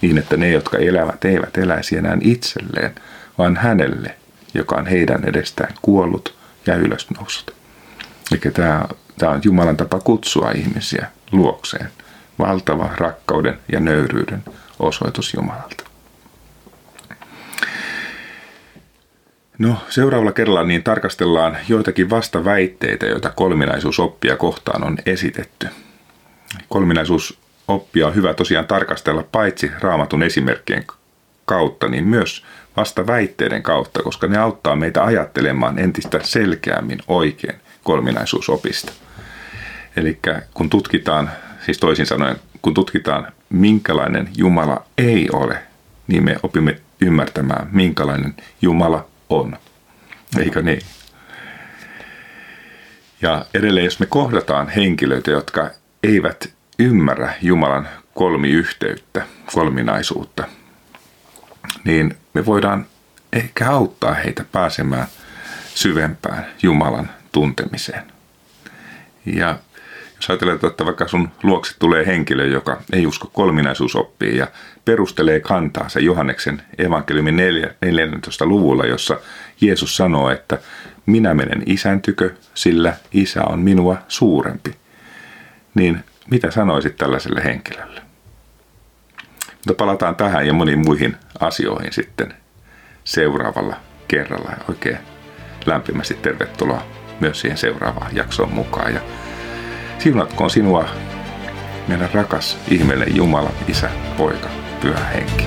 Niin, 0.00 0.18
että 0.18 0.36
ne, 0.36 0.50
jotka 0.50 0.78
elävät, 0.78 1.24
eivät 1.24 1.58
eläisi 1.58 1.96
enää 1.96 2.18
itselleen, 2.20 2.94
vaan 3.38 3.56
hänelle, 3.56 4.16
joka 4.54 4.76
on 4.76 4.86
heidän 4.86 5.24
edestään 5.24 5.74
kuollut 5.82 6.34
ja 6.66 6.74
ylösnoussut. 6.76 7.54
Eli 8.32 8.52
tämä, 8.52 8.84
tämä 9.18 9.32
on 9.32 9.40
Jumalan 9.44 9.76
tapa 9.76 10.00
kutsua 10.00 10.50
ihmisiä 10.50 11.06
luokseen. 11.32 11.88
Valtava 12.38 12.90
rakkauden 12.96 13.58
ja 13.72 13.80
nöyryyden 13.80 14.44
osoitus 14.78 15.34
Jumalalta. 15.34 15.91
No, 19.58 19.76
seuraavalla 19.88 20.32
kerralla 20.32 20.64
niin 20.64 20.82
tarkastellaan 20.82 21.56
joitakin 21.68 22.10
vastaväitteitä, 22.10 23.06
joita 23.06 23.30
kolminaisuusoppia 23.30 24.36
kohtaan 24.36 24.84
on 24.84 24.98
esitetty. 25.06 25.68
Kolminaisuusoppia 26.68 28.06
on 28.06 28.14
hyvä 28.14 28.34
tosiaan 28.34 28.66
tarkastella 28.66 29.24
paitsi 29.32 29.70
raamatun 29.80 30.22
esimerkkien 30.22 30.84
kautta, 31.44 31.88
niin 31.88 32.04
myös 32.04 32.44
vastaväitteiden 32.76 33.62
kautta, 33.62 34.02
koska 34.02 34.26
ne 34.26 34.38
auttaa 34.38 34.76
meitä 34.76 35.04
ajattelemaan 35.04 35.78
entistä 35.78 36.20
selkeämmin 36.22 36.98
oikein 37.08 37.56
kolminaisuusopista. 37.84 38.92
Eli 39.96 40.18
kun 40.54 40.70
tutkitaan, 40.70 41.30
siis 41.64 41.78
toisin 41.78 42.06
sanoen, 42.06 42.36
kun 42.62 42.74
tutkitaan 42.74 43.32
minkälainen 43.50 44.28
Jumala 44.36 44.84
ei 44.98 45.28
ole, 45.32 45.58
niin 46.06 46.24
me 46.24 46.36
opimme 46.42 46.78
ymmärtämään, 47.00 47.68
minkälainen 47.72 48.34
Jumala 48.62 49.11
on. 49.32 49.56
Eikö 50.38 50.62
niin? 50.62 50.82
Ja 53.22 53.46
edelleen, 53.54 53.84
jos 53.84 54.00
me 54.00 54.06
kohdataan 54.06 54.68
henkilöitä, 54.68 55.30
jotka 55.30 55.70
eivät 56.02 56.52
ymmärrä 56.78 57.34
Jumalan 57.42 57.88
kolmiyhteyttä, 58.14 59.26
kolminaisuutta, 59.54 60.44
niin 61.84 62.16
me 62.34 62.46
voidaan 62.46 62.86
ehkä 63.32 63.70
auttaa 63.70 64.14
heitä 64.14 64.44
pääsemään 64.52 65.06
syvempään 65.74 66.46
Jumalan 66.62 67.10
tuntemiseen. 67.32 68.12
Ja 69.26 69.58
jos 70.22 70.30
ajatellaan, 70.30 70.58
että 70.62 70.84
vaikka 70.84 71.08
sun 71.08 71.28
luokse 71.42 71.74
tulee 71.78 72.06
henkilö, 72.06 72.46
joka 72.46 72.82
ei 72.92 73.06
usko 73.06 73.30
kolminaisuusoppiin 73.32 74.36
ja 74.36 74.46
perustelee 74.84 75.40
kantaansa 75.40 76.00
Johanneksen 76.00 76.62
evankeliumin 76.78 77.36
14. 77.36 78.46
luvulla, 78.46 78.86
jossa 78.86 79.18
Jeesus 79.60 79.96
sanoo, 79.96 80.30
että 80.30 80.58
minä 81.06 81.34
menen 81.34 81.62
isän 81.66 82.02
tykö, 82.02 82.30
sillä 82.54 82.96
isä 83.12 83.44
on 83.44 83.58
minua 83.58 83.96
suurempi. 84.08 84.74
Niin 85.74 86.04
mitä 86.30 86.50
sanoisit 86.50 86.96
tällaiselle 86.96 87.44
henkilölle? 87.44 88.00
Mutta 89.52 89.74
palataan 89.74 90.16
tähän 90.16 90.46
ja 90.46 90.52
moniin 90.52 90.78
muihin 90.78 91.16
asioihin 91.40 91.92
sitten 91.92 92.34
seuraavalla 93.04 93.76
kerralla. 94.08 94.52
Oikein 94.68 94.98
lämpimästi 95.66 96.14
tervetuloa 96.14 96.86
myös 97.20 97.40
siihen 97.40 97.58
seuraavaan 97.58 98.16
jaksoon 98.16 98.52
mukaan. 98.52 98.94
Ja 98.94 99.00
Siunatkoon 100.02 100.50
sinua, 100.50 100.88
meidän 101.88 102.10
rakas 102.14 102.58
ihmeellinen 102.68 103.16
Jumala, 103.16 103.50
Isä, 103.68 103.90
Poika, 104.16 104.48
Pyhä 104.80 105.04
Henki. 105.04 105.44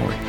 Moi. 0.00 0.23